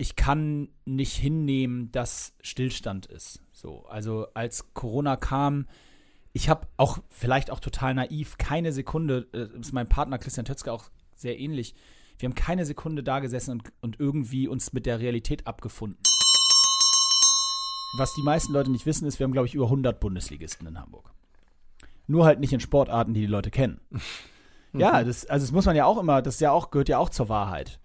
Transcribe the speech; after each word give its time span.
ich 0.00 0.16
kann 0.16 0.70
nicht 0.86 1.14
hinnehmen, 1.14 1.92
dass 1.92 2.32
Stillstand 2.40 3.04
ist. 3.04 3.42
So, 3.52 3.84
also 3.86 4.28
als 4.32 4.72
Corona 4.72 5.16
kam, 5.16 5.66
ich 6.32 6.48
habe 6.48 6.66
auch 6.78 7.00
vielleicht 7.10 7.50
auch 7.50 7.60
total 7.60 7.92
naiv 7.92 8.38
keine 8.38 8.72
Sekunde, 8.72 9.28
äh, 9.34 9.60
ist 9.60 9.74
mein 9.74 9.90
Partner 9.90 10.18
Christian 10.18 10.46
Tötzke 10.46 10.72
auch 10.72 10.90
sehr 11.14 11.38
ähnlich. 11.38 11.74
Wir 12.18 12.30
haben 12.30 12.34
keine 12.34 12.64
Sekunde 12.64 13.02
da 13.02 13.20
gesessen 13.20 13.50
und, 13.52 13.72
und 13.82 14.00
irgendwie 14.00 14.48
uns 14.48 14.72
mit 14.72 14.86
der 14.86 15.00
Realität 15.00 15.46
abgefunden. 15.46 16.02
Was 17.98 18.14
die 18.14 18.22
meisten 18.22 18.54
Leute 18.54 18.70
nicht 18.70 18.86
wissen, 18.86 19.06
ist, 19.06 19.18
wir 19.18 19.24
haben, 19.24 19.32
glaube 19.32 19.48
ich, 19.48 19.54
über 19.54 19.66
100 19.66 20.00
Bundesligisten 20.00 20.66
in 20.66 20.80
Hamburg. 20.80 21.12
Nur 22.06 22.24
halt 22.24 22.40
nicht 22.40 22.54
in 22.54 22.60
Sportarten, 22.60 23.12
die 23.12 23.20
die 23.20 23.26
Leute 23.26 23.50
kennen. 23.50 23.82
ja, 24.72 25.04
das, 25.04 25.26
also 25.26 25.44
das 25.44 25.52
muss 25.52 25.66
man 25.66 25.76
ja 25.76 25.84
auch 25.84 25.98
immer, 25.98 26.22
das 26.22 26.40
ja 26.40 26.52
auch, 26.52 26.70
gehört 26.70 26.88
ja 26.88 26.96
auch 26.96 27.10
zur 27.10 27.28
Wahrheit. 27.28 27.80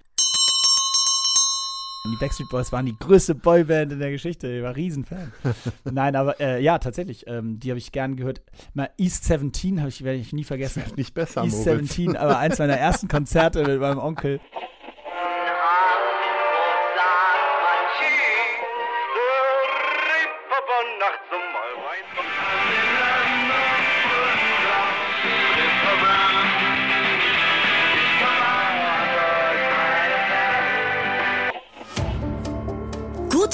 Die 2.12 2.18
Backstreet 2.18 2.50
Boys 2.50 2.72
waren 2.72 2.86
die 2.86 2.96
größte 2.98 3.36
Boyband 3.36 3.92
in 3.92 4.00
der 4.00 4.11
Geschichte. 4.11 4.48
Ich 4.48 4.64
war 4.64 4.75
Riesenfan. 4.75 5.32
Nein, 5.84 6.16
aber 6.16 6.39
äh, 6.39 6.62
ja, 6.62 6.78
tatsächlich. 6.78 7.25
Ähm, 7.28 7.60
die 7.60 7.70
habe 7.71 7.79
ich 7.79 7.92
gern 7.92 8.16
gehört. 8.16 8.42
Mal 8.74 8.89
East 8.98 9.25
17 9.25 9.79
habe 9.79 9.89
ich, 9.89 10.04
werde 10.04 10.20
ich 10.20 10.34
nie 10.34 10.43
vergessen. 10.43 10.84
Nicht 10.96 11.14
besser, 11.14 11.43
East 11.43 11.65
Moritz. 11.65 11.96
17, 11.96 12.15
aber 12.18 12.38
eins 12.38 12.60
meiner 12.60 12.78
ersten 12.78 13.07
Konzerte 13.07 13.64
mit 13.68 13.79
meinem 13.79 14.00
Onkel. 14.00 14.39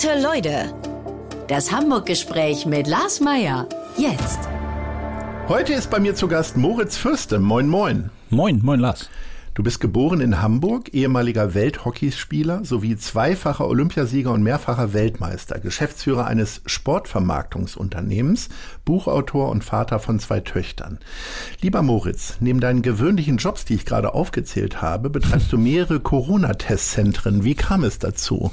Gute 0.01 0.19
Leute. 0.19 0.73
Das 1.47 1.71
Hamburg-Gespräch 1.71 2.65
mit 2.65 2.87
Lars 2.87 3.19
Meier. 3.19 3.67
Jetzt. 3.97 4.39
Heute 5.47 5.73
ist 5.73 5.91
bei 5.91 5.99
mir 5.99 6.15
zu 6.15 6.27
Gast 6.27 6.57
Moritz 6.57 6.97
Fürste. 6.97 7.37
Moin, 7.37 7.67
moin. 7.67 8.09
Moin, 8.31 8.61
moin 8.63 8.79
Lars. 8.79 9.11
Du 9.53 9.61
bist 9.61 9.79
geboren 9.79 10.19
in 10.19 10.41
Hamburg, 10.41 10.91
ehemaliger 10.93 11.53
Welthockeyspieler 11.53 12.65
sowie 12.65 12.97
zweifacher 12.97 13.67
Olympiasieger 13.67 14.31
und 14.31 14.41
mehrfacher 14.41 14.93
Weltmeister, 14.93 15.59
Geschäftsführer 15.59 16.25
eines 16.25 16.61
Sportvermarktungsunternehmens, 16.65 18.49
Buchautor 18.85 19.49
und 19.49 19.63
Vater 19.63 19.99
von 19.99 20.19
zwei 20.19 20.39
Töchtern. 20.39 20.97
Lieber 21.61 21.83
Moritz, 21.83 22.37
neben 22.39 22.59
deinen 22.59 22.81
gewöhnlichen 22.81 23.37
Jobs, 23.37 23.65
die 23.65 23.75
ich 23.75 23.85
gerade 23.85 24.15
aufgezählt 24.15 24.81
habe, 24.81 25.11
betreibst 25.11 25.53
du 25.53 25.59
mehrere 25.59 25.99
Corona-Testzentren. 25.99 27.43
Wie 27.43 27.53
kam 27.53 27.83
es 27.83 27.99
dazu? 27.99 28.51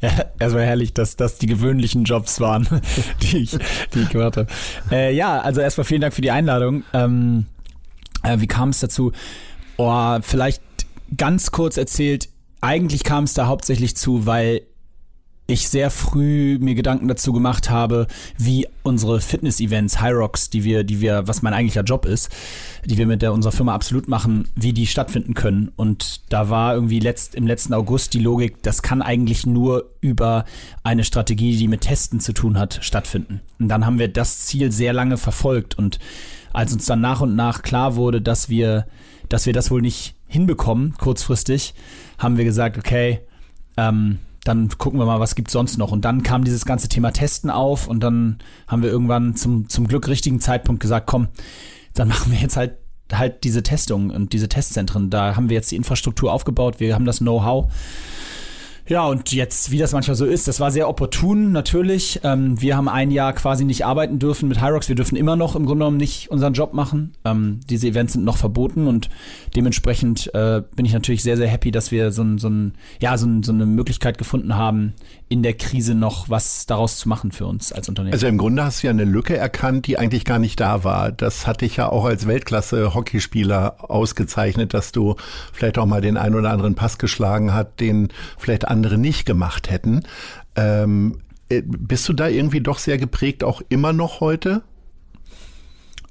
Ja, 0.00 0.10
erstmal 0.40 0.64
herrlich, 0.64 0.94
dass 0.94 1.14
das 1.14 1.38
die 1.38 1.46
gewöhnlichen 1.46 2.02
Jobs 2.02 2.40
waren, 2.40 2.66
die 3.22 3.38
ich, 3.38 3.56
die 3.94 4.00
ich 4.00 4.08
gehört 4.08 4.36
habe. 4.36 4.48
Äh, 4.90 5.14
ja, 5.14 5.40
also 5.40 5.60
erstmal 5.60 5.84
vielen 5.84 6.00
Dank 6.00 6.12
für 6.12 6.22
die 6.22 6.32
Einladung. 6.32 6.82
Ähm, 6.92 7.46
äh, 8.24 8.40
wie 8.40 8.48
kam 8.48 8.70
es 8.70 8.80
dazu? 8.80 9.12
Oh, 9.76 10.18
vielleicht 10.22 10.62
ganz 11.16 11.52
kurz 11.52 11.76
erzählt, 11.76 12.28
eigentlich 12.60 13.04
kam 13.04 13.24
es 13.24 13.34
da 13.34 13.46
hauptsächlich 13.46 13.96
zu, 13.96 14.26
weil 14.26 14.62
ich 15.46 15.68
sehr 15.68 15.90
früh 15.90 16.58
mir 16.60 16.74
Gedanken 16.74 17.08
dazu 17.08 17.32
gemacht 17.32 17.68
habe, 17.68 18.06
wie 18.38 18.66
unsere 18.82 19.20
Fitness-Events, 19.20 20.00
High 20.00 20.14
Rocks, 20.14 20.50
die 20.50 20.64
wir, 20.64 20.84
die 20.84 21.00
wir, 21.00 21.26
was 21.26 21.42
mein 21.42 21.52
eigentlicher 21.52 21.82
Job 21.82 22.06
ist, 22.06 22.30
die 22.84 22.96
wir 22.96 23.06
mit 23.06 23.22
der 23.22 23.32
unserer 23.32 23.52
Firma 23.52 23.74
absolut 23.74 24.08
machen, 24.08 24.48
wie 24.54 24.72
die 24.72 24.86
stattfinden 24.86 25.34
können. 25.34 25.72
Und 25.76 26.32
da 26.32 26.48
war 26.48 26.74
irgendwie 26.74 27.00
letzt, 27.00 27.34
im 27.34 27.46
letzten 27.46 27.74
August 27.74 28.14
die 28.14 28.20
Logik, 28.20 28.62
das 28.62 28.82
kann 28.82 29.02
eigentlich 29.02 29.44
nur 29.44 29.90
über 30.00 30.44
eine 30.84 31.04
Strategie, 31.04 31.56
die 31.56 31.68
mit 31.68 31.82
Testen 31.82 32.20
zu 32.20 32.32
tun 32.32 32.58
hat, 32.58 32.78
stattfinden. 32.80 33.40
Und 33.58 33.68
dann 33.68 33.84
haben 33.84 33.98
wir 33.98 34.08
das 34.08 34.40
Ziel 34.46 34.70
sehr 34.72 34.92
lange 34.92 35.16
verfolgt. 35.16 35.76
Und 35.76 35.98
als 36.52 36.72
uns 36.72 36.86
dann 36.86 37.00
nach 37.00 37.20
und 37.20 37.34
nach 37.34 37.62
klar 37.62 37.96
wurde, 37.96 38.22
dass 38.22 38.48
wir, 38.48 38.86
dass 39.28 39.46
wir 39.46 39.52
das 39.52 39.70
wohl 39.70 39.82
nicht 39.82 40.14
hinbekommen, 40.28 40.94
kurzfristig, 40.98 41.74
haben 42.18 42.38
wir 42.38 42.44
gesagt, 42.44 42.78
okay, 42.78 43.20
ähm, 43.76 44.18
dann 44.44 44.68
gucken 44.76 44.98
wir 44.98 45.06
mal, 45.06 45.20
was 45.20 45.34
gibt's 45.34 45.52
sonst 45.52 45.78
noch. 45.78 45.92
Und 45.92 46.04
dann 46.04 46.22
kam 46.22 46.44
dieses 46.44 46.64
ganze 46.64 46.88
Thema 46.88 47.12
Testen 47.12 47.50
auf 47.50 47.86
und 47.86 48.00
dann 48.00 48.38
haben 48.66 48.82
wir 48.82 48.90
irgendwann 48.90 49.36
zum, 49.36 49.68
zum 49.68 49.86
Glück 49.86 50.08
richtigen 50.08 50.40
Zeitpunkt 50.40 50.80
gesagt, 50.80 51.06
komm, 51.06 51.28
dann 51.94 52.08
machen 52.08 52.32
wir 52.32 52.38
jetzt 52.38 52.56
halt 52.56 52.76
halt 53.12 53.44
diese 53.44 53.62
Testungen 53.62 54.10
und 54.10 54.32
diese 54.32 54.48
Testzentren. 54.48 55.10
Da 55.10 55.36
haben 55.36 55.50
wir 55.50 55.54
jetzt 55.54 55.70
die 55.70 55.76
Infrastruktur 55.76 56.32
aufgebaut, 56.32 56.80
wir 56.80 56.94
haben 56.94 57.04
das 57.04 57.18
Know-how. 57.18 57.70
Ja, 58.88 59.06
und 59.06 59.32
jetzt, 59.32 59.70
wie 59.70 59.78
das 59.78 59.92
manchmal 59.92 60.16
so 60.16 60.26
ist, 60.26 60.48
das 60.48 60.58
war 60.58 60.72
sehr 60.72 60.88
opportun, 60.88 61.52
natürlich. 61.52 62.20
Ähm, 62.24 62.60
wir 62.60 62.76
haben 62.76 62.88
ein 62.88 63.12
Jahr 63.12 63.32
quasi 63.32 63.64
nicht 63.64 63.86
arbeiten 63.86 64.18
dürfen 64.18 64.48
mit 64.48 64.60
Hyrox. 64.60 64.88
Wir 64.88 64.96
dürfen 64.96 65.16
immer 65.16 65.36
noch 65.36 65.54
im 65.54 65.66
Grunde 65.66 65.84
genommen 65.84 65.98
nicht 65.98 66.30
unseren 66.30 66.52
Job 66.52 66.74
machen. 66.74 67.12
Ähm, 67.24 67.60
diese 67.70 67.86
Events 67.86 68.14
sind 68.14 68.24
noch 68.24 68.36
verboten 68.36 68.88
und 68.88 69.08
dementsprechend 69.54 70.34
äh, 70.34 70.62
bin 70.74 70.84
ich 70.84 70.92
natürlich 70.92 71.22
sehr, 71.22 71.36
sehr 71.36 71.46
happy, 71.46 71.70
dass 71.70 71.92
wir 71.92 72.10
so, 72.10 72.24
so, 72.38 72.48
ein, 72.48 72.74
ja, 73.00 73.16
so, 73.16 73.28
so 73.42 73.52
eine 73.52 73.66
Möglichkeit 73.66 74.18
gefunden 74.18 74.56
haben, 74.56 74.94
in 75.32 75.42
der 75.42 75.54
Krise 75.54 75.94
noch 75.94 76.28
was 76.28 76.66
daraus 76.66 76.98
zu 76.98 77.08
machen 77.08 77.32
für 77.32 77.46
uns 77.46 77.72
als 77.72 77.88
Unternehmen. 77.88 78.12
Also 78.12 78.26
im 78.26 78.36
Grunde 78.36 78.62
hast 78.62 78.82
du 78.82 78.88
ja 78.88 78.90
eine 78.90 79.04
Lücke 79.04 79.34
erkannt, 79.34 79.86
die 79.86 79.96
eigentlich 79.96 80.26
gar 80.26 80.38
nicht 80.38 80.60
da 80.60 80.84
war. 80.84 81.10
Das 81.10 81.46
hat 81.46 81.62
dich 81.62 81.76
ja 81.76 81.88
auch 81.88 82.04
als 82.04 82.26
Weltklasse-Hockeyspieler 82.26 83.90
ausgezeichnet, 83.90 84.74
dass 84.74 84.92
du 84.92 85.16
vielleicht 85.54 85.78
auch 85.78 85.86
mal 85.86 86.02
den 86.02 86.18
einen 86.18 86.34
oder 86.34 86.50
anderen 86.50 86.74
Pass 86.74 86.98
geschlagen 86.98 87.54
hat, 87.54 87.80
den 87.80 88.08
vielleicht 88.36 88.68
andere 88.68 88.98
nicht 88.98 89.24
gemacht 89.24 89.70
hätten. 89.70 90.02
Ähm, 90.54 91.22
bist 91.48 92.06
du 92.10 92.12
da 92.12 92.28
irgendwie 92.28 92.60
doch 92.60 92.78
sehr 92.78 92.98
geprägt, 92.98 93.42
auch 93.42 93.62
immer 93.70 93.94
noch 93.94 94.20
heute? 94.20 94.62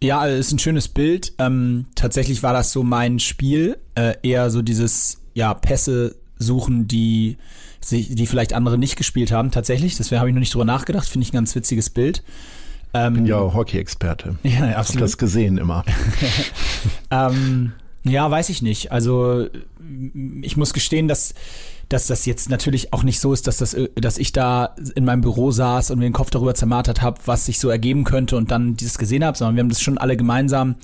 Ja, 0.02 0.26
ist 0.26 0.52
ein 0.52 0.58
schönes 0.58 0.88
Bild. 0.88 1.34
Ähm, 1.38 1.86
tatsächlich 1.94 2.42
war 2.42 2.54
das 2.54 2.72
so 2.72 2.82
mein 2.82 3.20
Spiel, 3.20 3.78
äh, 3.94 4.16
eher 4.24 4.50
so 4.50 4.64
dieses 4.64 5.22
ja 5.36 5.54
Pässe 5.54 6.16
suchen, 6.40 6.88
die 6.88 7.38
die 7.90 8.28
vielleicht 8.28 8.54
andere 8.54 8.78
nicht 8.78 8.96
gespielt 8.96 9.32
haben. 9.32 9.52
Tatsächlich, 9.52 9.98
deswegen 9.98 10.20
habe 10.20 10.30
ich 10.30 10.36
noch 10.36 10.40
nicht 10.40 10.54
drüber 10.54 10.66
nachgedacht. 10.66 11.08
Finde 11.08 11.26
ich 11.26 11.34
ein 11.34 11.38
ganz 11.38 11.56
witziges 11.56 11.90
Bild. 11.90 12.24
Ähm, 12.94 13.14
Bin 13.14 13.26
ja 13.26 13.54
Hockey-Experte. 13.54 14.36
Ja, 14.44 14.78
absolut. 14.78 15.02
Hab 15.02 15.08
das 15.08 15.18
gesehen 15.18 15.58
immer. 15.58 15.84
ähm, 17.12 17.74
ja, 18.04 18.30
weiß 18.30 18.50
ich 18.50 18.62
nicht. 18.62 18.92
Also 18.92 19.48
ich 20.42 20.58
muss 20.58 20.74
gestehen, 20.74 21.08
dass 21.08 21.34
dass 21.90 22.08
das 22.08 22.26
jetzt 22.26 22.50
natürlich 22.50 22.94
auch 22.94 23.04
nicht 23.04 23.20
so 23.20 23.34
ist, 23.34 23.48
dass 23.48 23.58
das, 23.58 23.76
dass 23.96 24.18
ich 24.18 24.32
da 24.32 24.76
in 24.96 25.04
meinem 25.04 25.20
Büro 25.20 25.52
saß 25.52 25.92
und 25.92 26.00
mir 26.00 26.06
den 26.06 26.14
Kopf 26.14 26.30
darüber 26.30 26.56
zermartert 26.56 27.02
habe, 27.02 27.20
was 27.26 27.46
sich 27.46 27.60
so 27.60 27.70
ergeben 27.70 28.06
könnte 28.06 28.38
und 28.38 28.50
dann 28.50 28.78
dieses 28.78 28.98
gesehen 28.98 29.26
habe, 29.26 29.38
sondern 29.38 29.58
wir 29.58 29.64
haben 29.64 29.70
das 29.70 29.82
schon 29.82 29.98
alle 29.98 30.16
gemeinsam 30.16 30.76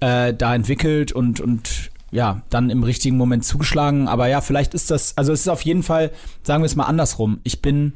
äh, 0.00 0.34
da 0.34 0.54
entwickelt 0.54 1.12
und 1.12 1.40
und 1.40 1.90
ja, 2.14 2.42
dann 2.48 2.70
im 2.70 2.84
richtigen 2.84 3.16
Moment 3.16 3.44
zugeschlagen. 3.44 4.06
Aber 4.06 4.28
ja, 4.28 4.40
vielleicht 4.40 4.72
ist 4.72 4.92
das, 4.92 5.18
also 5.18 5.32
es 5.32 5.40
ist 5.40 5.48
auf 5.48 5.62
jeden 5.62 5.82
Fall, 5.82 6.12
sagen 6.44 6.62
wir 6.62 6.66
es 6.66 6.76
mal 6.76 6.84
andersrum. 6.84 7.40
Ich 7.42 7.60
bin, 7.60 7.94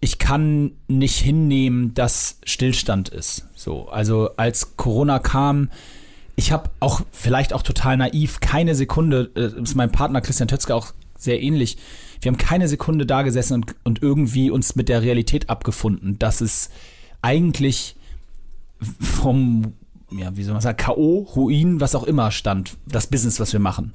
ich 0.00 0.18
kann 0.18 0.72
nicht 0.86 1.18
hinnehmen, 1.18 1.92
dass 1.94 2.38
Stillstand 2.44 3.08
ist. 3.08 3.48
So, 3.56 3.88
also 3.88 4.30
als 4.36 4.76
Corona 4.76 5.18
kam, 5.18 5.70
ich 6.36 6.52
habe 6.52 6.70
auch 6.78 7.00
vielleicht 7.10 7.52
auch 7.52 7.62
total 7.62 7.96
naiv 7.96 8.38
keine 8.38 8.76
Sekunde, 8.76 9.32
äh, 9.34 9.60
ist 9.60 9.74
mein 9.74 9.90
Partner 9.90 10.20
Christian 10.20 10.46
Tötzke 10.48 10.72
auch 10.72 10.92
sehr 11.18 11.42
ähnlich. 11.42 11.78
Wir 12.20 12.30
haben 12.30 12.38
keine 12.38 12.68
Sekunde 12.68 13.06
da 13.06 13.22
gesessen 13.22 13.54
und, 13.54 13.74
und 13.82 14.02
irgendwie 14.02 14.50
uns 14.50 14.76
mit 14.76 14.88
der 14.88 15.02
Realität 15.02 15.50
abgefunden, 15.50 16.16
dass 16.20 16.40
es 16.40 16.70
eigentlich 17.22 17.96
vom, 19.00 19.74
ja, 20.18 20.36
wie 20.36 20.42
soll 20.42 20.52
man 20.52 20.62
sagen, 20.62 20.76
K.O., 20.76 21.26
Ruin, 21.34 21.80
was 21.80 21.94
auch 21.94 22.04
immer 22.04 22.30
stand, 22.30 22.76
das 22.86 23.06
Business, 23.06 23.40
was 23.40 23.52
wir 23.52 23.60
machen. 23.60 23.92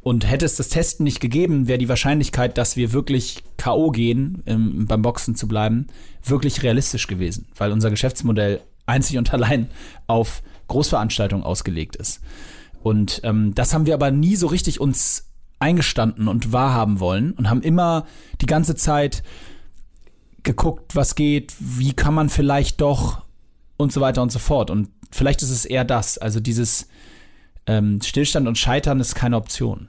Und 0.00 0.28
hätte 0.28 0.44
es 0.44 0.56
das 0.56 0.68
Testen 0.68 1.04
nicht 1.04 1.20
gegeben, 1.20 1.68
wäre 1.68 1.78
die 1.78 1.88
Wahrscheinlichkeit, 1.88 2.58
dass 2.58 2.76
wir 2.76 2.92
wirklich 2.92 3.44
K.O. 3.56 3.90
gehen, 3.90 4.42
im, 4.46 4.86
beim 4.86 5.02
Boxen 5.02 5.36
zu 5.36 5.46
bleiben, 5.46 5.86
wirklich 6.24 6.62
realistisch 6.62 7.06
gewesen, 7.06 7.46
weil 7.56 7.70
unser 7.70 7.90
Geschäftsmodell 7.90 8.60
einzig 8.86 9.16
und 9.18 9.32
allein 9.32 9.68
auf 10.08 10.42
Großveranstaltungen 10.66 11.44
ausgelegt 11.44 11.96
ist. 11.96 12.20
Und 12.82 13.20
ähm, 13.22 13.54
das 13.54 13.74
haben 13.74 13.86
wir 13.86 13.94
aber 13.94 14.10
nie 14.10 14.34
so 14.34 14.48
richtig 14.48 14.80
uns 14.80 15.28
eingestanden 15.60 16.26
und 16.26 16.52
wahrhaben 16.52 16.98
wollen 16.98 17.30
und 17.32 17.48
haben 17.48 17.62
immer 17.62 18.06
die 18.40 18.46
ganze 18.46 18.74
Zeit 18.74 19.22
geguckt, 20.42 20.96
was 20.96 21.14
geht, 21.14 21.54
wie 21.60 21.92
kann 21.92 22.14
man 22.14 22.28
vielleicht 22.28 22.80
doch 22.80 23.22
und 23.76 23.92
so 23.92 24.00
weiter 24.00 24.22
und 24.22 24.32
so 24.32 24.40
fort. 24.40 24.70
Und 24.70 24.88
vielleicht 25.12 25.42
ist 25.42 25.50
es 25.50 25.64
eher 25.64 25.84
das, 25.84 26.18
also 26.18 26.40
dieses 26.40 26.88
ähm, 27.66 28.00
Stillstand 28.02 28.48
und 28.48 28.58
Scheitern 28.58 29.00
ist 29.00 29.14
keine 29.14 29.36
Option. 29.36 29.88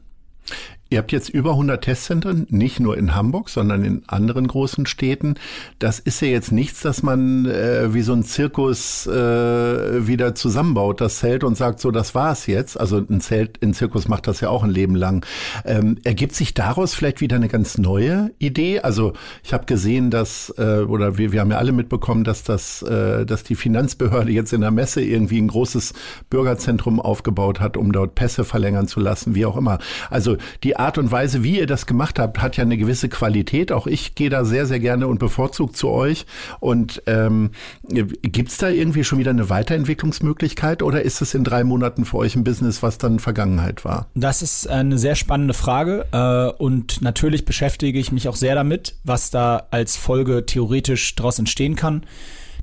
Ihr 0.93 0.99
habt 0.99 1.11
jetzt 1.11 1.29
über 1.29 1.53
100 1.53 1.83
Testzentren, 1.83 2.45
nicht 2.51 2.79
nur 2.79 2.95
in 2.95 3.15
Hamburg, 3.15 3.49
sondern 3.49 3.83
in 3.83 4.03
anderen 4.05 4.45
großen 4.45 4.85
Städten. 4.85 5.33
Das 5.79 5.97
ist 5.97 6.21
ja 6.21 6.27
jetzt 6.27 6.51
nichts, 6.51 6.81
dass 6.81 7.01
man 7.01 7.47
äh, 7.47 7.95
wie 7.95 8.03
so 8.03 8.13
ein 8.13 8.21
Zirkus 8.21 9.07
äh, 9.07 10.07
wieder 10.07 10.35
zusammenbaut, 10.35 11.01
das 11.01 11.17
Zelt 11.17 11.43
und 11.43 11.57
sagt, 11.57 11.79
so, 11.79 11.89
das 11.89 12.13
war's 12.13 12.45
jetzt. 12.45 12.79
Also 12.79 12.97
ein 12.97 13.21
Zelt, 13.21 13.57
ein 13.63 13.73
Zirkus 13.73 14.07
macht 14.07 14.27
das 14.27 14.39
ja 14.39 14.49
auch 14.49 14.63
ein 14.63 14.69
Leben 14.69 14.93
lang. 14.93 15.25
Ähm, 15.65 15.97
ergibt 16.03 16.35
sich 16.35 16.53
daraus 16.53 16.93
vielleicht 16.93 17.21
wieder 17.21 17.37
eine 17.37 17.47
ganz 17.47 17.79
neue 17.79 18.29
Idee? 18.37 18.81
Also 18.81 19.13
ich 19.43 19.51
habe 19.51 19.65
gesehen, 19.65 20.11
dass, 20.11 20.53
äh, 20.59 20.81
oder 20.87 21.17
wir, 21.17 21.31
wir 21.31 21.41
haben 21.41 21.49
ja 21.49 21.57
alle 21.57 21.71
mitbekommen, 21.71 22.23
dass 22.23 22.43
das, 22.43 22.83
äh, 22.83 23.25
dass 23.25 23.41
die 23.41 23.55
Finanzbehörde 23.55 24.31
jetzt 24.31 24.53
in 24.53 24.61
der 24.61 24.69
Messe 24.69 25.01
irgendwie 25.01 25.41
ein 25.41 25.47
großes 25.47 25.93
Bürgerzentrum 26.29 26.99
aufgebaut 26.99 27.59
hat, 27.59 27.77
um 27.77 27.91
dort 27.91 28.13
Pässe 28.13 28.43
verlängern 28.43 28.87
zu 28.87 28.99
lassen, 28.99 29.33
wie 29.33 29.47
auch 29.47 29.57
immer. 29.57 29.79
Also 30.11 30.37
die 30.61 30.82
Art 30.83 30.97
und 30.97 31.11
Weise, 31.11 31.43
wie 31.43 31.59
ihr 31.59 31.67
das 31.67 31.85
gemacht 31.85 32.19
habt, 32.19 32.41
hat 32.41 32.57
ja 32.57 32.63
eine 32.63 32.77
gewisse 32.77 33.09
Qualität. 33.09 33.71
Auch 33.71 33.87
ich 33.87 34.15
gehe 34.15 34.29
da 34.29 34.43
sehr, 34.43 34.65
sehr 34.65 34.79
gerne 34.79 35.07
und 35.07 35.17
bevorzugt 35.17 35.77
zu 35.77 35.89
euch. 35.89 36.25
Und 36.59 37.01
ähm, 37.07 37.51
gibt 37.87 38.61
da 38.61 38.69
irgendwie 38.69 39.03
schon 39.03 39.19
wieder 39.19 39.31
eine 39.31 39.49
Weiterentwicklungsmöglichkeit 39.49 40.83
oder 40.83 41.01
ist 41.01 41.21
es 41.21 41.33
in 41.33 41.43
drei 41.43 41.63
Monaten 41.63 42.05
für 42.05 42.17
euch 42.17 42.35
ein 42.35 42.43
Business, 42.43 42.83
was 42.83 42.97
dann 42.97 43.19
Vergangenheit 43.19 43.85
war? 43.85 44.07
Das 44.13 44.41
ist 44.41 44.67
eine 44.67 44.97
sehr 44.97 45.15
spannende 45.15 45.53
Frage 45.53 46.05
äh, 46.11 46.61
und 46.61 47.01
natürlich 47.01 47.45
beschäftige 47.45 47.97
ich 47.97 48.11
mich 48.11 48.27
auch 48.27 48.35
sehr 48.35 48.55
damit, 48.55 48.95
was 49.03 49.31
da 49.31 49.67
als 49.71 49.95
Folge 49.95 50.45
theoretisch 50.45 51.15
daraus 51.15 51.39
entstehen 51.39 51.75
kann. 51.75 52.03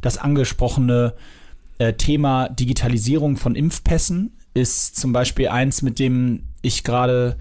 Das 0.00 0.18
angesprochene 0.18 1.14
äh, 1.78 1.94
Thema 1.94 2.48
Digitalisierung 2.48 3.36
von 3.36 3.54
Impfpässen 3.54 4.32
ist 4.54 4.96
zum 4.96 5.12
Beispiel 5.12 5.48
eins, 5.48 5.82
mit 5.82 5.98
dem 5.98 6.44
ich 6.62 6.84
gerade, 6.84 7.36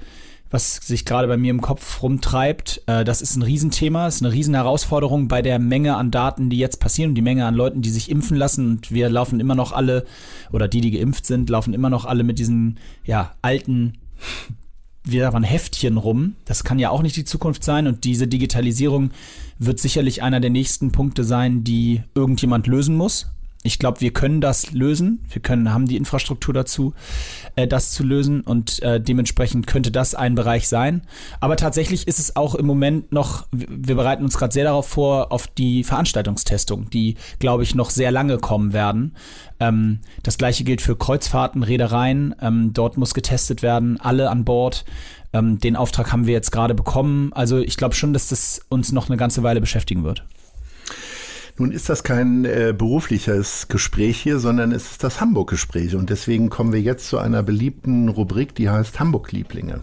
was 0.52 0.78
sich 0.78 1.06
gerade 1.06 1.28
bei 1.28 1.38
mir 1.38 1.52
im 1.52 1.62
Kopf 1.62 2.02
rumtreibt. 2.02 2.82
Äh, 2.88 3.04
das 3.04 3.22
ist 3.22 3.36
ein 3.36 3.44
Riesenthema, 3.44 4.08
ist 4.08 4.24
eine 4.24 4.34
Riesenherausforderung 4.34 5.28
bei 5.28 5.42
der 5.42 5.60
Menge 5.60 5.96
an 5.96 6.12
Daten, 6.12 6.50
die 6.50 6.58
jetzt 6.58 6.80
passieren 6.80 7.12
und 7.12 7.16
die 7.16 7.22
Menge 7.22 7.46
an 7.46 7.56
Leuten, 7.56 7.82
die 7.82 7.90
sich 7.90 8.10
impfen 8.10 8.38
lassen. 8.38 8.68
Und 8.68 8.92
wir 8.92 9.10
laufen 9.10 9.40
immer 9.40 9.56
noch 9.56 9.72
alle, 9.72 10.06
oder 10.52 10.68
die, 10.68 10.82
die 10.82 10.92
geimpft 10.92 11.26
sind, 11.26 11.50
laufen 11.50 11.74
immer 11.74 11.90
noch 11.90 12.06
alle 12.06 12.24
mit 12.24 12.40
diesen 12.40 12.80
ja, 13.06 13.34
alten 13.42 13.98
wieder 15.04 15.34
ein 15.34 15.44
Heftchen 15.44 15.98
rum. 15.98 16.36
Das 16.46 16.64
kann 16.64 16.80
ja 16.80 16.90
auch 16.90 17.02
nicht 17.02 17.16
die 17.16 17.26
Zukunft 17.26 17.64
sein. 17.64 17.88
Und 17.88 18.04
diese 18.04 18.28
Digitalisierung 18.28 19.12
wird 19.58 19.80
sicherlich 19.80 20.24
einer 20.24 20.40
der 20.40 20.50
nächsten 20.50 20.92
Punkte 20.92 21.24
sein, 21.24 21.64
die 21.64 22.04
irgendjemand 22.16 22.68
lösen 22.68 22.96
muss. 22.96 23.28
Ich 23.64 23.78
glaube, 23.78 24.02
wir 24.02 24.14
können 24.14 24.42
das 24.42 24.72
lösen. 24.72 25.26
Wir 25.30 25.42
können, 25.42 25.74
haben 25.74 25.86
die 25.86 25.98
Infrastruktur 25.98 26.54
dazu, 26.54 26.94
äh, 27.56 27.68
das 27.68 27.92
zu 27.92 28.04
lösen 28.04 28.42
und 28.42 28.82
äh, 28.82 29.02
dementsprechend 29.02 29.68
könnte 29.68 29.92
das 29.92 30.16
ein 30.16 30.36
Bereich 30.36 30.68
sein. 30.68 31.02
Aber 31.40 31.56
tatsächlich 31.56 32.08
ist 32.08 32.20
es 32.20 32.36
auch 32.36 32.56
im 32.56 32.66
Moment 32.66 33.12
noch, 33.12 33.48
wir 33.52 33.96
bereiten 33.96 34.24
uns 34.24 34.38
gerade 34.38 34.54
sehr 34.54 34.64
darauf 34.64 34.88
vor, 34.88 35.32
auf 35.32 35.48
die 35.48 35.84
Veranstaltungstestung, 35.84 36.90
die, 36.90 37.16
glaube 37.40 37.64
ich, 37.64 37.76
noch 37.76 37.90
sehr 37.90 38.12
lange 38.12 38.38
kommen 38.38 38.74
werden. 38.74 39.16
Ähm, 39.60 40.00
das 40.24 40.38
gleiche 40.38 40.64
gilt 40.64 40.82
für 40.82 40.96
Kreuzfahrten, 40.96 41.64
Reedereien. 41.64 42.36
Ähm, 42.42 42.72
dort 42.74 42.98
muss 42.98 43.14
getestet 43.14 43.62
werden, 43.62 44.00
alle 44.00 44.30
an 44.30 44.46
Bord. 44.46 44.86
Ähm, 45.34 45.60
den 45.60 45.76
Auftrag 45.76 46.12
haben 46.12 46.26
wir 46.26 46.34
jetzt 46.34 46.52
gerade 46.52 46.74
bekommen. 46.74 47.32
Also 47.34 47.60
ich 47.60 47.78
glaube 47.78 47.96
schon, 47.96 48.14
dass 48.14 48.30
das 48.30 48.62
uns 48.70 48.92
noch 48.92 49.10
eine 49.10 49.18
ganze 49.18 49.44
Weile 49.44 49.62
beschäftigen 49.62 50.04
wird. 50.04 50.24
Nun 51.60 51.72
ist 51.72 51.90
das 51.90 52.04
kein 52.04 52.46
äh, 52.46 52.74
berufliches 52.76 53.68
Gespräch 53.68 54.18
hier, 54.20 54.40
sondern 54.40 54.72
es 54.72 54.92
ist 54.92 55.04
das 55.04 55.20
Hamburg-Gespräch. 55.20 55.96
Und 55.96 56.10
deswegen 56.10 56.50
kommen 56.50 56.72
wir 56.72 56.82
jetzt 56.82 57.10
zu 57.10 57.18
einer 57.18 57.44
beliebten 57.44 58.08
Rubrik, 58.08 58.56
die 58.56 58.70
heißt 58.70 59.00
Hamburg-Lieblinge. 59.00 59.82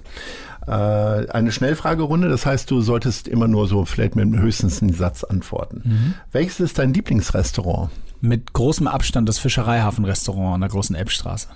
Äh, 0.66 0.70
eine 0.70 1.52
Schnellfragerunde, 1.52 2.30
das 2.30 2.46
heißt, 2.46 2.70
du 2.70 2.80
solltest 2.80 3.28
immer 3.28 3.46
nur 3.46 3.68
so 3.68 3.84
vielleicht 3.84 4.16
mit 4.16 4.34
höchstens 4.34 4.80
einen 4.80 4.94
Satz 4.94 5.22
antworten. 5.22 5.82
Mhm. 5.84 6.14
Welches 6.32 6.60
ist 6.60 6.78
dein 6.78 6.94
Lieblingsrestaurant? 6.94 7.90
Mit 8.22 8.54
großem 8.54 8.88
Abstand 8.88 9.28
das 9.28 9.38
Fischereihafen-Restaurant 9.38 10.54
an 10.54 10.60
der 10.62 10.70
großen 10.70 10.96
Elbstraße. 10.96 11.48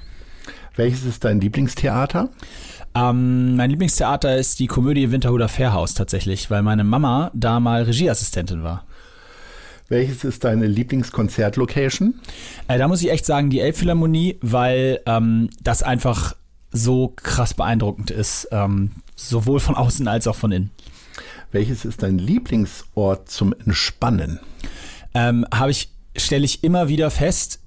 Welches 0.76 1.04
ist 1.04 1.24
dein 1.24 1.40
Lieblingstheater? 1.40 2.28
Ähm, 2.94 3.56
mein 3.56 3.70
Lieblingstheater 3.70 4.36
ist 4.36 4.58
die 4.58 4.66
Komödie 4.66 5.10
Winterhuder 5.10 5.48
Fairhaus 5.48 5.94
tatsächlich, 5.94 6.50
weil 6.50 6.62
meine 6.62 6.84
Mama 6.84 7.30
da 7.34 7.58
mal 7.58 7.84
Regieassistentin 7.84 8.62
war. 8.62 8.84
Welches 9.90 10.22
ist 10.22 10.44
deine 10.44 10.68
Lieblingskonzertlocation? 10.68 12.20
Äh, 12.68 12.78
da 12.78 12.86
muss 12.86 13.02
ich 13.02 13.10
echt 13.10 13.26
sagen, 13.26 13.50
die 13.50 13.58
Elbphilharmonie, 13.58 14.38
weil 14.40 15.00
ähm, 15.04 15.50
das 15.60 15.82
einfach 15.82 16.36
so 16.70 17.12
krass 17.16 17.54
beeindruckend 17.54 18.12
ist, 18.12 18.46
ähm, 18.52 18.92
sowohl 19.16 19.58
von 19.58 19.74
außen 19.74 20.06
als 20.06 20.28
auch 20.28 20.36
von 20.36 20.52
innen. 20.52 20.70
Welches 21.50 21.84
ist 21.84 22.04
dein 22.04 22.18
Lieblingsort 22.18 23.28
zum 23.28 23.52
Entspannen? 23.52 24.38
Ähm, 25.12 25.44
Habe 25.52 25.72
ich, 25.72 25.90
stelle 26.16 26.44
ich 26.44 26.62
immer 26.62 26.88
wieder 26.88 27.10
fest, 27.10 27.58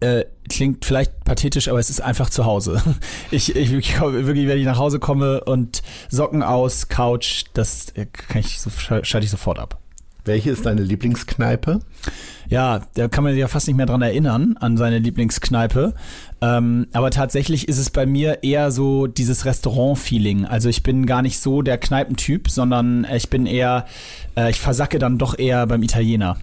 äh, 0.00 0.24
klingt 0.48 0.84
vielleicht 0.84 1.22
pathetisch, 1.22 1.68
aber 1.68 1.78
es 1.78 1.90
ist 1.90 2.00
einfach 2.00 2.28
zu 2.28 2.44
Hause. 2.44 2.82
Ich, 3.30 3.54
ich 3.54 3.70
wirklich, 3.70 4.48
wenn 4.48 4.58
ich 4.58 4.64
nach 4.64 4.78
Hause 4.78 4.98
komme 4.98 5.44
und 5.44 5.82
Socken 6.08 6.42
aus, 6.42 6.88
Couch, 6.88 7.44
das 7.52 7.90
äh, 7.90 8.06
kann 8.06 8.40
ich 8.40 8.58
schalte 8.58 9.24
ich 9.24 9.30
sofort 9.30 9.60
ab. 9.60 9.80
Welche 10.28 10.50
ist 10.50 10.66
deine 10.66 10.82
Lieblingskneipe? 10.82 11.80
Ja, 12.48 12.82
da 12.94 13.08
kann 13.08 13.24
man 13.24 13.32
sich 13.32 13.40
ja 13.40 13.48
fast 13.48 13.66
nicht 13.66 13.76
mehr 13.76 13.86
dran 13.86 14.02
erinnern, 14.02 14.56
an 14.60 14.76
seine 14.76 14.98
Lieblingskneipe. 14.98 15.94
Ähm, 16.40 16.86
aber 16.92 17.10
tatsächlich 17.10 17.66
ist 17.66 17.78
es 17.78 17.90
bei 17.90 18.06
mir 18.06 18.42
eher 18.42 18.70
so 18.70 19.06
dieses 19.06 19.46
Restaurant-Feeling. 19.46 20.44
Also 20.44 20.68
ich 20.68 20.82
bin 20.82 21.06
gar 21.06 21.22
nicht 21.22 21.40
so 21.40 21.62
der 21.62 21.78
Kneipentyp, 21.78 22.50
sondern 22.50 23.06
ich 23.12 23.30
bin 23.30 23.46
eher, 23.46 23.86
äh, 24.36 24.50
ich 24.50 24.60
versacke 24.60 24.98
dann 24.98 25.18
doch 25.18 25.38
eher 25.38 25.66
beim 25.66 25.82
Italiener. 25.82 26.36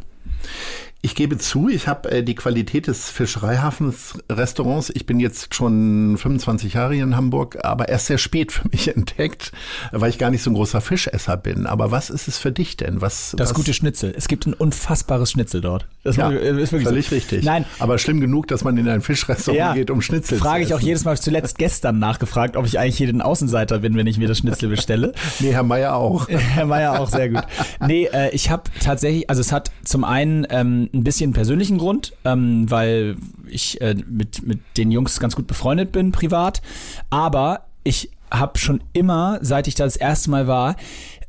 Ich 1.05 1.13
gebe 1.13 1.37
zu, 1.37 1.69
ich 1.69 1.87
habe 1.87 2.09
äh, 2.09 2.23
die 2.23 2.33
Qualität 2.33 2.87
des 2.87 3.11
Fischereihafens-Restaurants, 3.11 4.89
ich 4.89 5.05
bin 5.05 5.19
jetzt 5.19 5.53
schon 5.53 6.17
25 6.17 6.73
Jahre 6.73 6.95
hier 6.95 7.03
in 7.03 7.15
Hamburg, 7.15 7.63
aber 7.63 7.89
erst 7.89 8.07
sehr 8.07 8.17
spät 8.17 8.51
für 8.51 8.67
mich 8.69 8.87
entdeckt, 8.95 9.51
weil 9.91 10.09
ich 10.09 10.17
gar 10.17 10.31
nicht 10.31 10.41
so 10.41 10.49
ein 10.49 10.55
großer 10.55 10.81
Fischesser 10.81 11.37
bin. 11.37 11.67
Aber 11.67 11.91
was 11.91 12.09
ist 12.09 12.27
es 12.27 12.39
für 12.39 12.51
dich 12.51 12.75
denn? 12.75 13.01
Was, 13.01 13.35
das 13.37 13.49
was? 13.49 13.53
gute 13.53 13.75
Schnitzel. 13.75 14.15
Es 14.17 14.27
gibt 14.27 14.47
ein 14.47 14.53
unfassbares 14.55 15.29
Schnitzel 15.29 15.61
dort. 15.61 15.85
Das 16.03 16.15
ja, 16.15 16.31
ist 16.31 16.71
wirklich 16.71 16.87
völlig 16.87 17.09
so. 17.09 17.13
richtig. 17.13 17.43
Nein. 17.43 17.65
Aber 17.77 17.99
schlimm 17.99 18.19
genug, 18.19 18.47
dass 18.47 18.63
man 18.63 18.75
in 18.75 18.89
ein 18.89 19.01
Fischrestaurant 19.01 19.59
ja, 19.59 19.73
geht, 19.75 19.91
um 19.91 20.01
Schnitzel 20.01 20.39
frage 20.39 20.39
zu. 20.39 20.43
Frage 20.43 20.63
ich 20.63 20.73
auch 20.73 20.79
jedes 20.79 21.05
Mal, 21.05 21.15
zuletzt 21.19 21.59
gestern 21.59 21.99
nachgefragt, 21.99 22.57
ob 22.57 22.65
ich 22.65 22.79
eigentlich 22.79 22.97
hier 22.97 23.05
den 23.05 23.21
Außenseiter 23.21 23.77
bin, 23.77 23.95
wenn 23.95 24.07
ich 24.07 24.17
mir 24.17 24.27
das 24.27 24.39
Schnitzel 24.39 24.69
bestelle. 24.69 25.13
nee, 25.39 25.51
Herr 25.51 25.61
Meier 25.61 25.93
auch. 25.93 26.27
Herr 26.29 26.65
Meier 26.65 26.99
auch, 26.99 27.11
sehr 27.11 27.29
gut. 27.29 27.43
Nee, 27.79 28.09
äh, 28.11 28.31
ich 28.31 28.49
habe 28.49 28.63
tatsächlich, 28.83 29.29
also 29.29 29.41
es 29.41 29.51
hat 29.51 29.69
zum 29.83 30.03
einen 30.03 30.47
ähm, 30.49 30.89
ein 30.95 31.03
bisschen 31.03 31.33
persönlichen 31.33 31.77
Grund, 31.77 32.13
ähm, 32.23 32.69
weil 32.69 33.17
ich 33.47 33.81
äh, 33.81 33.95
mit, 34.07 34.45
mit 34.45 34.59
den 34.77 34.91
Jungs 34.91 35.19
ganz 35.19 35.35
gut 35.35 35.47
befreundet 35.47 35.91
bin, 35.91 36.11
privat. 36.11 36.61
Aber 37.09 37.65
ich 37.83 38.11
habe 38.31 38.57
schon 38.57 38.81
immer, 38.93 39.39
seit 39.41 39.67
ich 39.67 39.75
da 39.75 39.83
das 39.83 39.95
erste 39.95 40.29
Mal 40.29 40.47
war, 40.47 40.75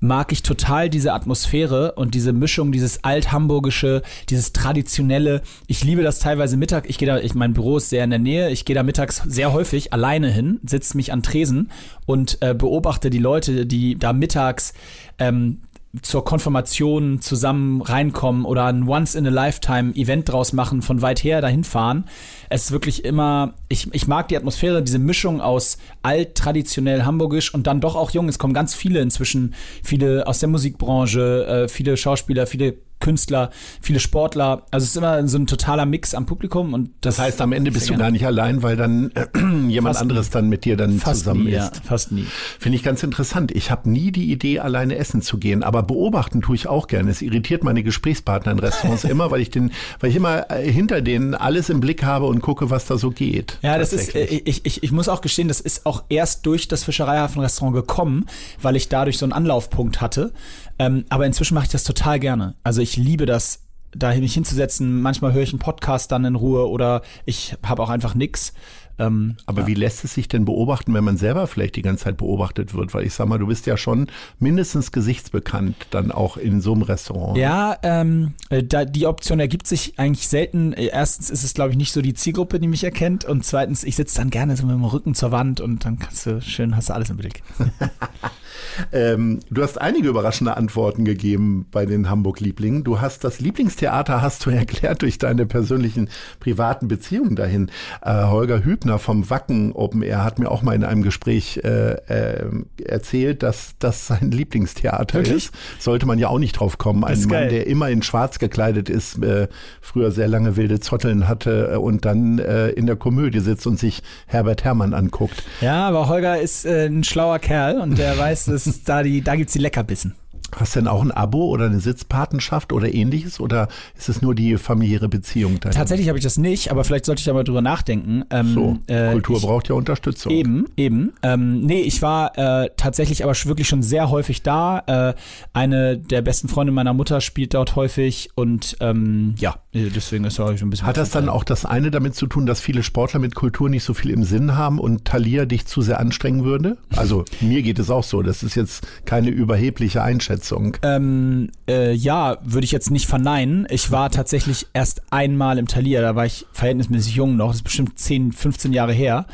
mag 0.00 0.32
ich 0.32 0.42
total 0.42 0.90
diese 0.90 1.12
Atmosphäre 1.12 1.92
und 1.92 2.14
diese 2.14 2.32
Mischung, 2.32 2.72
dieses 2.72 3.04
althamburgische, 3.04 4.02
dieses 4.28 4.52
traditionelle. 4.52 5.42
Ich 5.66 5.84
liebe 5.84 6.02
das 6.02 6.18
teilweise 6.18 6.56
Mittag. 6.56 6.88
Ich 6.88 6.98
gehe 6.98 7.08
da, 7.08 7.18
ich, 7.18 7.34
mein 7.34 7.54
Büro 7.54 7.78
ist 7.78 7.90
sehr 7.90 8.04
in 8.04 8.10
der 8.10 8.18
Nähe. 8.18 8.50
Ich 8.50 8.64
gehe 8.64 8.74
da 8.74 8.82
mittags 8.82 9.22
sehr 9.26 9.52
häufig 9.52 9.92
alleine 9.92 10.30
hin, 10.30 10.60
sitze 10.66 10.96
mich 10.96 11.12
an 11.12 11.22
Tresen 11.22 11.70
und 12.04 12.38
äh, 12.40 12.54
beobachte 12.54 13.10
die 13.10 13.18
Leute, 13.18 13.66
die 13.66 13.98
da 13.98 14.12
mittags 14.12 14.74
ähm, 15.18 15.62
zur 16.02 16.24
Konfirmation 16.24 17.20
zusammen 17.20 17.82
reinkommen 17.82 18.44
oder 18.44 18.66
ein 18.66 18.88
Once-in-a-Lifetime-Event 18.88 20.30
draus 20.30 20.52
machen, 20.52 20.82
von 20.82 21.02
weit 21.02 21.22
her 21.22 21.40
dahin 21.40 21.64
fahren. 21.64 22.04
Es 22.48 22.64
ist 22.64 22.72
wirklich 22.72 23.04
immer, 23.04 23.54
ich, 23.68 23.92
ich 23.92 24.06
mag 24.06 24.28
die 24.28 24.36
Atmosphäre, 24.36 24.82
diese 24.82 24.98
Mischung 24.98 25.40
aus 25.40 25.78
alt, 26.02 26.34
traditionell, 26.34 27.04
hamburgisch 27.04 27.52
und 27.52 27.66
dann 27.66 27.80
doch 27.80 27.96
auch 27.96 28.10
jung. 28.10 28.28
Es 28.28 28.38
kommen 28.38 28.54
ganz 28.54 28.74
viele 28.74 29.00
inzwischen, 29.00 29.54
viele 29.82 30.26
aus 30.26 30.40
der 30.40 30.48
Musikbranche, 30.48 31.46
äh, 31.46 31.68
viele 31.68 31.96
Schauspieler, 31.96 32.46
viele 32.46 32.76
Künstler, 33.00 33.50
viele 33.80 34.00
Sportler. 34.00 34.62
Also 34.70 34.84
es 34.84 34.90
ist 34.90 34.96
immer 34.96 35.26
so 35.28 35.38
ein 35.38 35.46
totaler 35.46 35.86
Mix 35.86 36.14
am 36.14 36.26
Publikum 36.26 36.74
und 36.74 36.90
das, 37.00 37.16
das 37.16 37.24
heißt, 37.24 37.40
am 37.40 37.52
Ende 37.52 37.70
bist 37.70 37.88
du 37.90 37.96
gar 37.96 38.10
nicht 38.10 38.26
allein, 38.26 38.62
weil 38.62 38.76
dann 38.76 39.10
äh, 39.14 39.26
jemand 39.68 39.96
fast 39.96 40.02
anderes 40.02 40.26
nie. 40.28 40.32
dann 40.32 40.48
mit 40.48 40.64
dir 40.64 40.76
dann 40.76 40.98
fast 40.98 41.20
zusammen 41.20 41.44
nie, 41.44 41.52
ist. 41.52 41.76
Ja, 41.76 41.82
fast 41.84 42.12
nie. 42.12 42.26
Finde 42.58 42.76
ich 42.76 42.82
ganz 42.82 43.02
interessant. 43.02 43.52
Ich 43.52 43.70
habe 43.70 43.90
nie 43.90 44.12
die 44.12 44.32
Idee, 44.32 44.60
alleine 44.60 44.96
essen 44.96 45.22
zu 45.22 45.38
gehen, 45.38 45.62
aber 45.62 45.82
beobachten 45.82 46.40
tue 46.40 46.56
ich 46.56 46.68
auch 46.68 46.86
gerne. 46.86 47.10
Es 47.10 47.22
irritiert 47.22 47.64
meine 47.64 47.82
Gesprächspartner 47.82 48.52
in 48.52 48.58
Restaurants 48.58 49.04
immer, 49.04 49.30
weil 49.30 49.40
ich 49.40 49.50
den, 49.50 49.72
weil 50.00 50.10
ich 50.10 50.16
immer 50.16 50.50
äh, 50.50 50.70
hinter 50.70 51.02
denen 51.02 51.34
alles 51.34 51.68
im 51.68 51.80
Blick 51.80 52.02
habe 52.02 52.26
und 52.26 52.40
gucke, 52.40 52.70
was 52.70 52.86
da 52.86 52.96
so 52.96 53.10
geht. 53.10 53.58
Ja, 53.62 53.78
das 53.78 53.92
ist, 53.92 54.14
äh, 54.14 54.24
ich, 54.24 54.64
ich, 54.64 54.82
ich 54.82 54.92
muss 54.92 55.08
auch 55.08 55.20
gestehen, 55.20 55.48
das 55.48 55.60
ist 55.60 55.86
auch 55.86 56.04
erst 56.08 56.46
durch 56.46 56.68
das 56.68 56.84
Fischereihafen-Restaurant 56.84 57.74
gekommen, 57.74 58.26
weil 58.62 58.76
ich 58.76 58.88
dadurch 58.88 59.18
so 59.18 59.26
einen 59.26 59.32
Anlaufpunkt 59.32 60.00
hatte. 60.00 60.32
Ähm, 60.78 61.06
aber 61.08 61.24
inzwischen 61.24 61.54
mache 61.54 61.66
ich 61.66 61.72
das 61.72 61.84
total 61.84 62.20
gerne. 62.20 62.54
Also 62.62 62.82
ich 62.86 62.96
liebe 62.96 63.26
das, 63.26 63.64
da 63.92 64.14
mich 64.14 64.34
hinzusetzen. 64.34 65.02
Manchmal 65.02 65.32
höre 65.32 65.42
ich 65.42 65.50
einen 65.50 65.58
Podcast 65.58 66.12
dann 66.12 66.24
in 66.24 66.36
Ruhe 66.36 66.68
oder 66.68 67.02
ich 67.24 67.56
habe 67.64 67.82
auch 67.82 67.88
einfach 67.88 68.14
nix. 68.14 68.52
Ähm, 68.98 69.36
Aber 69.44 69.62
ja. 69.62 69.66
wie 69.66 69.74
lässt 69.74 70.04
es 70.04 70.14
sich 70.14 70.28
denn 70.28 70.44
beobachten, 70.44 70.94
wenn 70.94 71.04
man 71.04 71.16
selber 71.18 71.46
vielleicht 71.48 71.76
die 71.76 71.82
ganze 71.82 72.04
Zeit 72.04 72.16
beobachtet 72.16 72.74
wird? 72.74 72.94
Weil 72.94 73.04
ich 73.04 73.12
sag 73.12 73.26
mal, 73.26 73.38
du 73.38 73.48
bist 73.48 73.66
ja 73.66 73.76
schon 73.76 74.06
mindestens 74.38 74.92
gesichtsbekannt, 74.92 75.74
dann 75.90 76.12
auch 76.12 76.36
in 76.36 76.60
so 76.60 76.72
einem 76.72 76.82
Restaurant. 76.82 77.36
Ja, 77.36 77.76
ähm, 77.82 78.34
äh, 78.48 78.62
da, 78.62 78.84
die 78.84 79.06
Option 79.06 79.40
ergibt 79.40 79.66
sich 79.66 79.98
eigentlich 79.98 80.28
selten. 80.28 80.72
Äh, 80.72 80.86
Erstens 80.86 81.28
ist 81.28 81.42
es, 81.42 81.52
glaube 81.52 81.72
ich, 81.72 81.76
nicht 81.76 81.92
so 81.92 82.00
die 82.00 82.14
Zielgruppe, 82.14 82.60
die 82.60 82.68
mich 82.68 82.84
erkennt. 82.84 83.24
Und 83.24 83.44
zweitens, 83.44 83.84
ich 83.84 83.96
sitze 83.96 84.16
dann 84.16 84.30
gerne 84.30 84.56
so 84.56 84.64
mit 84.64 84.74
dem 84.74 84.84
Rücken 84.84 85.14
zur 85.14 85.32
Wand 85.32 85.60
und 85.60 85.84
dann 85.84 85.98
kannst 85.98 86.24
du 86.24 86.40
schön, 86.40 86.76
hast 86.76 86.88
du 86.88 86.94
alles 86.94 87.10
im 87.10 87.16
Blick. 87.16 87.42
Ähm, 88.92 89.40
du 89.50 89.62
hast 89.62 89.80
einige 89.80 90.08
überraschende 90.08 90.56
Antworten 90.56 91.04
gegeben 91.04 91.66
bei 91.70 91.86
den 91.86 92.08
Hamburg-Lieblingen. 92.08 92.84
Du 92.84 93.00
hast 93.00 93.24
das 93.24 93.40
Lieblingstheater, 93.40 94.22
hast 94.22 94.44
du 94.46 94.50
erklärt 94.56 95.02
durch 95.02 95.18
deine 95.18 95.46
persönlichen 95.46 96.08
privaten 96.40 96.88
Beziehungen 96.88 97.36
dahin. 97.36 97.70
Äh, 98.02 98.24
Holger 98.24 98.64
Hübner 98.64 98.98
vom 98.98 99.28
Wacken 99.30 99.72
Open 99.72 100.02
Air 100.02 100.24
hat 100.24 100.38
mir 100.38 100.50
auch 100.50 100.62
mal 100.62 100.74
in 100.74 100.84
einem 100.84 101.02
Gespräch 101.02 101.60
äh, 101.64 101.92
äh, 101.92 102.50
erzählt, 102.84 103.42
dass 103.42 103.74
das 103.78 104.06
sein 104.06 104.30
Lieblingstheater 104.30 105.18
Wirklich? 105.18 105.36
ist. 105.36 105.54
Sollte 105.78 106.06
man 106.06 106.18
ja 106.18 106.28
auch 106.28 106.38
nicht 106.38 106.52
drauf 106.52 106.78
kommen. 106.78 107.04
Ein 107.04 107.18
Mann, 107.20 107.28
geil. 107.28 107.48
der 107.48 107.66
immer 107.66 107.88
in 107.90 108.02
schwarz 108.02 108.38
gekleidet 108.38 108.88
ist, 108.88 109.22
äh, 109.22 109.48
früher 109.80 110.10
sehr 110.10 110.28
lange 110.28 110.56
wilde 110.56 110.80
Zotteln 110.80 111.28
hatte 111.28 111.72
äh, 111.74 111.76
und 111.76 112.04
dann 112.04 112.38
äh, 112.38 112.68
in 112.70 112.86
der 112.86 112.96
Komödie 112.96 113.40
sitzt 113.40 113.66
und 113.66 113.78
sich 113.78 114.02
Herbert 114.26 114.64
Herrmann 114.64 114.94
anguckt. 114.94 115.42
Ja, 115.60 115.88
aber 115.88 116.08
Holger 116.08 116.40
ist 116.40 116.66
ein 116.66 117.04
schlauer 117.04 117.38
Kerl 117.38 117.80
und 117.80 117.98
der 117.98 118.18
weiß, 118.18 118.46
dass 118.46 118.65
da 118.84 119.02
die, 119.02 119.22
da 119.22 119.36
gibt's 119.36 119.52
die 119.52 119.58
Leckerbissen. 119.58 120.14
Hast 120.54 120.76
du 120.76 120.80
denn 120.80 120.88
auch 120.88 121.02
ein 121.02 121.10
Abo 121.10 121.46
oder 121.46 121.66
eine 121.66 121.80
Sitzpatenschaft 121.80 122.72
oder 122.72 122.94
ähnliches 122.94 123.40
oder 123.40 123.66
ist 123.98 124.08
es 124.08 124.22
nur 124.22 124.32
die 124.32 124.56
familiäre 124.58 125.08
Beziehung 125.08 125.58
dahin? 125.58 125.76
Tatsächlich 125.76 126.08
habe 126.08 126.18
ich 126.18 126.24
das 126.24 126.38
nicht, 126.38 126.70
aber 126.70 126.84
vielleicht 126.84 127.04
sollte 127.04 127.18
ich 127.18 127.24
da 127.24 127.32
mal 127.32 127.42
drüber 127.42 127.62
nachdenken. 127.62 128.24
Ähm, 128.30 128.54
So, 128.54 128.78
äh, 128.86 129.10
Kultur 129.10 129.38
ich, 129.38 129.42
braucht 129.42 129.68
ja 129.68 129.74
Unterstützung. 129.74 130.30
Eben, 130.30 130.66
eben. 130.76 131.12
Ähm, 131.22 131.62
nee, 131.62 131.80
ich 131.80 132.00
war 132.00 132.38
äh, 132.38 132.70
tatsächlich 132.76 133.24
aber 133.24 133.34
wirklich 133.44 133.66
schon 133.66 133.82
sehr 133.82 134.08
häufig 134.08 134.44
da. 134.44 134.84
Äh, 134.86 135.14
eine 135.52 135.98
der 135.98 136.22
besten 136.22 136.46
Freunde 136.46 136.72
meiner 136.72 136.94
Mutter 136.94 137.20
spielt 137.20 137.52
dort 137.54 137.74
häufig 137.74 138.30
und 138.36 138.76
ähm, 138.80 139.34
ja, 139.38 139.56
deswegen 139.76 140.24
ist 140.24 140.38
er 140.38 140.56
schon 140.56 140.68
ein 140.68 140.70
bisschen. 140.70 140.86
Hat 140.86 140.96
das 140.96 141.10
dann 141.10 141.28
auch 141.28 141.44
das 141.44 141.64
eine 141.64 141.90
damit 141.90 142.14
zu 142.14 142.26
tun, 142.26 142.46
dass 142.46 142.60
viele 142.60 142.82
Sportler 142.82 143.20
mit 143.20 143.34
Kultur 143.34 143.68
nicht 143.68 143.84
so 143.84 143.94
viel 143.94 144.10
im 144.10 144.24
Sinn 144.24 144.56
haben 144.56 144.78
und 144.78 145.04
Thalia 145.04 145.44
dich 145.44 145.66
zu 145.66 145.82
sehr 145.82 146.00
anstrengen 146.00 146.44
würde? 146.44 146.76
Also 146.94 147.24
mir 147.40 147.62
geht 147.62 147.78
es 147.78 147.90
auch 147.90 148.04
so. 148.04 148.22
Das 148.22 148.42
ist 148.42 148.54
jetzt 148.54 148.86
keine 149.04 149.30
überhebliche 149.30 150.02
Einschätzung. 150.02 150.76
Ähm, 150.82 151.50
äh, 151.68 151.92
ja, 151.92 152.38
würde 152.42 152.64
ich 152.64 152.72
jetzt 152.72 152.90
nicht 152.90 153.06
verneinen. 153.06 153.66
Ich 153.70 153.90
war 153.90 154.10
tatsächlich 154.10 154.66
erst 154.72 155.02
einmal 155.10 155.58
im 155.58 155.66
Thalia, 155.66 156.00
da 156.00 156.16
war 156.16 156.26
ich 156.26 156.46
verhältnismäßig 156.52 157.14
jung 157.14 157.36
noch, 157.36 157.48
das 157.48 157.56
ist 157.56 157.62
bestimmt 157.62 157.98
10, 157.98 158.32
15 158.32 158.72
Jahre 158.72 158.92
her. 158.92 159.26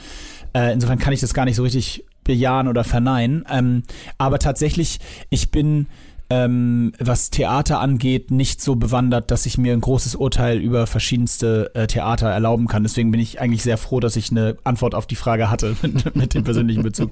Äh, 0.54 0.72
insofern 0.72 0.98
kann 0.98 1.12
ich 1.12 1.20
das 1.20 1.34
gar 1.34 1.44
nicht 1.44 1.56
so 1.56 1.62
richtig 1.62 2.04
bejahen 2.24 2.68
oder 2.68 2.84
verneinen. 2.84 3.44
Ähm, 3.50 3.82
aber 4.18 4.38
tatsächlich, 4.38 5.00
ich 5.30 5.50
bin, 5.50 5.86
ähm, 6.32 6.92
was 6.98 7.28
Theater 7.28 7.80
angeht, 7.80 8.30
nicht 8.30 8.62
so 8.62 8.76
bewandert, 8.76 9.30
dass 9.30 9.44
ich 9.44 9.58
mir 9.58 9.74
ein 9.74 9.82
großes 9.82 10.14
Urteil 10.14 10.58
über 10.58 10.86
verschiedenste 10.86 11.70
äh, 11.74 11.86
Theater 11.86 12.30
erlauben 12.30 12.68
kann. 12.68 12.82
Deswegen 12.84 13.10
bin 13.10 13.20
ich 13.20 13.40
eigentlich 13.40 13.62
sehr 13.62 13.76
froh, 13.76 14.00
dass 14.00 14.16
ich 14.16 14.30
eine 14.30 14.56
Antwort 14.64 14.94
auf 14.94 15.06
die 15.06 15.16
Frage 15.16 15.50
hatte 15.50 15.76
mit, 15.82 16.16
mit 16.16 16.34
dem 16.34 16.44
persönlichen 16.44 16.82
Bezug. 16.82 17.10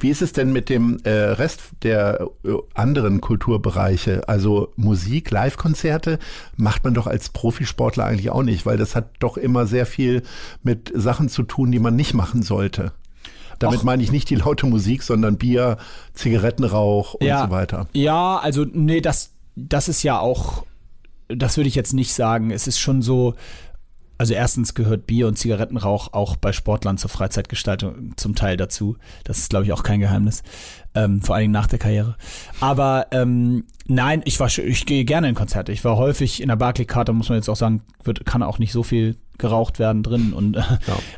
Wie 0.00 0.10
ist 0.10 0.22
es 0.22 0.32
denn 0.32 0.52
mit 0.52 0.68
dem 0.68 0.98
äh, 1.04 1.10
Rest 1.10 1.60
der 1.82 2.28
äh, 2.44 2.50
anderen 2.74 3.20
Kulturbereiche? 3.20 4.28
Also 4.28 4.72
Musik, 4.74 5.30
Live-Konzerte 5.30 6.18
macht 6.56 6.82
man 6.82 6.94
doch 6.94 7.06
als 7.06 7.28
Profisportler 7.28 8.06
eigentlich 8.06 8.30
auch 8.30 8.42
nicht, 8.42 8.66
weil 8.66 8.76
das 8.76 8.96
hat 8.96 9.10
doch 9.20 9.36
immer 9.36 9.66
sehr 9.66 9.86
viel 9.86 10.22
mit 10.64 10.90
Sachen 10.94 11.28
zu 11.28 11.44
tun, 11.44 11.70
die 11.70 11.78
man 11.78 11.94
nicht 11.94 12.14
machen 12.14 12.42
sollte. 12.42 12.92
Damit 13.62 13.80
Och. 13.80 13.84
meine 13.84 14.02
ich 14.02 14.12
nicht 14.12 14.28
die 14.30 14.34
laute 14.34 14.66
Musik, 14.66 15.02
sondern 15.02 15.36
Bier, 15.38 15.78
Zigarettenrauch 16.14 17.14
und 17.14 17.26
so 17.26 17.50
weiter. 17.50 17.86
Ja, 17.92 18.38
also 18.38 18.64
nee, 18.64 19.00
das, 19.00 19.30
das 19.56 19.88
ist 19.88 20.02
ja 20.02 20.18
auch, 20.18 20.64
das 21.28 21.56
würde 21.56 21.68
ich 21.68 21.74
jetzt 21.74 21.92
nicht 21.92 22.12
sagen. 22.12 22.50
Es 22.50 22.66
ist 22.66 22.78
schon 22.78 23.02
so, 23.02 23.34
also 24.18 24.34
erstens 24.34 24.74
gehört 24.74 25.06
Bier 25.06 25.26
und 25.26 25.36
Zigarettenrauch 25.36 26.12
auch 26.12 26.36
bei 26.36 26.52
Sportlern 26.52 26.96
zur 26.96 27.10
Freizeitgestaltung 27.10 28.12
zum 28.16 28.34
Teil 28.34 28.56
dazu. 28.56 28.96
Das 29.24 29.38
ist, 29.38 29.50
glaube 29.50 29.64
ich, 29.64 29.72
auch 29.72 29.82
kein 29.82 30.00
Geheimnis. 30.00 30.42
Ähm, 30.94 31.22
vor 31.22 31.34
allen 31.34 31.44
Dingen 31.44 31.52
nach 31.52 31.66
der 31.66 31.78
Karriere. 31.78 32.16
Aber 32.60 33.06
ähm, 33.10 33.64
nein, 33.86 34.22
ich 34.24 34.38
war 34.40 34.48
ich 34.48 34.86
gehe 34.86 35.04
gerne 35.04 35.28
in 35.28 35.34
Konzerte. 35.34 35.72
Ich 35.72 35.84
war 35.84 35.96
häufig 35.96 36.42
in 36.42 36.48
der 36.48 36.56
Barclaycard, 36.56 37.08
da 37.08 37.12
muss 37.12 37.28
man 37.28 37.38
jetzt 37.38 37.48
auch 37.48 37.56
sagen, 37.56 37.82
wird, 38.04 38.24
kann 38.24 38.42
auch 38.42 38.58
nicht 38.58 38.72
so 38.72 38.82
viel 38.82 39.16
geraucht 39.38 39.78
werden 39.78 40.02
drin. 40.02 40.32
Und 40.32 40.56
äh, 40.56 40.62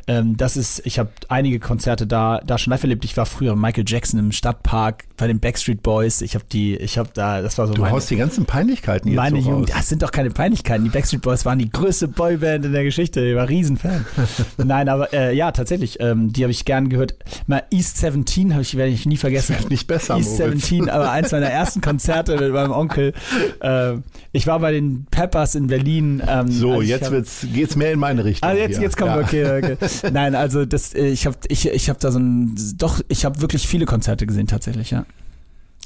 ähm, 0.07 0.35
das 0.35 0.57
ist, 0.57 0.85
ich 0.85 0.99
habe 0.99 1.11
einige 1.29 1.59
Konzerte 1.59 2.07
da, 2.07 2.41
da 2.45 2.57
schon 2.57 2.71
live 2.71 2.83
erlebt. 2.83 3.05
Ich 3.05 3.15
war 3.15 3.25
früher 3.25 3.55
Michael 3.55 3.85
Jackson 3.87 4.19
im 4.19 4.31
Stadtpark 4.33 5.05
bei 5.17 5.27
den 5.27 5.39
Backstreet 5.39 5.81
Boys. 5.83 6.21
Ich 6.21 6.35
habe 6.35 6.45
die, 6.51 6.75
ich 6.75 6.97
habe 6.97 7.09
da, 7.13 7.41
das 7.41 7.57
war 7.57 7.67
so 7.67 7.73
Du 7.73 7.81
meine, 7.81 7.93
haust 7.93 8.09
die 8.09 8.17
ganzen 8.17 8.45
Peinlichkeiten 8.45 9.09
jetzt 9.09 9.15
meine 9.15 9.41
so 9.41 9.49
Jugend. 9.51 9.69
Das 9.69 9.87
sind 9.87 10.01
doch 10.01 10.11
keine 10.11 10.31
Peinlichkeiten. 10.31 10.83
Die 10.83 10.89
Backstreet 10.89 11.21
Boys 11.21 11.45
waren 11.45 11.59
die 11.59 11.69
größte 11.69 12.07
Boyband 12.07 12.65
in 12.65 12.73
der 12.73 12.83
Geschichte. 12.83 13.21
Ich 13.21 13.35
war 13.35 13.47
Riesenfan. 13.47 14.05
Nein, 14.57 14.89
aber 14.89 15.13
äh, 15.13 15.35
ja, 15.35 15.51
tatsächlich. 15.51 15.99
Ähm, 15.99 16.33
die 16.33 16.43
habe 16.43 16.51
ich 16.51 16.65
gern 16.65 16.89
gehört. 16.89 17.15
Mal 17.47 17.63
East 17.71 17.97
17 17.97 18.53
habe 18.53 18.63
ich, 18.63 18.75
werde 18.75 18.91
ich 18.91 19.05
nie 19.05 19.17
vergessen. 19.17 19.55
Nicht 19.69 19.87
besser, 19.87 20.17
East 20.17 20.39
Moritz. 20.39 20.67
17, 20.67 20.89
aber 20.89 21.11
eins 21.11 21.31
meiner 21.31 21.45
ersten 21.49 21.81
Konzerte 21.81 22.53
meinem 22.55 22.71
Onkel. 22.71 23.13
Äh, 23.61 23.93
ich 24.31 24.47
war 24.47 24.59
bei 24.59 24.71
den 24.71 25.05
Peppers 25.11 25.55
in 25.55 25.67
Berlin. 25.67 26.21
Ähm, 26.27 26.49
So, 26.51 26.69
also 26.71 26.81
jetzt 26.81 27.05
hab- 27.05 27.11
wird's, 27.11 27.45
geht's 27.53 27.75
mehr 27.75 27.91
in 27.93 27.99
meine 27.99 28.25
Richtung. 28.25 28.49
also 28.49 28.61
jetzt, 28.61 28.75
hier. 28.75 28.81
jetzt 28.83 28.97
kommen 28.97 29.11
Ja. 29.11 29.31
wir, 29.31 29.53
okay, 29.55 29.73
okay. 29.75 30.09
Nein, 30.13 30.35
also 30.35 30.65
das, 30.65 30.93
äh, 30.93 31.05
ich 31.07 31.25
habe 31.25 31.37
ich, 31.47 31.67
ich 31.69 31.89
hab 31.89 31.99
da 31.99 32.11
so 32.11 32.19
ein, 32.19 32.55
doch, 32.77 33.01
ich 33.07 33.25
habe 33.25 33.41
wirklich 33.41 33.67
viele 33.67 33.85
Konzerte 33.85 34.25
gesehen 34.25 34.47
tatsächlich, 34.47 34.91
ja. 34.91 35.05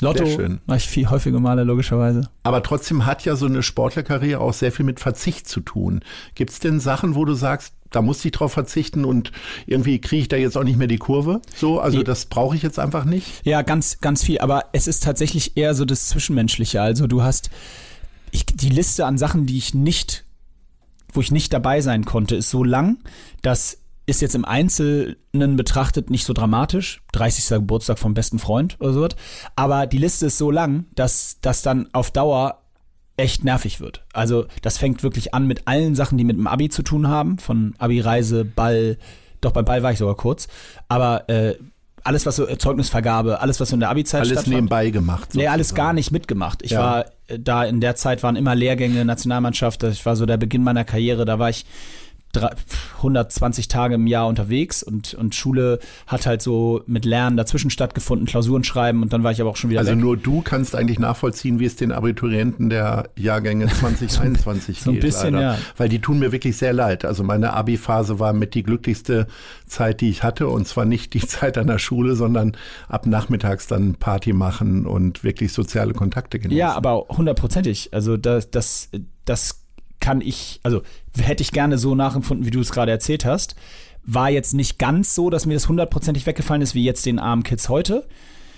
Lotto 0.02 0.26
war 0.66 0.78
ich 0.78 0.88
viel 0.88 1.10
häufige 1.10 1.40
Male, 1.40 1.64
logischerweise. 1.64 2.30
Aber 2.44 2.64
trotzdem 2.64 3.06
hat 3.06 3.26
ja 3.26 3.36
so 3.36 3.46
eine 3.46 3.64
Sportlerkarriere 3.64 4.40
auch 4.40 4.54
sehr 4.54 4.72
viel 4.72 4.86
mit 4.86 5.00
Verzicht 5.00 5.48
zu 5.48 5.60
tun. 5.60 6.02
Gibt's 6.36 6.60
denn 6.60 6.80
Sachen, 6.80 7.16
wo 7.16 7.26
du 7.26 7.34
sagst, 7.34 7.74
da 7.92 8.02
musste 8.02 8.28
ich 8.28 8.32
drauf 8.34 8.54
verzichten 8.54 9.04
und 9.04 9.32
irgendwie 9.66 10.00
kriege 10.00 10.22
ich 10.22 10.28
da 10.28 10.38
jetzt 10.38 10.58
auch 10.58 10.64
nicht 10.64 10.78
mehr 10.78 10.88
die 10.88 10.98
Kurve? 10.98 11.42
So, 11.56 11.80
also 11.80 12.04
das 12.04 12.26
brauche 12.26 12.56
ich 12.56 12.62
jetzt 12.62 12.78
einfach 12.78 13.04
nicht. 13.04 13.46
Ja, 13.46 13.62
ganz, 13.64 14.00
ganz 14.00 14.24
viel. 14.24 14.40
Aber 14.40 14.66
es 14.74 14.88
ist 14.88 15.04
tatsächlich 15.04 15.58
eher 15.58 15.74
so 15.74 15.86
das 15.86 16.08
Zwischenmenschliche. 16.08 16.82
Also 16.82 17.08
du 17.08 17.24
hast 17.24 17.50
ich, 18.32 18.46
die 18.46 18.70
Liste 18.70 19.06
an 19.06 19.18
Sachen, 19.18 19.46
die 19.46 19.58
ich 19.58 19.74
nicht, 19.74 20.26
wo 21.14 21.22
ich 21.22 21.32
nicht 21.32 21.52
dabei 21.52 21.82
sein 21.82 22.06
konnte, 22.06 22.36
ist 22.36 22.50
so 22.50 22.64
lang, 22.64 22.98
dass 23.42 23.80
ist 24.10 24.22
jetzt 24.22 24.36
im 24.36 24.46
Einzelnen 24.46 25.56
betrachtet 25.56 26.10
nicht 26.10 26.26
so 26.26 26.34
dramatisch. 26.34 27.02
30. 27.14 27.48
Geburtstag 27.60 28.00
vom 28.00 28.14
besten 28.14 28.40
Freund 28.40 28.78
oder 28.80 28.94
so. 28.94 29.08
Aber 29.56 29.88
die 29.88 29.98
Liste 29.98 30.28
ist 30.28 30.38
so 30.38 30.52
lang, 30.52 30.86
dass 30.96 31.38
das 31.42 31.62
dann 31.62 31.88
auf 31.94 32.12
Dauer 32.12 32.62
echt 33.18 33.44
nervig 33.44 33.80
wird. 33.82 34.06
Also 34.14 34.46
das 34.62 34.78
fängt 34.78 35.04
wirklich 35.04 35.34
an 35.34 35.46
mit 35.46 35.68
allen 35.68 35.96
Sachen, 35.96 36.18
die 36.18 36.24
mit 36.24 36.38
dem 36.38 36.48
Abi 36.48 36.70
zu 36.70 36.84
tun 36.84 37.08
haben. 37.08 37.38
Von 37.38 37.74
Abi-Reise, 37.78 38.46
Ball, 38.46 38.98
doch 39.42 39.52
beim 39.52 39.66
Ball 39.66 39.84
war 39.84 39.92
ich 39.92 39.98
sogar 40.00 40.16
kurz. 40.16 40.48
Aber 40.88 41.28
äh, 41.30 41.56
alles, 42.06 42.26
was 42.26 42.38
so 42.38 42.48
äh, 42.48 42.58
Zeugnisvergabe, 42.58 43.42
alles, 43.42 43.60
was 43.60 43.70
so 43.70 43.76
in 43.76 43.82
der 43.82 43.90
Abi-Zeit 43.90 44.22
Alles 44.22 44.32
stattfand. 44.32 44.56
nebenbei 44.56 44.90
gemacht. 44.90 45.30
Nee, 45.34 45.48
alles 45.48 45.68
sozusagen. 45.70 45.88
gar 45.88 45.94
nicht 45.94 46.12
mitgemacht. 46.12 46.62
Ich 46.64 46.72
Ja. 46.72 46.80
war 46.82 47.06
äh, 47.28 47.38
da 47.38 47.66
in 47.66 47.82
der 47.82 47.96
Zeit 47.96 48.24
waren 48.24 48.38
immer 48.38 48.56
Lehrgänge, 48.56 49.04
Nationalmannschaft. 49.04 49.84
Ich 49.84 50.06
war 50.06 50.16
so 50.16 50.26
der 50.26 50.38
Beginn 50.38 50.64
meiner 50.64 50.86
Karriere. 50.86 51.26
Da 51.26 51.40
war 51.40 51.50
ich 51.50 51.66
120 52.98 53.68
Tage 53.68 53.96
im 53.96 54.08
Jahr 54.08 54.28
unterwegs 54.28 54.84
und, 54.84 55.14
und 55.14 55.34
Schule 55.36 55.80
hat 56.08 56.26
halt 56.26 56.42
so 56.42 56.82
mit 56.86 57.06
Lernen 57.06 57.38
dazwischen 57.38 57.70
stattgefunden, 57.70 58.28
Klausuren 58.28 58.64
schreiben 58.64 59.02
und 59.02 59.14
dann 59.14 59.24
war 59.24 59.32
ich 59.32 59.42
aber 59.42 59.50
auch 59.50 59.56
schon 59.56 59.70
wieder 59.70 59.80
Also 59.80 59.92
weg. 59.92 60.00
nur 60.00 60.18
du 60.18 60.42
kannst 60.42 60.76
eigentlich 60.76 61.00
nachvollziehen, 61.00 61.60
wie 61.60 61.66
es 61.66 61.76
den 61.76 61.92
Abiturienten 61.92 62.70
der 62.70 63.10
Jahrgänge 63.16 63.68
2021 63.68 64.82
so 64.82 64.90
ein 64.92 64.94
geht. 64.96 65.02
bisschen, 65.04 65.34
leider. 65.34 65.54
ja. 65.54 65.58
Weil 65.78 65.90
die 65.90 66.00
tun 66.00 66.20
mir 66.20 66.32
wirklich 66.32 66.58
sehr 66.58 66.74
leid. 66.74 67.06
Also 67.06 67.24
meine 67.24 67.54
Abi-Phase 67.54 68.20
war 68.20 68.34
mit 68.34 68.54
die 68.54 68.64
glücklichste 68.64 69.28
Zeit, 69.66 70.02
die 70.02 70.10
ich 70.10 70.24
hatte. 70.24 70.48
Und 70.48 70.68
zwar 70.68 70.86
nicht 70.86 71.14
die 71.14 71.20
Zeit 71.28 71.58
an 71.58 71.68
der 71.68 71.80
Schule, 71.80 72.16
sondern 72.16 72.56
ab 72.88 73.06
nachmittags 73.06 73.68
dann 73.68 73.96
Party 73.96 74.34
machen 74.34 74.86
und 74.86 75.24
wirklich 75.24 75.54
soziale 75.54 75.94
Kontakte 75.94 76.40
genießen. 76.40 76.58
Ja, 76.58 76.74
aber 76.74 77.06
hundertprozentig. 77.10 77.90
Also 77.94 78.18
das, 78.18 78.52
das, 78.52 78.90
das 79.26 79.59
kann 80.00 80.22
ich, 80.22 80.60
also 80.64 80.82
hätte 81.20 81.44
ich 81.44 81.52
gerne 81.52 81.78
so 81.78 81.96
nachempfunden, 81.96 82.46
wie 82.46 82.52
du 82.52 82.60
es 82.60 82.72
gerade 82.72 82.92
erzählt 82.92 83.26
hast. 83.26 83.56
War 84.04 84.30
jetzt 84.30 84.54
nicht 84.54 84.80
ganz 84.80 85.14
so, 85.14 85.30
dass 85.30 85.46
mir 85.46 85.54
das 85.54 85.68
hundertprozentig 85.70 86.26
weggefallen 86.26 86.62
ist, 86.62 86.74
wie 86.76 86.84
jetzt 86.84 87.06
den 87.06 87.20
armen 87.20 87.44
Kids 87.44 87.70
heute. 87.70 88.08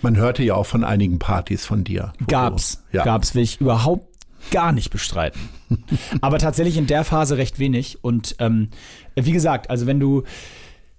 Man 0.01 0.15
hörte 0.17 0.43
ja 0.43 0.55
auch 0.55 0.65
von 0.65 0.83
einigen 0.83 1.19
Partys 1.19 1.65
von 1.65 1.83
dir. 1.83 2.13
Gab's, 2.27 2.83
Ja. 2.91 3.03
gab's, 3.03 3.35
will 3.35 3.43
ich 3.43 3.59
überhaupt 3.61 4.07
gar 4.49 4.71
nicht 4.71 4.89
bestreiten. 4.91 5.39
Aber 6.21 6.39
tatsächlich 6.39 6.77
in 6.77 6.87
der 6.87 7.03
Phase 7.03 7.37
recht 7.37 7.59
wenig. 7.59 8.03
Und 8.03 8.35
ähm, 8.39 8.69
wie 9.15 9.31
gesagt, 9.31 9.69
also 9.69 9.85
wenn 9.85 9.99
du 9.99 10.23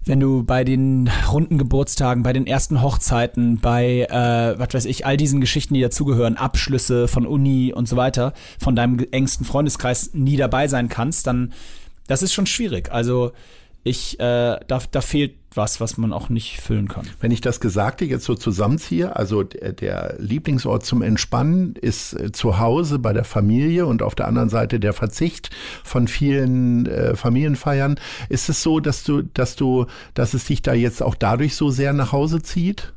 wenn 0.05 0.19
du 0.19 0.43
bei 0.43 0.63
den 0.63 1.09
runden 1.31 1.57
Geburtstagen, 1.57 2.23
bei 2.23 2.33
den 2.33 2.47
ersten 2.47 2.81
Hochzeiten, 2.81 3.59
bei, 3.59 4.01
äh, 4.09 4.59
was 4.59 4.73
weiß 4.73 4.85
ich, 4.85 5.05
all 5.05 5.17
diesen 5.17 5.41
Geschichten, 5.41 5.73
die 5.73 5.81
dazugehören, 5.81 6.37
Abschlüsse 6.37 7.07
von 7.07 7.25
Uni 7.25 7.73
und 7.73 7.87
so 7.87 7.95
weiter, 7.95 8.33
von 8.59 8.75
deinem 8.75 8.99
engsten 9.11 9.45
Freundeskreis 9.45 10.13
nie 10.13 10.37
dabei 10.37 10.67
sein 10.67 10.89
kannst, 10.89 11.27
dann, 11.27 11.53
das 12.07 12.21
ist 12.21 12.33
schon 12.33 12.45
schwierig. 12.45 12.91
Also, 12.91 13.31
ich, 13.83 14.19
äh, 14.19 14.59
da, 14.67 14.81
da 14.91 15.01
fehlt 15.01 15.35
was, 15.55 15.79
was 15.81 15.97
man 15.97 16.13
auch 16.13 16.29
nicht 16.29 16.59
füllen 16.59 16.87
kann. 16.87 17.07
Wenn 17.19 17.31
ich 17.31 17.41
das 17.41 17.59
Gesagte 17.59 18.05
jetzt 18.05 18.25
so 18.25 18.35
zusammenziehe, 18.35 19.15
also 19.15 19.43
der, 19.43 19.73
der 19.73 20.15
Lieblingsort 20.19 20.85
zum 20.85 21.01
Entspannen 21.01 21.75
ist 21.75 22.13
äh, 22.13 22.31
zu 22.31 22.59
Hause 22.59 22.99
bei 22.99 23.13
der 23.13 23.23
Familie 23.23 23.85
und 23.85 24.01
auf 24.01 24.15
der 24.15 24.27
anderen 24.27 24.49
Seite 24.49 24.79
der 24.79 24.93
Verzicht 24.93 25.49
von 25.83 26.07
vielen 26.07 26.85
äh, 26.85 27.15
Familienfeiern. 27.15 27.99
Ist 28.29 28.49
es 28.49 28.63
so, 28.63 28.79
dass 28.79 29.03
du, 29.03 29.21
dass 29.21 29.55
du, 29.55 29.85
dass 30.13 30.33
es 30.33 30.45
dich 30.45 30.61
da 30.61 30.73
jetzt 30.73 31.01
auch 31.01 31.15
dadurch 31.15 31.55
so 31.55 31.69
sehr 31.69 31.93
nach 31.93 32.11
Hause 32.11 32.41
zieht? 32.41 32.93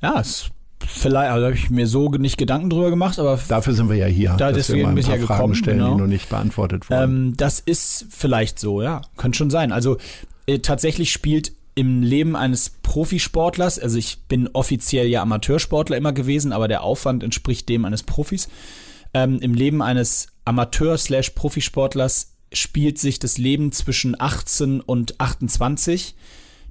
Ja, 0.00 0.20
es 0.20 0.50
Vielleicht, 0.90 1.30
also 1.30 1.44
habe 1.46 1.54
ich 1.54 1.68
mir 1.68 1.86
so 1.86 2.08
nicht 2.08 2.38
Gedanken 2.38 2.70
drüber 2.70 2.88
gemacht, 2.90 3.18
aber 3.18 3.38
dafür 3.48 3.74
sind 3.74 3.90
wir 3.90 3.96
ja 3.96 4.06
hier, 4.06 4.34
da 4.38 4.52
dass 4.52 4.72
wir 4.72 4.82
mal 4.84 4.90
ein 4.90 4.94
paar 4.96 5.04
Fragen 5.04 5.20
gekommen, 5.20 5.54
stellen, 5.54 5.78
genau. 5.78 5.94
die 5.94 6.00
noch 6.00 6.06
nicht 6.06 6.28
beantwortet 6.30 6.88
wurden. 6.88 7.02
Ähm, 7.02 7.34
das 7.36 7.60
ist 7.60 8.06
vielleicht 8.10 8.58
so, 8.58 8.80
ja, 8.80 9.02
kann 9.16 9.34
schon 9.34 9.50
sein. 9.50 9.70
Also 9.70 9.98
äh, 10.46 10.60
tatsächlich 10.60 11.12
spielt 11.12 11.52
im 11.74 12.02
Leben 12.02 12.34
eines 12.34 12.70
Profisportlers, 12.70 13.78
also 13.78 13.98
ich 13.98 14.22
bin 14.28 14.48
offiziell 14.52 15.06
ja 15.06 15.22
Amateursportler 15.22 15.96
immer 15.96 16.12
gewesen, 16.12 16.52
aber 16.52 16.68
der 16.68 16.82
Aufwand 16.82 17.22
entspricht 17.22 17.68
dem 17.68 17.84
eines 17.84 18.02
Profis. 18.02 18.48
Ähm, 19.14 19.38
Im 19.40 19.54
Leben 19.54 19.82
eines 19.82 20.28
Amateur-Profisportlers 20.44 22.34
spielt 22.52 22.98
sich 22.98 23.18
das 23.18 23.38
Leben 23.38 23.72
zwischen 23.72 24.18
18 24.18 24.80
und 24.80 25.20
28 25.20 26.14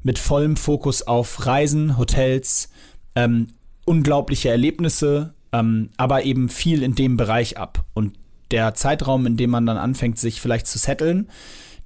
mit 0.04 0.20
vollem 0.20 0.58
Fokus 0.58 1.04
auf 1.04 1.46
Reisen, 1.46 1.98
Hotels, 1.98 2.70
ähm, 3.16 3.48
unglaubliche 3.88 4.50
Erlebnisse, 4.50 5.34
ähm, 5.54 5.90
aber 5.98 6.24
eben 6.24 6.50
viel 6.50 6.84
in 6.84 6.94
dem 6.94 7.18
Bereich 7.18 7.58
ab. 7.58 7.86
Und 7.94 8.14
der 8.52 8.74
Zeitraum, 8.76 9.26
in 9.26 9.38
dem 9.38 9.50
man 9.50 9.66
dann 9.66 9.78
anfängt, 9.78 10.20
sich 10.20 10.42
vielleicht 10.42 10.68
zu 10.68 10.78
setteln, 10.78 11.30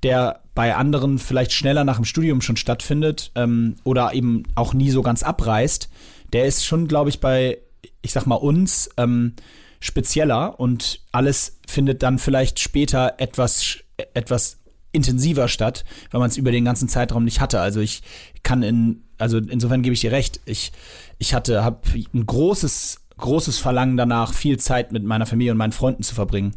der 0.04 0.42
bei 0.56 0.76
anderen 0.76 1.20
vielleicht 1.20 1.54
schneller 1.54 1.84
nach 1.84 1.98
dem 1.98 2.06
Studium 2.06 2.42
schon 2.42 2.58
stattfindet 2.58 3.32
ähm, 3.36 3.76
oder 3.84 4.14
eben 4.14 4.44
auch 4.56 4.74
nie 4.74 4.90
so 4.90 5.04
ganz 5.04 5.22
abreißt, 5.22 5.90
der 6.34 6.46
ist 6.46 6.66
schon, 6.66 6.88
glaube 6.88 7.10
ich, 7.10 7.20
bei, 7.20 7.60
ich 8.02 8.12
sag 8.12 8.26
mal, 8.26 8.36
uns 8.36 8.90
ähm, 8.98 9.34
spezieller 9.80 10.60
und 10.60 11.02
alles 11.12 11.60
findet 11.68 12.02
dann 12.04 12.18
vielleicht 12.18 12.60
später 12.60 13.16
etwas, 13.20 13.78
etwas 14.14 14.58
intensiver 14.92 15.48
statt, 15.48 15.86
weil 16.10 16.20
man 16.20 16.30
es 16.30 16.38
über 16.38 16.52
den 16.52 16.66
ganzen 16.66 16.90
Zeitraum 16.90 17.24
nicht 17.24 17.42
hatte. 17.42 17.60
Also 17.60 17.80
ich 17.80 18.02
kann 18.44 18.64
in, 18.64 19.04
also 19.22 19.38
insofern 19.38 19.84
gebe 19.84 19.94
ich 19.94 20.02
dir 20.02 20.12
recht, 20.12 20.42
ich, 20.46 20.72
ich 21.20 21.34
hatte, 21.36 21.64
habe 21.64 21.80
ein 22.14 22.26
großes, 22.26 23.02
großes 23.18 23.60
Verlangen 23.60 23.96
danach, 23.96 24.34
viel 24.34 24.58
Zeit 24.58 24.92
mit 24.92 25.04
meiner 25.04 25.28
Familie 25.28 25.52
und 25.52 25.60
meinen 25.60 25.72
Freunden 25.72 26.02
zu 26.02 26.16
verbringen. 26.16 26.56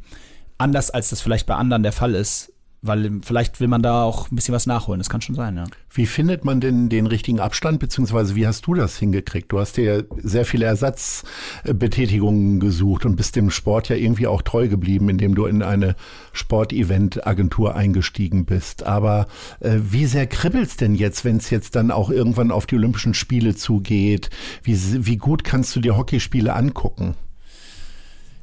Anders 0.57 0.91
als 0.91 1.11
das 1.11 1.21
vielleicht 1.21 1.47
bei 1.47 1.57
anderen 1.57 1.83
der 1.83 1.93
Fall 1.93 2.15
ist 2.15 2.54
weil 2.87 3.21
vielleicht 3.23 3.61
will 3.61 3.69
man 3.69 3.83
da 3.83 4.03
auch 4.03 4.31
ein 4.31 4.37
bisschen 4.37 4.55
was 4.55 4.67
nachholen. 4.67 4.99
Das 5.01 5.09
kann 5.09 5.23
schon 5.23 5.35
sein, 5.35 5.57
ja. 5.57 5.65
Wie 5.91 6.07
findet 6.07 6.45
man 6.45 6.61
denn 6.61 6.89
den 6.89 7.07
richtigen 7.07 7.41
Abstand, 7.41 7.81
beziehungsweise 7.81 8.35
wie 8.35 8.47
hast 8.47 8.67
du 8.67 8.75
das 8.75 8.99
hingekriegt? 8.99 9.51
Du 9.51 9.59
hast 9.59 9.77
dir 9.77 10.05
sehr 10.19 10.45
viele 10.45 10.67
Ersatzbetätigungen 10.67 12.61
gesucht 12.61 13.07
und 13.07 13.17
bist 13.17 13.37
dem 13.37 13.51
Sport 13.51 13.89
ja 13.89 13.97
irgendwie 13.97 14.27
auch 14.27 14.43
treu 14.43 14.69
geblieben, 14.69 15.09
indem 15.09 15.35
du 15.35 15.47
in 15.47 15.63
eine 15.63 15.97
Sportevent-Agentur 16.33 17.75
eingestiegen 17.75 18.45
bist. 18.45 18.83
Aber 18.83 19.29
äh, 19.61 19.79
wie 19.81 20.07
sehr 20.07 20.27
kribbelt's 20.27 20.77
denn 20.77 20.95
jetzt, 20.95 21.25
wenn 21.25 21.39
es 21.39 21.49
jetzt 21.51 21.77
dann 21.77 21.91
auch 21.91 22.11
irgendwann 22.11 22.51
auf 22.51 22.67
die 22.67 22.77
Olympischen 22.77 23.15
Spiele 23.15 23.55
zugeht? 23.55 24.29
Wie, 24.63 24.79
wie 25.07 25.17
gut 25.17 25.43
kannst 25.43 25.75
du 25.75 25.81
dir 25.81 25.97
Hockeyspiele 25.97 26.55
angucken? 26.55 27.15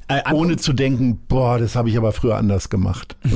Äh, 0.08 0.32
Ohne 0.32 0.56
zu 0.56 0.72
denken, 0.72 1.20
boah, 1.28 1.58
das 1.58 1.76
habe 1.76 1.88
ich 1.88 1.96
aber 1.96 2.12
früher 2.12 2.36
anders 2.36 2.68
gemacht. 2.68 3.16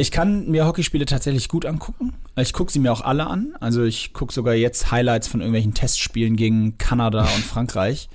Ich 0.00 0.12
kann 0.12 0.48
mir 0.48 0.64
Hockeyspiele 0.64 1.06
tatsächlich 1.06 1.48
gut 1.48 1.66
angucken. 1.66 2.14
Ich 2.36 2.52
gucke 2.52 2.70
sie 2.70 2.78
mir 2.78 2.92
auch 2.92 3.00
alle 3.00 3.26
an. 3.26 3.56
Also 3.58 3.82
ich 3.82 4.12
gucke 4.12 4.32
sogar 4.32 4.54
jetzt 4.54 4.92
Highlights 4.92 5.26
von 5.26 5.40
irgendwelchen 5.40 5.74
Testspielen 5.74 6.36
gegen 6.36 6.78
Kanada 6.78 7.22
und 7.22 7.44
Frankreich 7.44 8.08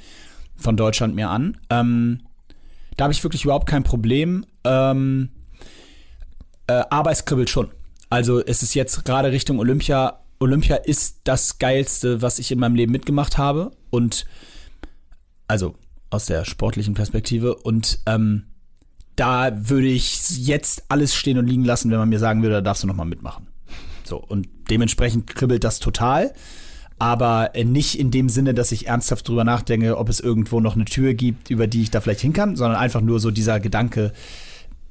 von 0.56 0.78
Deutschland 0.78 1.14
mir 1.14 1.30
an. 1.30 1.58
Ähm, 1.70 2.22
da 2.96 3.04
habe 3.04 3.14
ich 3.14 3.22
wirklich 3.22 3.44
überhaupt 3.44 3.68
kein 3.68 3.84
Problem. 3.84 4.46
Ähm, 4.64 5.28
äh, 6.68 6.84
aber 6.90 7.12
es 7.12 7.26
kribbelt 7.26 7.50
schon. 7.50 7.70
Also 8.10 8.42
es 8.42 8.64
ist 8.64 8.76
jetzt 8.76 9.04
gerade 9.04 9.34
Richtung 9.34 9.60
Olympia. 9.60 10.22
Olympia 10.40 10.78
ist 10.78 11.18
das 11.26 11.60
Geilste, 11.60 12.22
was 12.22 12.40
ich 12.40 12.50
in 12.50 12.60
meinem 12.60 12.76
Leben 12.76 12.94
mitgemacht 12.94 13.38
habe. 13.38 13.72
Und 13.90 14.26
also 15.50 15.76
aus 16.10 16.28
der 16.28 16.46
sportlichen 16.46 16.94
Perspektive. 16.94 17.56
Und 17.56 18.00
ähm, 18.06 18.46
da 19.16 19.52
würde 19.70 19.88
ich 19.88 20.46
jetzt 20.46 20.84
alles 20.90 21.16
stehen 21.16 21.38
und 21.38 21.48
liegen 21.48 21.66
lassen, 21.66 21.92
wenn 21.92 22.00
man 22.00 22.10
mir 22.10 22.20
sagen 22.20 22.42
würde, 22.42 22.56
da 22.56 22.62
darfst 22.62 22.84
du 22.84 22.88
noch 22.88 22.96
mal 22.96 23.06
mitmachen. 23.06 23.48
So, 24.04 24.18
und 24.18 24.48
dementsprechend 24.70 25.28
kribbelt 25.28 25.64
das 25.64 25.80
total. 25.80 26.34
Aber 27.00 27.52
nicht 27.64 28.00
in 28.00 28.12
dem 28.12 28.30
Sinne, 28.30 28.54
dass 28.54 28.72
ich 28.72 28.88
ernsthaft 28.88 29.28
drüber 29.28 29.44
nachdenke, 29.44 29.98
ob 29.98 30.10
es 30.10 30.20
irgendwo 30.20 30.60
noch 30.60 30.76
eine 30.76 30.86
Tür 30.86 31.14
gibt, 31.14 31.50
über 31.50 31.68
die 31.68 31.82
ich 31.82 31.92
da 31.92 32.02
vielleicht 32.02 32.22
hin 32.22 32.34
kann, 32.34 32.56
sondern 32.56 32.80
einfach 32.80 33.02
nur 33.02 33.20
so 33.20 33.32
dieser 33.32 33.60
Gedanke, 33.60 34.14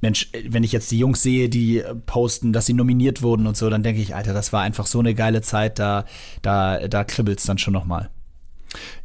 Mensch, 0.02 0.30
wenn 0.48 0.64
ich 0.64 0.72
jetzt 0.72 0.90
die 0.90 0.98
Jungs 0.98 1.22
sehe, 1.22 1.48
die 1.48 1.82
posten, 2.06 2.52
dass 2.52 2.66
sie 2.66 2.72
nominiert 2.74 3.22
wurden 3.22 3.46
und 3.46 3.56
so, 3.56 3.70
dann 3.70 3.84
denke 3.84 4.02
ich, 4.02 4.16
Alter, 4.16 4.34
das 4.34 4.52
war 4.52 4.62
einfach 4.62 4.86
so 4.86 4.98
eine 4.98 5.14
geile 5.14 5.42
Zeit, 5.42 5.78
da, 5.78 6.04
da, 6.42 6.88
da 6.88 7.04
kribbelt 7.04 7.38
es 7.38 7.44
dann 7.44 7.58
schon 7.58 7.72
noch 7.72 7.84
mal. 7.84 8.10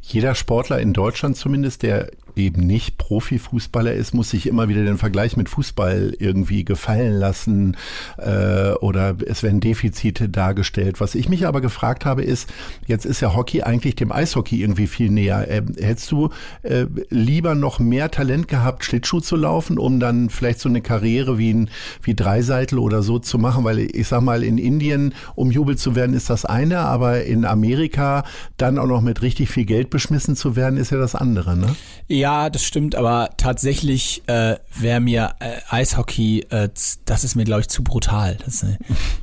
Jeder 0.01 0.34
Sportler 0.34 0.80
in 0.80 0.93
Deutschland 0.93 1.38
zumindest, 1.38 1.84
der 1.84 2.10
eben 2.38 2.65
nicht 2.65 2.97
Profifußballer 2.97 3.93
ist, 3.93 4.13
muss 4.13 4.30
sich 4.30 4.47
immer 4.47 4.69
wieder 4.69 4.84
den 4.84 4.97
Vergleich 4.97 5.38
mit 5.38 5.50
Fußball 5.50 6.15
irgendwie 6.19 6.63
gefallen 6.63 7.13
lassen 7.13 7.78
äh, 8.17 8.71
oder 8.73 9.15
es 9.26 9.43
werden 9.43 9.60
Defizite 9.60 10.30
dargestellt. 10.30 11.00
Was 11.00 11.15
ich 11.15 11.30
mich 11.30 11.47
aber 11.47 11.62
gefragt 11.62 12.06
habe, 12.06 12.23
ist, 12.23 12.50
jetzt 12.86 13.06
ist 13.06 13.21
ja 13.21 13.36
Hockey 13.36 13.63
eigentlich 13.63 13.95
dem 13.95 14.12
Eishockey 14.12 14.62
irgendwie 14.62 14.88
viel 14.88 15.10
näher. 15.10 15.50
Äh, 15.50 15.63
hättest 15.80 16.12
du 16.12 16.30
äh, 16.63 16.86
lieber 17.10 17.56
noch 17.56 17.80
mehr 17.80 18.12
Talent 18.12 18.47
gehabt, 18.47 18.84
Schlittschuh 18.84 19.19
zu 19.19 19.36
laufen, 19.36 19.78
um 19.78 20.00
dann 20.00 20.30
vielleicht 20.30 20.60
so 20.60 20.69
eine 20.69 20.82
Karriere 20.82 21.38
wie 21.38 21.54
ein 21.54 21.69
wie 22.02 22.15
Dreiseitel 22.15 22.80
oder 22.80 23.02
so 23.02 23.19
zu 23.19 23.38
machen? 23.38 23.63
Weil 23.63 23.80
ich 23.80 24.08
sag 24.08 24.21
mal, 24.21 24.43
in 24.43 24.58
Indien 24.58 25.13
umjubelt 25.36 25.80
zu 25.80 25.95
werden, 25.95 26.15
ist 26.15 26.30
das 26.30 26.45
eine, 26.45 26.80
aber 26.80 27.23
in 27.23 27.45
Amerika 27.45 28.23
dann 28.58 28.78
auch 28.78 28.88
noch 28.88 29.02
mit 29.02 29.21
richtig 29.21 29.50
viel 29.50 29.65
Geld 29.65 29.89
beschmissen 29.89 30.36
zu 30.36 30.56
werden, 30.56 30.78
ist 30.78 30.91
ja 30.91 30.97
das 30.97 31.15
andere, 31.15 31.56
ne? 31.58 31.76
Ja, 32.08 32.26
ja, 32.27 32.49
das 32.49 32.65
stimmt, 32.65 32.93
aber 32.95 33.29
tatsächlich 33.37 34.21
äh, 34.27 34.57
wäre 34.77 34.99
mir 34.99 35.35
äh, 35.39 35.59
Eishockey, 35.69 36.45
äh, 36.49 36.67
das 37.05 37.23
ist 37.23 37.35
mir, 37.35 37.45
glaube 37.45 37.61
ich, 37.61 37.69
zu 37.69 37.85
brutal. 37.85 38.37
Das, 38.43 38.63
äh, 38.63 38.75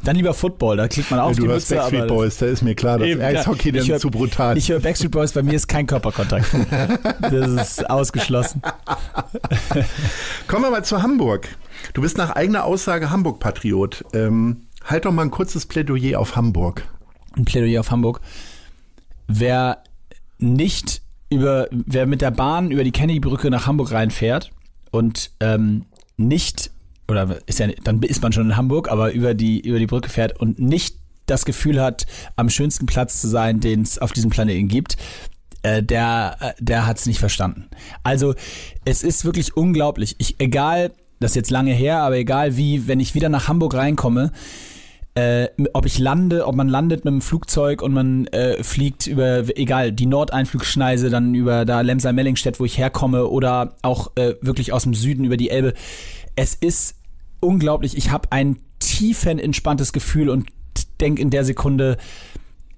dann 0.04 0.16
lieber 0.16 0.32
Football, 0.32 0.78
da 0.78 0.88
klickt 0.88 1.10
man 1.10 1.20
auf 1.20 1.32
ja, 1.32 1.36
du 1.36 1.42
die 1.42 1.48
Mütze. 1.48 1.74
Backstreet 1.74 2.08
Boys, 2.08 2.38
da 2.38 2.46
ist 2.46 2.62
mir 2.62 2.74
klar, 2.74 2.98
dass 2.98 3.08
eben, 3.08 3.20
Eishockey 3.20 3.76
ja, 3.76 3.84
dann 3.84 4.00
zu 4.00 4.10
brutal 4.10 4.56
Ich 4.56 4.70
höre 4.70 4.80
Backstreet 4.80 5.10
Boys, 5.10 5.32
bei 5.32 5.42
mir 5.42 5.52
ist 5.52 5.68
kein 5.68 5.86
Körperkontakt. 5.86 6.46
das 7.20 7.50
ist 7.50 7.90
ausgeschlossen. 7.90 8.62
Kommen 10.48 10.64
wir 10.64 10.70
mal 10.70 10.84
zu 10.86 11.02
Hamburg. 11.02 11.48
Du 11.92 12.00
bist 12.00 12.16
nach 12.16 12.30
eigener 12.30 12.64
Aussage 12.64 13.10
Hamburg-Patriot. 13.10 14.02
Ähm, 14.14 14.62
halt 14.82 15.04
doch 15.04 15.12
mal 15.12 15.22
ein 15.22 15.30
kurzes 15.30 15.66
Plädoyer 15.66 16.18
auf 16.18 16.36
Hamburg. 16.36 16.88
Ein 17.36 17.44
Plädoyer 17.44 17.80
auf 17.80 17.90
Hamburg. 17.90 18.22
Wer 19.26 19.82
nicht 20.38 21.03
über, 21.34 21.68
wer 21.70 22.06
mit 22.06 22.22
der 22.22 22.30
Bahn 22.30 22.70
über 22.70 22.84
die 22.84 22.92
Kennedy-Brücke 22.92 23.50
nach 23.50 23.66
Hamburg 23.66 23.92
reinfährt 23.92 24.50
und 24.90 25.30
ähm, 25.40 25.86
nicht, 26.16 26.70
oder 27.08 27.38
ist 27.46 27.58
ja, 27.58 27.68
dann 27.82 28.02
ist 28.02 28.22
man 28.22 28.32
schon 28.32 28.46
in 28.46 28.56
Hamburg, 28.56 28.90
aber 28.90 29.12
über 29.12 29.34
die, 29.34 29.60
über 29.60 29.78
die 29.78 29.86
Brücke 29.86 30.08
fährt 30.08 30.38
und 30.40 30.58
nicht 30.58 30.96
das 31.26 31.44
Gefühl 31.44 31.80
hat, 31.80 32.06
am 32.36 32.50
schönsten 32.50 32.86
Platz 32.86 33.20
zu 33.20 33.28
sein, 33.28 33.60
den 33.60 33.82
es 33.82 33.98
auf 33.98 34.12
diesem 34.12 34.30
Planeten 34.30 34.68
gibt, 34.68 34.96
äh, 35.62 35.82
der, 35.82 36.36
äh, 36.40 36.52
der 36.58 36.86
hat 36.86 36.98
es 36.98 37.06
nicht 37.06 37.18
verstanden. 37.18 37.66
Also 38.02 38.34
es 38.84 39.02
ist 39.02 39.24
wirklich 39.24 39.56
unglaublich. 39.56 40.16
Ich, 40.18 40.36
egal, 40.38 40.92
das 41.20 41.32
ist 41.32 41.36
jetzt 41.36 41.50
lange 41.50 41.72
her, 41.72 41.98
aber 42.00 42.16
egal 42.16 42.56
wie, 42.56 42.86
wenn 42.86 43.00
ich 43.00 43.14
wieder 43.14 43.28
nach 43.28 43.48
Hamburg 43.48 43.74
reinkomme, 43.74 44.32
äh, 45.14 45.48
ob 45.72 45.86
ich 45.86 45.98
lande, 45.98 46.46
ob 46.46 46.56
man 46.56 46.68
landet 46.68 47.04
mit 47.04 47.12
dem 47.12 47.20
Flugzeug 47.20 47.82
und 47.82 47.92
man 47.92 48.26
äh, 48.28 48.62
fliegt 48.64 49.06
über, 49.06 49.44
egal, 49.56 49.92
die 49.92 50.06
Nordeinflugschneise, 50.06 51.08
dann 51.08 51.34
über 51.34 51.64
da 51.64 51.82
Lemser-Mellingstedt, 51.82 52.58
wo 52.58 52.64
ich 52.64 52.78
herkomme, 52.78 53.28
oder 53.28 53.76
auch 53.82 54.10
äh, 54.16 54.34
wirklich 54.40 54.72
aus 54.72 54.82
dem 54.82 54.94
Süden 54.94 55.24
über 55.24 55.36
die 55.36 55.50
Elbe. 55.50 55.74
Es 56.34 56.54
ist 56.54 56.96
unglaublich. 57.40 57.96
Ich 57.96 58.10
habe 58.10 58.32
ein 58.32 58.56
tiefen 58.80 59.38
entspanntes 59.38 59.92
Gefühl 59.92 60.28
und 60.28 60.48
denke 61.00 61.22
in 61.22 61.30
der 61.30 61.44
Sekunde, 61.44 61.96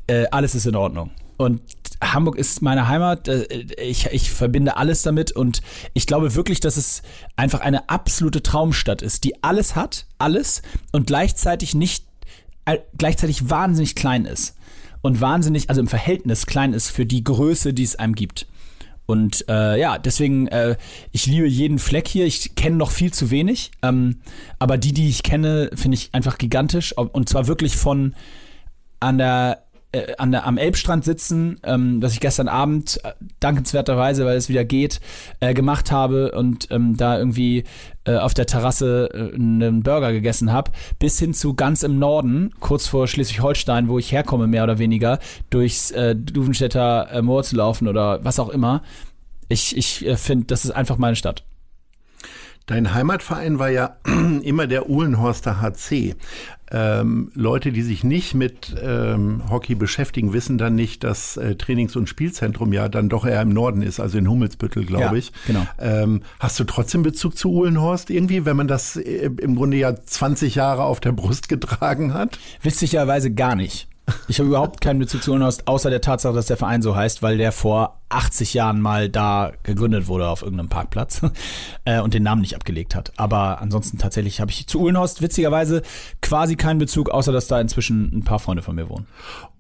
äh, 0.07 0.27
alles 0.31 0.55
ist 0.55 0.67
in 0.67 0.77
Ordnung. 0.77 1.11
Und 1.39 1.61
Hamburg 2.03 2.37
ist 2.37 2.61
meine 2.61 2.89
Heimat. 2.89 3.29
Äh, 3.29 3.45
ich, 3.81 4.07
ich 4.13 4.31
verbinde 4.31 4.77
alles 4.77 5.03
damit 5.03 5.33
und 5.33 5.63
ich 5.95 6.07
glaube 6.07 6.35
wirklich, 6.35 6.61
dass 6.61 6.77
es 6.77 7.01
einfach 7.37 7.61
eine 7.61 7.89
absolute 7.89 8.43
Traumstadt 8.43 9.01
ist, 9.01 9.25
die 9.25 9.43
alles 9.43 9.75
hat, 9.75 10.07
alles 10.19 10.61
und 10.93 11.07
gleichzeitig 11.07 11.75
nicht 11.75 12.05
gleichzeitig 12.99 13.49
wahnsinnig 13.51 13.95
klein 13.95 14.25
ist. 14.25 14.57
Und 15.03 15.21
wahnsinnig, 15.21 15.69
also 15.69 15.81
im 15.81 15.89
Verhältnis 15.89 16.47
klein 16.47 16.73
ist 16.73 16.91
für 16.91 17.07
die 17.07 17.23
Größe, 17.23 17.73
die 17.73 17.85
es 17.85 17.97
einem 17.97 18.15
gibt. 18.15 18.47
Und 19.07 19.49
äh, 19.49 19.79
ja, 19.79 19.99
deswegen, 19.99 20.49
äh, 20.49 20.77
ich 21.13 21.27
liebe 21.27 21.47
jeden 21.47 21.79
Fleck 21.79 22.09
hier. 22.09 22.27
Ich 22.27 22.57
kenne 22.57 22.77
noch 22.77 22.91
viel 22.91 23.13
zu 23.13 23.31
wenig. 23.31 23.71
Ähm, 23.83 24.19
aber 24.59 24.79
die, 24.79 24.93
die 24.93 25.09
ich 25.09 25.23
kenne, 25.23 25.71
finde 25.75 25.97
ich 25.97 26.11
einfach 26.13 26.39
gigantisch. 26.39 26.93
Und 26.97 27.29
zwar 27.29 27.47
wirklich 27.47 27.77
von 27.77 28.15
an 28.99 29.19
der 29.19 29.66
äh, 29.93 30.15
an 30.19 30.33
der, 30.33 30.47
am 30.47 30.59
Elbstrand 30.59 31.05
sitzen, 31.05 31.59
ähm, 31.63 32.03
was 32.03 32.13
ich 32.13 32.21
gestern 32.21 32.49
Abend 32.49 33.01
äh, 33.05 33.13
dankenswerterweise, 33.41 34.25
weil 34.25 34.37
es 34.37 34.49
wieder 34.49 34.65
geht, 34.65 35.01
äh, 35.41 35.55
gemacht 35.55 35.91
habe 35.91 36.33
und 36.33 36.69
ähm, 36.71 36.97
da 36.97 37.19
irgendwie 37.19 37.65
äh, 38.05 38.17
auf 38.17 38.35
der 38.35 38.47
Terrasse 38.47 39.11
äh, 39.13 39.35
einen 39.35 39.83
Burger 39.83 40.13
gegessen 40.13 40.53
habe, 40.53 40.73
bis 40.99 41.19
hin 41.19 41.35
zu 41.35 41.55
ganz 41.55 41.83
im 41.83 41.99
Norden, 41.99 42.53
kurz 42.61 42.87
vor 42.87 43.09
Schleswig-Holstein, 43.09 43.89
wo 43.89 43.99
ich 43.99 44.13
herkomme, 44.13 44.47
mehr 44.47 44.65
oder 44.65 44.79
weniger, 44.79 45.19
durchs 45.51 45.91
äh, 45.91 46.15
Duvenstädter 46.15 47.09
äh, 47.13 47.23
Moor 47.23 47.43
zu 47.43 47.57
laufen 47.57 47.89
oder 47.89 48.25
was 48.25 48.39
auch 48.39 48.49
immer. 48.49 48.83
Ich, 49.49 49.77
ich 49.77 50.07
äh, 50.07 50.17
finde, 50.17 50.47
das 50.47 50.65
ist 50.65 50.73
einfach 50.73 50.99
meine 50.99 51.17
Stadt. 51.17 51.45
Dein 52.67 52.93
Heimatverein 52.93 53.61
war 53.61 53.71
ja 53.71 53.97
immer 54.43 54.67
der 54.67 54.91
Uhlenhorster 54.91 55.61
HC. 55.61 56.17
Ähm, 56.71 57.31
Leute, 57.35 57.71
die 57.71 57.83
sich 57.83 58.03
nicht 58.03 58.35
mit 58.35 58.75
ähm, 58.83 59.43
Hockey 59.51 59.75
beschäftigen, 59.75 60.33
wissen 60.33 60.59
dann 60.59 60.75
nicht, 60.75 61.05
dass 61.05 61.37
äh, 61.37 61.55
Trainings- 61.55 61.95
und 61.95 62.09
Spielzentrum 62.09 62.73
ja 62.73 62.89
dann 62.89 63.09
doch 63.09 63.25
eher 63.25 63.43
im 63.43 63.51
Norden 63.51 63.83
ist, 63.83 64.01
also 64.01 64.19
in 64.19 64.29
Hummelsbüttel, 64.29 64.85
glaube 64.85 65.05
ja, 65.05 65.13
ich. 65.15 65.33
Genau. 65.47 65.67
Ähm, 65.79 66.23
hast 66.41 66.59
du 66.59 66.65
trotzdem 66.65 67.03
Bezug 67.03 67.37
zu 67.37 67.51
Uhlenhorst 67.53 68.11
irgendwie, 68.11 68.45
wenn 68.45 68.57
man 68.57 68.69
das 68.69 68.97
äh, 68.97 69.31
im 69.41 69.55
Grunde 69.55 69.77
ja 69.77 69.95
20 69.95 70.57
Jahre 70.57 70.85
auf 70.85 71.01
der 71.01 71.13
Brust 71.13 71.49
getragen 71.49 72.15
hat? 72.15 72.39
Witzigerweise 72.63 73.33
gar 73.33 73.55
nicht. 73.55 73.89
Ich 74.29 74.39
habe 74.39 74.49
überhaupt 74.49 74.81
keinen 74.81 75.01
Bezug 75.01 75.23
zu 75.23 75.33
Uhlenhorst, 75.33 75.67
außer 75.67 75.91
der 75.91 76.01
Tatsache, 76.01 76.35
dass 76.35 76.47
der 76.47 76.57
Verein 76.57 76.81
so 76.81 76.95
heißt, 76.95 77.23
weil 77.23 77.39
der 77.39 77.51
vor 77.51 78.01
80 78.09 78.55
Jahren 78.55 78.81
mal 78.81 79.09
da 79.09 79.53
gegründet 79.65 80.07
wurde 80.07 80.29
auf 80.29 80.43
irgendeinem 80.43 80.69
Parkplatz 80.69 81.23
äh, 81.85 82.01
und 82.01 82.15
den 82.15 82.23
Namen 82.23 82.41
nicht 82.41 82.55
abgelegt 82.55 82.95
hat. 82.95 83.13
Aber 83.17 83.61
ansonsten 83.61 83.99
tatsächlich 83.99 84.41
habe 84.41 84.53
ich 84.53 84.69
zu 84.69 84.81
Uhlenhorst 84.81 85.23
witzigerweise 85.23 85.83
quasi 86.23 86.55
keinen 86.55 86.79
Bezug, 86.79 87.11
außer 87.11 87.33
dass 87.33 87.49
da 87.49 87.61
inzwischen 87.61 88.17
ein 88.17 88.23
paar 88.23 88.39
Freunde 88.39 88.63
von 88.63 88.77
mir 88.77 88.89
wohnen. 88.89 89.07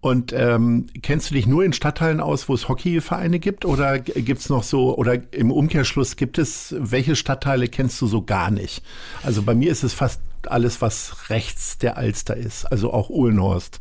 Und 0.01 0.33
ähm, 0.33 0.87
kennst 1.03 1.31
du 1.31 1.35
dich 1.35 1.49
nur 1.49 1.65
in 1.65 1.73
Stadtteilen 1.73 2.21
aus, 2.21 2.49
wo 2.49 2.55
es 2.55 2.69
Hockeyvereine 2.69 3.41
gibt? 3.41 3.65
Oder 3.65 3.99
gibt's 3.99 4.49
noch 4.49 4.63
so, 4.63 4.97
oder 4.97 5.19
im 5.33 5.51
Umkehrschluss 5.51 6.15
gibt 6.15 6.39
es, 6.39 6.75
welche 6.79 7.17
Stadtteile 7.17 7.67
kennst 7.67 8.01
du 8.01 8.07
so 8.07 8.23
gar 8.23 8.53
nicht? 8.53 8.85
Also 9.25 9.43
bei 9.43 9.57
mir 9.57 9.73
ist 9.73 9.83
es 9.83 9.93
fast 9.93 10.21
alles, 10.51 10.81
was 10.81 11.31
rechts 11.31 11.79
der 11.79 11.97
Alster 11.97 12.37
ist, 12.37 12.65
also 12.65 12.93
auch 12.93 13.11
Uhlenhorst, 13.11 13.81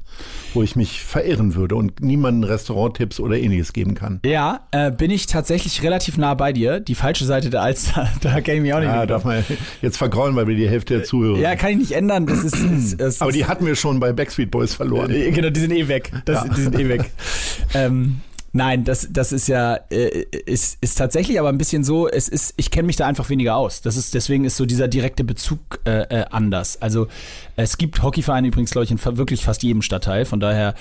wo 0.54 0.64
ich 0.64 0.76
mich 0.76 1.02
verirren 1.02 1.56
würde 1.56 1.76
und 1.76 2.02
niemanden 2.02 2.44
Restauranttipps 2.44 3.20
oder 3.20 3.38
ähnliches 3.38 3.74
geben 3.74 3.96
kann. 3.96 4.20
Ja, 4.26 4.68
äh, 4.72 4.92
bin 4.92 5.12
ich 5.12 5.28
tatsächlich 5.28 5.84
relativ 5.84 6.18
nah 6.18 6.34
bei 6.34 6.54
dir. 6.54 6.80
Die 6.80 6.96
falsche 6.96 7.26
Seite 7.26 7.50
der 7.50 7.62
Alster, 7.62 8.10
da 8.22 8.42
kenne 8.42 8.68
ich 8.68 8.74
auch 8.74 8.80
nicht. 8.80 8.88
Ja, 8.88 9.06
darf 9.06 9.24
man 9.24 9.44
jetzt 9.82 9.98
vergrauen, 9.98 10.36
weil 10.36 10.48
wir 10.48 10.56
die 10.56 10.70
Hälfte 10.70 10.96
der 10.96 11.04
Zuhörer. 11.04 11.40
Ja, 11.40 11.56
kann 11.56 11.72
ich 11.72 11.78
nicht 11.78 11.92
ändern. 11.92 12.26
Das 12.26 12.44
ist, 12.44 12.56
ist, 12.56 13.02
ist 13.02 13.22
Aber 13.22 13.32
die 13.32 13.46
hatten 13.46 13.66
wir 13.66 13.76
schon 13.76 14.00
bei 14.00 14.14
Backstreet 14.14 14.52
Boys 14.52 14.74
verloren. 14.74 15.12
Äh, 15.12 15.32
genau, 15.32 15.50
die 15.50 15.60
sind 15.60 15.72
eh 15.72 15.88
weg. 15.88 16.12
Das, 16.26 16.46
ja. 16.46 16.54
Die 16.54 16.62
sind 16.62 16.80
eh 16.80 16.90
weg. 16.90 17.12
ähm, 17.74 18.22
Nein, 18.56 18.86
das, 18.86 19.10
das 19.12 19.34
ist 19.34 19.50
ja, 19.50 19.82
äh, 19.90 20.28
ist, 20.46 20.78
ist 20.80 20.98
tatsächlich 20.98 21.42
aber 21.42 21.50
ein 21.50 21.58
bisschen 21.58 21.84
so, 21.84 22.08
es 22.08 22.30
ist, 22.30 22.54
ich 22.56 22.72
kenne 22.72 22.86
mich 22.86 22.96
da 22.96 23.06
einfach 23.06 23.30
weniger 23.30 23.58
aus. 23.58 23.82
Das 23.82 23.98
ist, 23.98 24.14
deswegen 24.14 24.46
ist 24.46 24.56
so 24.56 24.66
dieser 24.66 24.88
direkte 24.88 25.26
Bezug 25.26 25.82
äh, 25.84 26.04
äh 26.04 26.26
anders. 26.32 26.82
Also 26.82 27.08
es 27.58 27.78
gibt 27.78 28.02
Hockeyvereine 28.02 28.48
übrigens, 28.48 28.72
glaube 28.72 28.86
ich, 28.86 28.92
in 28.92 29.18
wirklich 29.18 29.44
fast 29.44 29.62
jedem 29.62 29.82
Stadtteil, 29.82 30.24
von 30.24 30.40
daher 30.40 30.74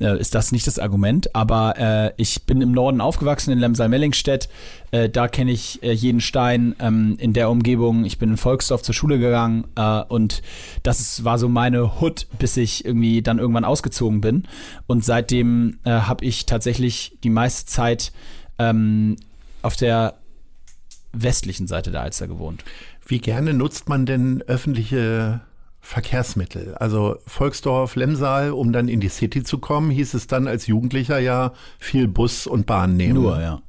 äh, 0.00 0.18
ist 0.18 0.34
das 0.34 0.52
nicht 0.52 0.66
das 0.66 0.78
Argument. 0.78 1.34
Aber 1.34 1.78
äh, 1.78 2.12
ich 2.16 2.44
bin 2.44 2.60
im 2.60 2.72
Norden 2.72 3.00
aufgewachsen, 3.00 3.52
in 3.52 3.58
Lemsal-Mellingstedt. 3.58 4.48
Äh, 4.90 5.08
da 5.08 5.28
kenne 5.28 5.52
ich 5.52 5.82
äh, 5.82 5.92
jeden 5.92 6.20
Stein 6.20 6.74
ähm, 6.80 7.16
in 7.18 7.32
der 7.32 7.50
Umgebung. 7.50 8.04
Ich 8.04 8.18
bin 8.18 8.30
in 8.30 8.36
Volksdorf 8.36 8.82
zur 8.82 8.94
Schule 8.94 9.18
gegangen 9.18 9.64
äh, 9.76 10.02
und 10.02 10.42
das 10.82 11.00
ist, 11.00 11.24
war 11.24 11.38
so 11.38 11.48
meine 11.48 12.00
Hood, 12.00 12.26
bis 12.38 12.56
ich 12.56 12.84
irgendwie 12.84 13.22
dann 13.22 13.38
irgendwann 13.38 13.64
ausgezogen 13.64 14.20
bin. 14.20 14.48
Und 14.86 15.04
seitdem 15.04 15.78
äh, 15.84 15.90
habe 15.90 16.24
ich 16.24 16.46
tatsächlich 16.46 17.18
die 17.22 17.30
meiste 17.30 17.66
Zeit 17.66 18.12
ähm, 18.58 19.16
auf 19.62 19.76
der 19.76 20.14
westlichen 21.12 21.66
Seite 21.66 21.90
der 21.90 22.02
Alster 22.02 22.28
gewohnt. 22.28 22.64
Wie 23.06 23.18
gerne 23.18 23.54
nutzt 23.54 23.88
man 23.88 24.06
denn 24.06 24.42
öffentliche 24.46 25.40
Verkehrsmittel. 25.80 26.74
Also 26.74 27.16
Volksdorf, 27.26 27.96
Lemsal, 27.96 28.50
um 28.52 28.72
dann 28.72 28.88
in 28.88 29.00
die 29.00 29.08
City 29.08 29.42
zu 29.42 29.58
kommen, 29.58 29.90
hieß 29.90 30.14
es 30.14 30.26
dann 30.26 30.46
als 30.46 30.66
Jugendlicher 30.66 31.18
ja 31.18 31.52
viel 31.78 32.06
Bus 32.06 32.46
und 32.46 32.66
Bahn 32.66 32.96
nehmen. 32.96 33.14
Nur, 33.14 33.40
ja. 33.40 33.62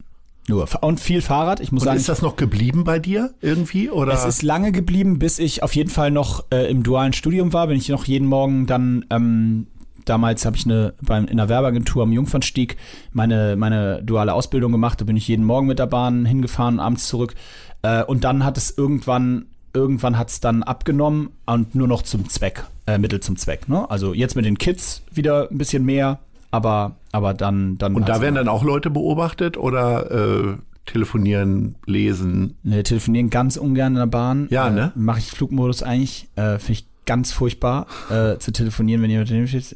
Nur. 0.48 0.68
Und 0.82 1.00
viel 1.00 1.22
Fahrrad. 1.22 1.60
Ich 1.60 1.72
muss 1.72 1.84
und 1.84 1.86
sagen. 1.86 1.98
Ist 1.98 2.10
das 2.10 2.22
noch 2.22 2.36
geblieben 2.36 2.84
bei 2.84 3.00
dir 3.00 3.34
irgendwie? 3.42 3.90
Oder? 3.90 4.14
Es 4.14 4.26
ist 4.26 4.42
lange 4.42 4.72
geblieben, 4.72 5.20
bis 5.20 5.40
ich 5.40 5.64
auf 5.64 5.76
jeden 5.76 5.90
Fall 5.90 6.12
noch 6.12 6.46
äh, 6.52 6.70
im 6.70 6.84
dualen 6.84 7.14
Studium 7.14 7.54
war. 7.54 7.68
Bin 7.68 7.78
ich 7.78 7.90
noch 7.90 8.06
jeden 8.06 8.28
Morgen 8.28 8.66
dann 8.66 9.06
ähm, 9.10 9.68
damals 10.06 10.46
habe 10.46 10.58
ich 10.58 10.66
eine 10.66 10.94
beim 11.02 11.26
in 11.26 11.38
der 11.38 11.48
Werbeagentur 11.48 12.04
am 12.04 12.12
Jungfernstieg 12.12 12.78
meine 13.14 13.56
meine 13.56 14.04
duale 14.04 14.34
Ausbildung 14.34 14.72
gemacht. 14.72 15.00
Da 15.00 15.06
bin 15.06 15.16
ich 15.16 15.28
jeden 15.28 15.46
Morgen 15.46 15.68
mit 15.68 15.80
der 15.80 15.86
Bahn 15.86 16.26
hingefahren, 16.26 16.80
abends 16.80 17.08
zurück. 17.08 17.36
Äh, 17.84 18.04
und 18.04 18.24
dann 18.24 18.44
hat 18.44 18.58
es 18.58 18.76
irgendwann 18.78 19.46
irgendwann 19.74 20.18
hat 20.18 20.30
es 20.30 20.40
dann 20.40 20.64
abgenommen 20.64 21.30
und 21.46 21.76
nur 21.76 21.88
noch 21.88 22.02
zum 22.02 22.30
Zweck, 22.30 22.64
äh, 22.88 22.98
Mittel 22.98 23.20
zum 23.20 23.38
Zweck. 23.38 23.68
Ne? 23.70 23.90
Also 23.90 24.14
jetzt 24.14 24.36
mit 24.36 24.46
den 24.46 24.58
Kids 24.58 25.04
wieder 25.12 25.50
ein 25.50 25.58
bisschen 25.58 25.86
mehr, 25.86 26.20
aber, 26.52 26.96
aber 27.12 27.34
dann, 27.34 27.78
dann. 27.78 27.96
Und 27.96 28.10
da 28.10 28.22
werden 28.22 28.36
dann 28.36 28.48
auch 28.48 28.64
Leute 28.64 28.90
beobachtet 28.90 29.58
oder 29.58 30.12
äh, 30.12 30.58
telefonieren, 30.86 31.76
lesen? 31.86 32.58
Ne, 32.64 32.84
telefonieren 32.84 33.30
ganz 33.30 33.58
ungern 33.58 33.94
in 33.94 34.00
der 34.00 34.08
Bahn. 34.08 34.48
Ja, 34.50 34.68
äh, 34.68 34.72
ne? 34.72 34.92
Mache 34.96 35.20
ich 35.20 35.32
Flugmodus 35.32 35.84
eigentlich. 35.84 36.28
Äh, 36.36 36.60
Finde 36.60 36.74
ich 36.74 36.86
ganz 37.06 37.32
furchtbar 37.32 37.88
äh, 38.10 38.38
zu 38.38 38.52
telefonieren, 38.52 39.02
wenn 39.02 39.10
jemand 39.10 39.30
daneben 39.30 39.48
steht. 39.48 39.76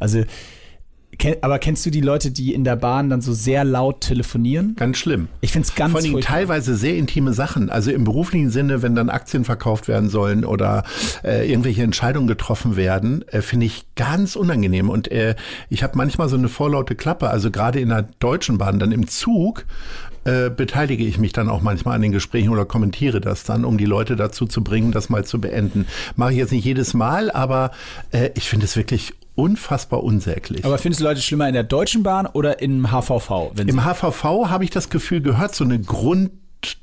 Also 0.00 0.24
aber 1.40 1.58
kennst 1.58 1.84
du 1.86 1.90
die 1.90 2.00
Leute, 2.00 2.30
die 2.30 2.54
in 2.54 2.64
der 2.64 2.76
Bahn 2.76 3.10
dann 3.10 3.20
so 3.20 3.32
sehr 3.32 3.64
laut 3.64 4.00
telefonieren? 4.00 4.76
Ganz 4.76 4.98
schlimm. 4.98 5.28
Ich 5.40 5.52
finde 5.52 5.68
es 5.68 5.74
ganz 5.74 5.92
Vor 5.92 6.00
allem 6.00 6.20
teilweise 6.20 6.76
sehr 6.76 6.96
intime 6.96 7.32
Sachen. 7.32 7.70
Also 7.70 7.90
im 7.90 8.04
beruflichen 8.04 8.50
Sinne, 8.50 8.82
wenn 8.82 8.94
dann 8.94 9.10
Aktien 9.10 9.44
verkauft 9.44 9.88
werden 9.88 10.08
sollen 10.08 10.44
oder 10.44 10.84
äh, 11.22 11.50
irgendwelche 11.50 11.82
Entscheidungen 11.82 12.26
getroffen 12.26 12.76
werden, 12.76 13.26
äh, 13.28 13.42
finde 13.42 13.66
ich 13.66 13.84
ganz 13.96 14.36
unangenehm. 14.36 14.90
Und 14.90 15.10
äh, 15.10 15.34
ich 15.68 15.82
habe 15.82 15.96
manchmal 15.96 16.28
so 16.28 16.36
eine 16.36 16.48
vorlaute 16.48 16.94
Klappe. 16.94 17.30
Also 17.30 17.50
gerade 17.50 17.80
in 17.80 17.88
der 17.90 18.06
Deutschen 18.18 18.58
Bahn, 18.58 18.78
dann 18.78 18.92
im 18.92 19.06
Zug 19.08 19.64
äh, 20.24 20.50
beteilige 20.50 21.04
ich 21.04 21.18
mich 21.18 21.32
dann 21.32 21.48
auch 21.48 21.60
manchmal 21.60 21.96
an 21.96 22.02
den 22.02 22.12
Gesprächen 22.12 22.48
oder 22.48 22.64
kommentiere 22.64 23.20
das 23.20 23.44
dann, 23.44 23.64
um 23.64 23.78
die 23.78 23.84
Leute 23.84 24.16
dazu 24.16 24.46
zu 24.46 24.64
bringen, 24.64 24.90
das 24.90 25.10
mal 25.10 25.24
zu 25.24 25.40
beenden. 25.40 25.86
Mache 26.16 26.32
ich 26.32 26.38
jetzt 26.38 26.52
nicht 26.52 26.64
jedes 26.64 26.94
Mal, 26.94 27.30
aber 27.30 27.70
äh, 28.10 28.30
ich 28.34 28.48
finde 28.48 28.64
es 28.64 28.76
wirklich 28.76 29.12
unfassbar 29.34 30.02
unsäglich. 30.02 30.64
Aber 30.64 30.78
findest 30.78 31.00
du 31.00 31.04
Leute 31.04 31.20
schlimmer 31.20 31.48
in 31.48 31.54
der 31.54 31.64
Deutschen 31.64 32.02
Bahn 32.02 32.26
oder 32.26 32.60
im 32.62 32.90
HVV? 32.90 33.52
Im 33.58 33.84
HVV 33.84 34.48
habe 34.48 34.64
ich 34.64 34.70
das 34.70 34.90
Gefühl, 34.90 35.20
gehört 35.20 35.54
so 35.54 35.64
eine 35.64 35.80
Grund 35.80 36.30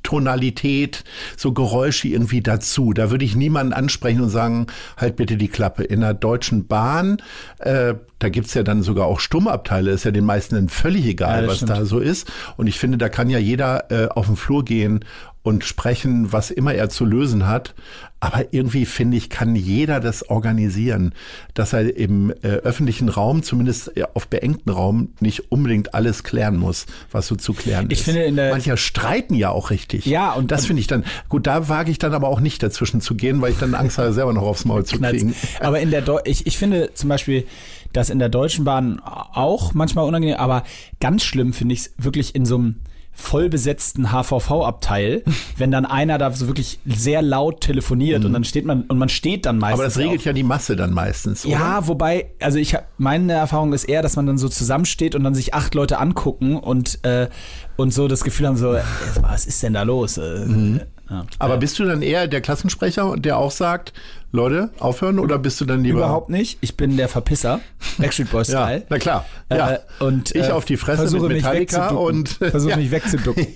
Tonalität, 0.03 1.03
so 1.37 1.53
Geräusche 1.53 2.07
irgendwie 2.07 2.41
dazu. 2.41 2.93
Da 2.93 3.11
würde 3.11 3.25
ich 3.25 3.35
niemanden 3.35 3.73
ansprechen 3.73 4.21
und 4.21 4.29
sagen, 4.29 4.67
halt 4.97 5.15
bitte 5.15 5.37
die 5.37 5.47
Klappe. 5.47 5.83
In 5.83 6.01
der 6.01 6.13
Deutschen 6.13 6.67
Bahn, 6.67 7.17
äh, 7.59 7.95
da 8.19 8.29
gibt's 8.29 8.53
ja 8.53 8.63
dann 8.63 8.83
sogar 8.83 9.07
auch 9.07 9.19
Stummabteile, 9.19 9.91
ist 9.91 10.03
ja 10.03 10.11
den 10.11 10.25
meisten 10.25 10.55
dann 10.55 10.69
völlig 10.69 11.05
egal, 11.05 11.43
ja, 11.43 11.49
was 11.49 11.57
stimmt. 11.57 11.71
da 11.71 11.85
so 11.85 11.99
ist. 11.99 12.31
Und 12.57 12.67
ich 12.67 12.77
finde, 12.77 12.97
da 12.97 13.09
kann 13.09 13.29
ja 13.29 13.39
jeder 13.39 13.91
äh, 13.91 14.07
auf 14.09 14.27
den 14.27 14.35
Flur 14.35 14.63
gehen 14.63 15.03
und 15.43 15.63
sprechen, 15.63 16.32
was 16.32 16.51
immer 16.51 16.73
er 16.73 16.89
zu 16.89 17.06
lösen 17.06 17.47
hat. 17.47 17.73
Aber 18.19 18.54
irgendwie 18.54 18.86
finde 18.86 19.17
ich, 19.17 19.32
kann 19.32 19.56
jeder 19.56 19.99
das 19.99 20.30
organisieren, 20.30 21.13
dass 21.56 21.73
er 21.73 21.97
im 21.97 22.30
äh, 22.43 22.49
öffentlichen 22.49 23.10
Raum, 23.10 23.41
zumindest 23.41 23.93
auf 24.13 24.27
beengten 24.27 24.69
Raum, 24.69 25.13
nicht 25.19 25.51
unbedingt 25.51 25.95
alles 25.95 26.23
klären 26.23 26.58
muss, 26.58 26.86
was 27.12 27.25
so 27.25 27.36
zu 27.36 27.54
klären 27.54 27.88
ich 27.89 27.99
ist. 27.99 28.06
Finde 28.06 28.23
in 28.23 28.36
der 28.36 28.51
Mancher 28.51 28.77
streiten 28.77 29.34
ja 29.34 29.49
auch 29.49 29.71
richtig. 29.71 30.06
Ja, 30.06 30.34
und 30.34 30.51
das 30.51 30.67
finde 30.67 30.82
ich 30.82 30.88
dann, 30.88 31.04
gut, 31.30 31.47
da 31.47 31.67
wage 31.67 31.89
ich 31.89 31.97
dann 31.97 32.13
aber 32.13 32.27
auch 32.27 32.39
nicht 32.39 32.62
dazwischen 32.62 33.01
zu 33.01 33.15
gehen, 33.15 33.41
weil 33.41 33.54
ich 33.54 33.58
dann 33.58 33.73
Angst 33.73 33.97
habe, 33.97 34.13
selber 34.13 34.34
noch 34.34 34.43
aufs 34.43 34.65
Maul 34.65 34.86
zu 34.86 34.99
kriegen. 34.99 35.34
Aber 35.60 35.80
in 35.80 35.89
der, 35.89 36.01
Deu 36.01 36.19
ich, 36.25 36.45
ich 36.45 36.60
finde 36.60 36.91
zum 36.93 37.10
Beispiel, 37.10 37.47
dass 37.91 38.12
in 38.12 38.19
der 38.19 38.30
Deutschen 38.30 38.65
Bahn 38.65 38.99
auch 38.99 39.73
manchmal 39.73 40.06
unangenehm, 40.06 40.38
aber 40.38 40.63
ganz 40.99 41.23
schlimm 41.23 41.54
finde 41.54 41.73
ich 41.73 41.82
es 41.82 41.93
wirklich 41.97 42.36
in 42.36 42.45
so 42.45 42.56
einem 42.56 42.75
vollbesetzten 43.13 44.12
HVV-Abteil, 44.12 45.24
wenn 45.58 45.71
dann 45.71 45.86
einer 45.86 46.17
da 46.17 46.32
so 46.32 46.47
wirklich 46.47 46.80
sehr 46.86 47.21
laut 47.21 47.62
telefoniert 47.62 48.21
mhm. 48.21 48.28
und 48.28 48.34
dann 48.34 48.43
steht 48.43 48.65
man 48.65 48.84
und 48.84 48.97
man 48.97 49.10
steht 49.10 49.45
dann 49.45 49.58
meistens. 49.58 49.80
Aber 49.80 49.84
das 49.86 49.97
regelt 49.97 50.21
auch. 50.21 50.26
ja 50.26 50.34
die 50.34 50.43
Masse 50.43 50.76
dann 50.76 50.93
meistens. 50.93 51.45
Oder? 51.45 51.54
Ja, 51.54 51.88
wobei, 51.88 52.32
also 52.39 52.58
ich 52.58 52.76
meine 52.97 53.34
Erfahrung 53.34 53.74
ist 53.74 53.86
eher, 53.86 54.02
dass 54.02 54.15
man 54.15 54.26
dann 54.26 54.38
so 54.38 54.50
zusammensteht 54.50 55.15
und 55.15 55.24
dann 55.24 55.36
sich 55.36 55.54
acht 55.54 55.76
Leute 55.76 56.00
angucken 56.00 56.58
und 56.58 57.04
äh, 57.04 57.30
und 57.78 57.93
so 57.93 58.08
das 58.08 58.24
Gefühl 58.24 58.47
haben 58.47 58.58
so, 58.58 58.76
was 59.21 59.45
ist 59.45 59.63
denn 59.63 59.74
da 59.74 59.84
los? 59.84 60.17
Äh, 60.17 60.45
mhm. 60.45 60.82
Ja. 61.12 61.26
Aber 61.39 61.58
bist 61.58 61.78
du 61.78 61.84
dann 61.84 62.02
eher 62.02 62.28
der 62.28 62.39
Klassensprecher, 62.39 63.17
der 63.17 63.38
auch 63.38 63.52
sagt, 63.52 63.91
Leute, 64.32 64.69
aufhören 64.80 65.19
oder 65.19 65.38
bist 65.38 65.60
du 65.60 65.65
dann 65.65 65.84
lieber? 65.84 66.00
Überhaupt 66.00 66.30
nicht. 66.30 66.58
Ich 66.62 66.78
bin 66.78 66.95
der 66.95 67.10
Verpisser. 67.10 67.60
Backstreet 67.97 68.32
Boys 68.32 68.47
Style. 68.47 68.78
ja, 68.78 68.86
na 68.88 68.97
klar. 68.97 69.26
Ja. 69.52 69.71
Äh, 69.74 69.80
und 70.00 70.34
ich 70.34 70.47
äh, 70.47 70.52
auf 70.52 70.63
die 70.63 70.78
Fresse 70.78 71.12
mit 71.12 71.21
Metallica 71.21 71.89
und 71.89 72.30
versuche 72.30 72.78
mich 72.78 72.91
wegzuducken. 72.91 73.45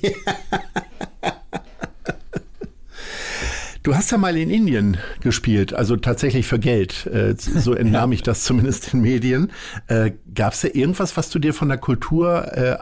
Du 3.85 3.95
hast 3.95 4.09
ja 4.09 4.17
mal 4.17 4.35
in 4.35 4.49
Indien 4.49 4.97
gespielt, 5.19 5.71
also 5.75 5.95
tatsächlich 5.95 6.47
für 6.47 6.57
Geld. 6.57 7.05
Äh, 7.05 7.35
so 7.37 7.71
entnahm 7.75 8.11
ich 8.13 8.23
das 8.23 8.43
zumindest 8.43 8.95
in 8.95 9.01
Medien. 9.01 9.51
Äh, 9.85 10.13
Gab 10.33 10.53
es 10.53 10.61
da 10.61 10.69
irgendwas, 10.73 11.15
was 11.17 11.29
du 11.29 11.37
dir 11.37 11.53
von 11.53 11.69
der 11.69 11.77
Kultur 11.77 12.51
äh, 12.57 12.77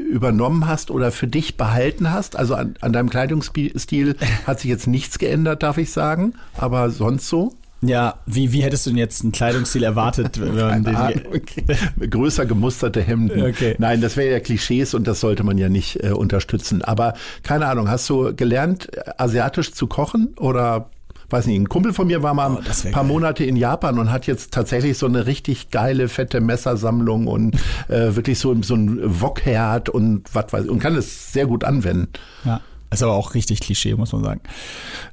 übernommen 0.00 0.66
hast 0.66 0.90
oder 0.90 1.12
für 1.12 1.26
dich 1.26 1.58
behalten 1.58 2.10
hast? 2.10 2.36
Also 2.36 2.54
an, 2.54 2.74
an 2.80 2.94
deinem 2.94 3.10
Kleidungsstil 3.10 4.16
hat 4.46 4.60
sich 4.60 4.70
jetzt 4.70 4.86
nichts 4.86 5.18
geändert, 5.18 5.62
darf 5.62 5.76
ich 5.76 5.92
sagen. 5.92 6.32
Aber 6.56 6.88
sonst 6.88 7.28
so? 7.28 7.52
Ja, 7.80 8.16
wie, 8.26 8.52
wie 8.52 8.62
hättest 8.62 8.86
du 8.86 8.90
denn 8.90 8.98
jetzt 8.98 9.22
einen 9.22 9.32
Kleidungsstil 9.32 9.84
erwartet? 9.84 10.40
Wenn 10.40 10.54
man 10.54 10.82
den 10.82 11.26
okay. 11.26 11.64
Größer 12.08 12.44
gemusterte 12.44 13.00
Hemden. 13.00 13.40
Okay. 13.42 13.76
Nein, 13.78 14.00
das 14.00 14.16
wäre 14.16 14.32
ja 14.32 14.40
Klischees 14.40 14.94
und 14.94 15.06
das 15.06 15.20
sollte 15.20 15.44
man 15.44 15.58
ja 15.58 15.68
nicht 15.68 16.02
äh, 16.02 16.10
unterstützen. 16.10 16.82
Aber 16.82 17.14
keine 17.42 17.66
Ahnung, 17.66 17.88
hast 17.88 18.08
du 18.10 18.34
gelernt, 18.34 18.88
asiatisch 19.16 19.72
zu 19.72 19.86
kochen 19.86 20.34
oder 20.38 20.90
weiß 21.30 21.46
nicht, 21.46 21.60
ein 21.60 21.68
Kumpel 21.68 21.92
von 21.92 22.06
mir 22.06 22.22
war 22.22 22.34
mal 22.34 22.52
oh, 22.52 22.58
ein 22.58 22.92
paar 22.92 23.02
geil. 23.02 23.12
Monate 23.12 23.44
in 23.44 23.56
Japan 23.56 23.98
und 23.98 24.10
hat 24.10 24.26
jetzt 24.26 24.52
tatsächlich 24.52 24.96
so 24.96 25.06
eine 25.06 25.26
richtig 25.26 25.70
geile, 25.70 26.08
fette 26.08 26.40
Messersammlung 26.40 27.26
und 27.26 27.54
äh, 27.88 28.16
wirklich 28.16 28.38
so, 28.38 28.60
so 28.62 28.74
ein 28.74 28.98
Wokherd 29.20 29.88
und 29.88 30.34
was 30.34 30.52
weiß 30.52 30.64
ich, 30.64 30.70
und 30.70 30.78
kann 30.78 30.96
es 30.96 31.32
sehr 31.32 31.46
gut 31.46 31.64
anwenden. 31.64 32.08
Ja. 32.44 32.60
Ist 32.90 33.02
aber 33.02 33.12
auch 33.12 33.34
richtig 33.34 33.60
Klischee, 33.60 33.94
muss 33.94 34.12
man 34.12 34.24
sagen. 34.24 34.40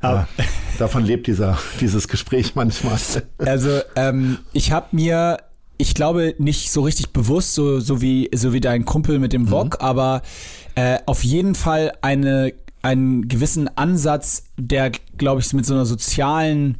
Ja, 0.01 0.27
davon 0.79 1.03
lebt 1.03 1.27
dieser, 1.27 1.57
dieses 1.81 2.07
Gespräch 2.07 2.55
manchmal. 2.55 2.97
Also 3.39 3.81
ähm, 3.97 4.39
ich 4.53 4.71
habe 4.71 4.87
mir, 4.91 5.39
ich 5.77 5.93
glaube 5.93 6.35
nicht 6.37 6.71
so 6.71 6.83
richtig 6.83 7.11
bewusst, 7.11 7.53
so, 7.53 7.81
so, 7.81 8.01
wie, 8.01 8.29
so 8.33 8.53
wie 8.53 8.61
dein 8.61 8.85
Kumpel 8.85 9.19
mit 9.19 9.33
dem 9.33 9.51
Wok, 9.51 9.81
mhm. 9.81 9.85
aber 9.85 10.21
äh, 10.75 10.99
auf 11.05 11.23
jeden 11.25 11.53
Fall 11.53 11.91
eine, 12.01 12.53
einen 12.81 13.27
gewissen 13.27 13.67
Ansatz, 13.77 14.43
der, 14.57 14.91
glaube 15.17 15.41
ich, 15.41 15.51
mit 15.51 15.65
so 15.65 15.73
einer 15.73 15.85
sozialen, 15.85 16.77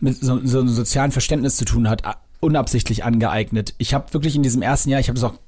mit 0.00 0.16
so, 0.16 0.44
so 0.44 0.58
einem 0.58 0.68
sozialen 0.68 1.12
Verständnis 1.12 1.56
zu 1.56 1.64
tun 1.64 1.88
hat, 1.88 2.02
unabsichtlich 2.40 3.04
angeeignet. 3.04 3.74
Ich 3.78 3.94
habe 3.94 4.12
wirklich 4.12 4.34
in 4.34 4.42
diesem 4.42 4.62
ersten 4.62 4.90
Jahr, 4.90 4.98
ich 4.98 5.08
habe 5.08 5.18
das 5.18 5.30
auch 5.30 5.38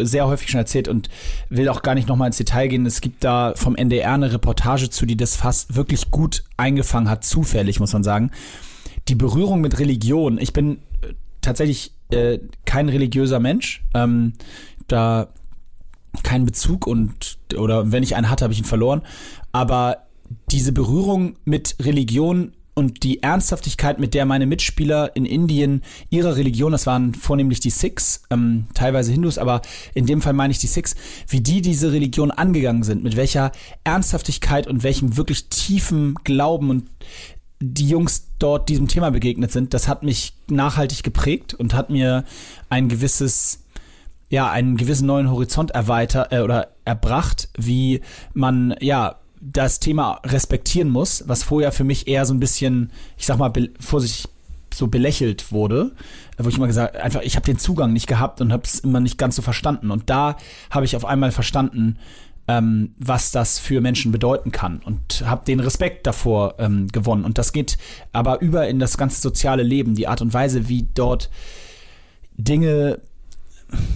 sehr 0.00 0.26
häufig 0.26 0.50
schon 0.50 0.60
erzählt 0.60 0.88
und 0.88 1.08
will 1.48 1.68
auch 1.68 1.82
gar 1.82 1.94
nicht 1.94 2.08
nochmal 2.08 2.28
ins 2.28 2.36
Detail 2.36 2.68
gehen. 2.68 2.86
Es 2.86 3.00
gibt 3.00 3.24
da 3.24 3.54
vom 3.56 3.76
NDR 3.76 4.12
eine 4.12 4.32
Reportage 4.32 4.90
zu, 4.90 5.06
die 5.06 5.16
das 5.16 5.36
fast 5.36 5.76
wirklich 5.76 6.10
gut 6.10 6.44
eingefangen 6.56 7.08
hat, 7.08 7.24
zufällig, 7.24 7.80
muss 7.80 7.92
man 7.92 8.04
sagen. 8.04 8.30
Die 9.08 9.14
Berührung 9.14 9.60
mit 9.60 9.78
Religion. 9.78 10.38
Ich 10.38 10.52
bin 10.52 10.78
äh, 11.02 11.14
tatsächlich 11.40 11.92
äh, 12.10 12.38
kein 12.64 12.88
religiöser 12.88 13.40
Mensch. 13.40 13.82
Ähm, 13.94 14.34
da 14.88 15.28
keinen 16.22 16.46
Bezug 16.46 16.86
und 16.86 17.38
oder 17.56 17.92
wenn 17.92 18.02
ich 18.02 18.16
einen 18.16 18.30
hatte, 18.30 18.44
habe 18.44 18.52
ich 18.52 18.58
ihn 18.58 18.64
verloren. 18.64 19.02
Aber 19.52 20.06
diese 20.50 20.72
Berührung 20.72 21.36
mit 21.44 21.76
Religion 21.80 22.52
und 22.78 23.02
die 23.04 23.22
Ernsthaftigkeit, 23.22 23.98
mit 23.98 24.12
der 24.12 24.26
meine 24.26 24.44
Mitspieler 24.44 25.16
in 25.16 25.24
Indien 25.24 25.82
ihre 26.10 26.36
Religion, 26.36 26.72
das 26.72 26.86
waren 26.86 27.14
vornehmlich 27.14 27.58
die 27.58 27.70
Sikhs, 27.70 28.24
ähm, 28.30 28.66
teilweise 28.74 29.10
Hindus, 29.12 29.38
aber 29.38 29.62
in 29.94 30.04
dem 30.04 30.20
Fall 30.20 30.34
meine 30.34 30.50
ich 30.50 30.58
die 30.58 30.66
Sikhs, 30.66 30.94
wie 31.26 31.40
die 31.40 31.62
diese 31.62 31.92
Religion 31.92 32.30
angegangen 32.30 32.82
sind, 32.82 33.02
mit 33.02 33.16
welcher 33.16 33.50
Ernsthaftigkeit 33.82 34.66
und 34.66 34.82
welchem 34.82 35.16
wirklich 35.16 35.48
tiefen 35.48 36.16
Glauben 36.22 36.68
und 36.68 36.90
die 37.60 37.88
Jungs 37.88 38.28
dort 38.38 38.68
diesem 38.68 38.88
Thema 38.88 39.10
begegnet 39.10 39.52
sind, 39.52 39.72
das 39.72 39.88
hat 39.88 40.02
mich 40.02 40.34
nachhaltig 40.48 41.02
geprägt 41.02 41.54
und 41.54 41.72
hat 41.72 41.88
mir 41.88 42.24
ein 42.68 42.90
gewisses 42.90 43.62
ja, 44.28 44.50
einen 44.50 44.76
gewissen 44.76 45.06
neuen 45.06 45.30
Horizont 45.30 45.70
erweitert 45.70 46.32
äh, 46.32 46.40
oder 46.40 46.72
erbracht, 46.84 47.48
wie 47.56 48.00
man 48.34 48.74
ja 48.80 49.20
das 49.52 49.80
Thema 49.80 50.20
respektieren 50.24 50.90
muss, 50.90 51.24
was 51.26 51.42
vorher 51.42 51.72
für 51.72 51.84
mich 51.84 52.08
eher 52.08 52.26
so 52.26 52.34
ein 52.34 52.40
bisschen, 52.40 52.90
ich 53.16 53.26
sag 53.26 53.38
mal, 53.38 53.52
vorsichtig 53.80 54.30
so 54.74 54.88
belächelt 54.88 55.52
wurde, 55.52 55.92
wo 56.36 56.48
ich 56.48 56.56
immer 56.56 56.66
gesagt, 56.66 56.96
einfach, 56.96 57.22
ich 57.22 57.36
habe 57.36 57.46
den 57.46 57.58
Zugang 57.58 57.92
nicht 57.92 58.06
gehabt 58.06 58.40
und 58.40 58.52
habe 58.52 58.64
es 58.64 58.80
immer 58.80 59.00
nicht 59.00 59.18
ganz 59.18 59.36
so 59.36 59.42
verstanden. 59.42 59.90
Und 59.90 60.10
da 60.10 60.36
habe 60.70 60.84
ich 60.84 60.96
auf 60.96 61.04
einmal 61.04 61.32
verstanden, 61.32 61.98
ähm, 62.48 62.94
was 62.98 63.30
das 63.30 63.58
für 63.58 63.80
Menschen 63.80 64.12
bedeuten 64.12 64.52
kann 64.52 64.80
und 64.84 65.24
habe 65.26 65.44
den 65.44 65.60
Respekt 65.60 66.06
davor 66.06 66.56
ähm, 66.58 66.88
gewonnen. 66.88 67.24
Und 67.24 67.38
das 67.38 67.52
geht 67.52 67.78
aber 68.12 68.40
über 68.40 68.68
in 68.68 68.78
das 68.78 68.98
ganze 68.98 69.20
soziale 69.20 69.62
Leben, 69.62 69.94
die 69.94 70.08
Art 70.08 70.20
und 70.20 70.34
Weise, 70.34 70.68
wie 70.68 70.86
dort 70.94 71.30
Dinge 72.36 73.00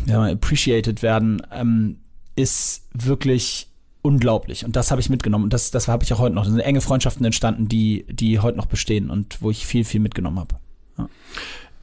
ja, 0.06 0.24
appreciated 0.24 1.02
werden, 1.02 1.42
ähm, 1.52 1.98
ist 2.34 2.86
wirklich 2.92 3.69
unglaublich. 4.02 4.64
Und 4.64 4.76
das 4.76 4.90
habe 4.90 5.00
ich 5.00 5.10
mitgenommen. 5.10 5.44
Und 5.44 5.52
das, 5.52 5.70
das 5.70 5.88
habe 5.88 6.04
ich 6.04 6.12
auch 6.12 6.18
heute 6.18 6.34
noch. 6.34 6.44
Da 6.44 6.50
sind 6.50 6.60
enge 6.60 6.80
Freundschaften 6.80 7.24
entstanden, 7.24 7.68
die, 7.68 8.06
die 8.10 8.38
heute 8.38 8.56
noch 8.56 8.66
bestehen 8.66 9.10
und 9.10 9.40
wo 9.40 9.50
ich 9.50 9.66
viel, 9.66 9.84
viel 9.84 10.00
mitgenommen 10.00 10.38
habe. 10.38 10.56
Ja. 10.98 11.08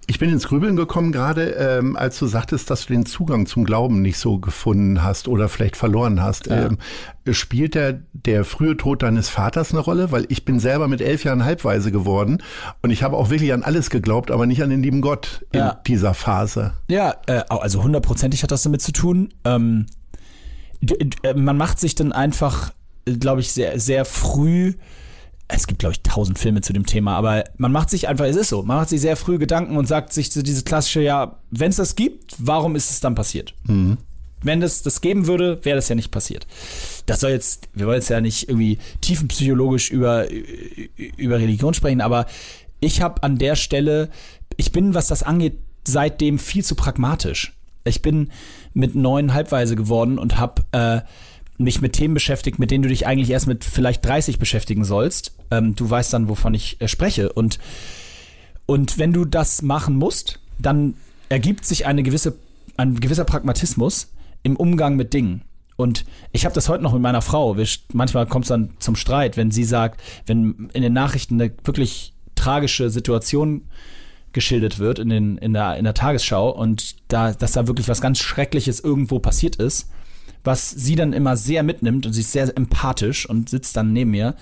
Ich 0.10 0.19
bin 0.19 0.30
ins 0.30 0.47
Grübeln 0.47 0.77
gekommen 0.77 1.12
gerade, 1.12 1.49
ähm, 1.49 1.97
als 1.97 2.17
du 2.17 2.27
sagtest, 2.27 2.69
dass 2.69 2.86
du 2.86 2.93
den 2.93 3.06
Zugang 3.06 3.45
zum 3.45 3.65
Glauben 3.65 4.01
nicht 4.01 4.17
so 4.17 4.39
gefunden 4.39 5.03
hast 5.03 5.27
oder 5.27 5.49
vielleicht 5.49 5.75
verloren 5.75 6.21
hast. 6.21 6.47
Ja. 6.47 6.67
Ähm, 6.67 6.77
spielt 7.32 7.75
der, 7.75 7.99
der 8.13 8.45
frühe 8.45 8.77
Tod 8.77 9.03
deines 9.03 9.27
Vaters 9.27 9.71
eine 9.71 9.82
Rolle? 9.82 10.13
Weil 10.13 10.25
ich 10.30 10.45
bin 10.45 10.62
selber 10.62 10.88
mit 10.88 11.01
elf 11.01 11.25
Jahren 11.25 11.43
halbweise 11.43 11.91
geworden 11.91 12.41
und 12.82 12.91
ich 12.91 13.03
habe 13.03 13.17
auch 13.17 13.30
wirklich 13.30 13.51
an 13.51 13.63
alles 13.63 13.89
geglaubt, 13.89 14.32
aber 14.32 14.45
nicht 14.45 14.63
an 14.63 14.69
den 14.69 14.82
lieben 14.82 15.01
Gott 15.01 15.45
in 15.51 15.60
ja. 15.60 15.82
dieser 15.86 16.13
Phase. 16.13 16.71
Ja, 16.89 17.17
äh, 17.27 17.43
also 17.49 17.84
hundertprozentig 17.84 18.43
hat 18.43 18.51
das 18.51 18.63
damit 18.63 18.82
zu 18.82 18.93
tun. 18.93 19.34
Ähm, 19.43 19.88
äh, 19.89 19.96
man 21.35 21.57
macht 21.57 21.79
sich 21.79 21.95
dann 21.95 22.11
einfach, 22.11 22.73
glaube 23.05 23.41
ich, 23.41 23.51
sehr, 23.51 23.79
sehr 23.79 24.05
früh 24.05 24.73
es 25.49 25.67
gibt, 25.67 25.79
glaube 25.79 25.93
ich, 25.93 26.01
tausend 26.01 26.37
Filme 26.37 26.61
zu 26.61 26.73
dem 26.73 26.85
Thema, 26.85 27.15
aber 27.15 27.45
man 27.57 27.71
macht 27.71 27.89
sich 27.89 28.07
einfach, 28.07 28.25
es 28.25 28.35
ist 28.35 28.49
so, 28.49 28.63
man 28.63 28.77
macht 28.77 28.89
sich 28.89 29.01
sehr 29.01 29.15
früh 29.15 29.37
Gedanken 29.37 29.77
und 29.77 29.87
sagt 29.87 30.11
sich 30.11 30.31
so 30.31 30.41
dieses 30.41 30.65
klassische, 30.65 31.01
ja, 31.01 31.39
wenn 31.51 31.69
es 31.69 31.77
das 31.77 31.95
gibt, 31.95 32.35
warum 32.37 32.75
ist 32.75 32.91
es 32.91 32.99
dann 32.99 33.15
passiert? 33.15 33.53
Mhm. 33.63 33.97
Wenn 34.43 34.61
es 34.61 34.83
das 34.83 35.01
geben 35.01 35.25
würde, 35.25 35.63
wäre 35.63 35.77
das 35.77 35.89
ja 35.89 35.95
nicht 35.95 36.11
passiert. 36.11 36.45
Das 37.05 37.21
soll 37.21 37.31
jetzt, 37.31 37.69
wir 37.73 37.87
wollen 37.87 37.99
jetzt 37.99 38.09
ja 38.09 38.21
nicht 38.21 38.49
irgendwie 38.49 38.77
tiefenpsychologisch 39.01 39.89
über, 39.89 40.27
über 41.17 41.39
Religion 41.39 41.73
sprechen, 41.73 42.01
aber 42.01 42.27
ich 42.79 43.01
habe 43.01 43.23
an 43.23 43.37
der 43.37 43.55
Stelle, 43.55 44.09
ich 44.57 44.71
bin, 44.71 44.93
was 44.93 45.07
das 45.07 45.23
angeht, 45.23 45.59
seitdem 45.87 46.37
viel 46.37 46.63
zu 46.63 46.75
pragmatisch. 46.75 47.56
Ich 47.88 48.02
bin 48.02 48.30
mit 48.73 48.95
neun 48.95 49.34
halbweise 49.34 49.76
geworden 49.76 50.17
und 50.19 50.38
habe 50.38 50.63
äh, 50.71 51.02
mich 51.58 51.82
mit 51.82 51.93
Themen 51.93 52.13
beschäftigt, 52.13 52.60
mit 52.60 52.71
denen 52.71 52.84
du 52.84 52.89
dich 52.89 53.08
eigentlich 53.08 53.30
erst 53.30 53.47
mit 53.47 53.63
vielleicht 53.63 54.06
30 54.06 54.39
beschäftigen 54.39 54.84
sollst. 54.84 55.36
Ähm, 55.50 55.76
du 55.76 55.89
weißt 55.89 56.13
dann, 56.13 56.30
wovon 56.30 56.54
ich 56.54 56.80
äh, 56.82 56.88
spreche. 56.88 57.34
Und, 57.34 57.60
und 58.65 58.97
wenn 58.97 59.13
du 59.13 59.26
das 59.26 59.62
machen 59.62 59.95
musst, 59.95 60.39
dann 60.60 60.95
ergibt 61.30 61.65
sich 61.65 61.86
eine 61.86 62.04
gewisse, 62.04 62.36
ein 62.78 63.00
gewisser 63.00 63.26
Pragmatismus 63.26 64.12
im 64.43 64.56
Umgang 64.56 64.95
mit 64.95 65.13
Dingen. 65.13 65.41
Und 65.76 66.06
ich 66.32 66.45
habe 66.45 66.56
das 66.56 66.69
heute 66.69 66.84
noch 66.84 66.93
mit 66.93 67.02
meiner 67.02 67.21
Frau. 67.21 67.56
Manchmal 67.93 68.26
kommt 68.26 68.45
es 68.45 68.50
dann 68.50 68.71
zum 68.80 68.95
Streit, 68.95 69.38
wenn 69.38 69.52
sie 69.52 69.63
sagt, 69.63 70.02
wenn 70.26 70.69
in 70.73 70.82
den 70.82 70.93
Nachrichten 70.93 71.39
eine 71.39 71.52
wirklich 71.63 72.13
tragische 72.36 72.89
Situation 72.89 73.63
geschildert 74.33 74.79
wird 74.79 74.99
in, 74.99 75.09
den, 75.09 75.37
in, 75.37 75.53
der, 75.53 75.77
in 75.77 75.83
der 75.83 75.93
Tagesschau 75.93 76.49
und 76.49 76.95
da, 77.07 77.33
dass 77.33 77.53
da 77.53 77.67
wirklich 77.67 77.87
was 77.87 78.01
ganz 78.01 78.19
Schreckliches 78.19 78.79
irgendwo 78.79 79.19
passiert 79.19 79.55
ist, 79.55 79.89
was 80.43 80.69
sie 80.69 80.95
dann 80.95 81.13
immer 81.13 81.37
sehr 81.37 81.63
mitnimmt 81.63 82.05
und 82.05 82.13
sie 82.13 82.21
ist 82.21 82.31
sehr 82.31 82.55
empathisch 82.55 83.27
und 83.27 83.49
sitzt 83.49 83.75
dann 83.77 83.93
neben 83.93 84.11
mir 84.11 84.35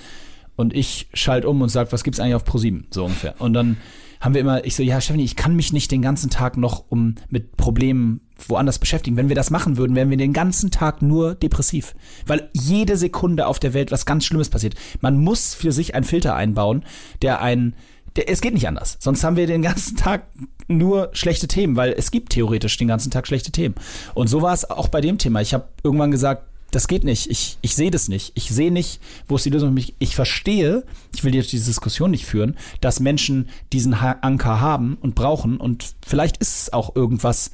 und 0.56 0.74
ich 0.74 1.08
schalte 1.14 1.50
um 1.50 1.62
und 1.62 1.70
sage, 1.70 1.92
was 1.92 2.04
gibt's 2.04 2.20
eigentlich 2.20 2.36
auf 2.36 2.46
ProSieben 2.46 2.88
so 2.92 3.06
ungefähr. 3.06 3.36
Und 3.40 3.54
dann 3.54 3.78
haben 4.22 4.34
wir 4.34 4.42
immer, 4.42 4.66
ich 4.66 4.76
so, 4.76 4.84
ja, 4.84 5.00
Stephanie, 5.02 5.24
ich 5.24 5.36
kann 5.36 5.56
mich 5.56 5.74
nicht 5.74 5.92
den 5.92 6.02
ganzen 6.02 6.30
Tag 6.30 6.58
noch 6.58 6.86
um 6.90 7.16
mit 7.30 7.58
Problemen 7.58 8.22
woanders 8.48 8.80
beschäftigen. 8.80 9.18
Wenn 9.18 9.30
wir 9.30 9.36
das 9.36 9.52
machen 9.52 9.78
würden, 9.78 9.96
wären 9.96 10.10
wir 10.10 10.18
den 10.18 10.34
ganzen 10.34 10.72
Tag 10.72 11.02
nur 11.02 11.36
depressiv. 11.36 11.96
Weil 12.26 12.50
jede 12.54 12.98
Sekunde 12.98 13.48
auf 13.48 13.60
der 13.60 13.74
Welt 13.74 13.92
was 13.92 14.06
ganz 14.06 14.26
Schlimmes 14.26 14.50
passiert. 14.50 14.76
Man 15.02 15.18
muss 15.18 15.54
für 15.54 15.72
sich 15.72 15.96
einen 15.96 16.06
Filter 16.06 16.36
einbauen, 16.36 16.84
der 17.22 17.42
einen 17.42 17.76
es 18.16 18.42
geht 18.42 18.54
nicht 18.54 18.68
anders. 18.68 18.98
Sonst 19.00 19.24
haben 19.24 19.36
wir 19.36 19.48
den 19.48 19.62
ganzen 19.62 19.98
Tag 19.98 20.28
nur 20.68 21.10
schlechte 21.14 21.48
Themen, 21.48 21.76
weil 21.76 21.94
es 21.94 22.12
gibt 22.12 22.32
theoretisch 22.32 22.78
den 22.78 22.88
ganzen 22.88 23.12
Tag 23.12 23.28
schlechte 23.28 23.52
Themen. 23.52 23.76
Und 24.14 24.28
so 24.28 24.42
war 24.42 24.54
es 24.54 24.70
auch 24.70 24.88
bei 24.88 25.02
dem 25.02 25.18
Thema. 25.18 25.42
Ich 25.42 25.54
habe 25.54 25.68
irgendwann 25.84 26.12
gesagt, 26.12 26.44
das 26.72 26.88
geht 26.88 27.04
nicht. 27.04 27.30
Ich, 27.30 27.58
ich 27.62 27.76
sehe 27.76 27.92
das 27.92 28.10
nicht. 28.10 28.32
Ich 28.36 28.50
sehe 28.50 28.72
nicht, 28.72 29.00
wo 29.28 29.36
ist 29.36 29.46
die 29.46 29.50
Lösung 29.50 29.70
für 29.70 29.76
mich. 29.76 29.96
Ich 30.00 30.16
verstehe, 30.16 30.84
ich 31.14 31.24
will 31.24 31.36
jetzt 31.36 31.52
diese 31.52 31.68
Diskussion 31.68 32.12
nicht 32.12 32.26
führen, 32.26 32.58
dass 32.82 33.00
Menschen 33.00 33.50
diesen 33.72 33.94
Anker 33.94 34.60
haben 34.60 34.98
und 35.02 35.16
brauchen. 35.16 35.58
Und 35.58 35.96
vielleicht 36.06 36.38
ist 36.38 36.62
es 36.62 36.74
auch 36.74 36.96
irgendwas 36.96 37.52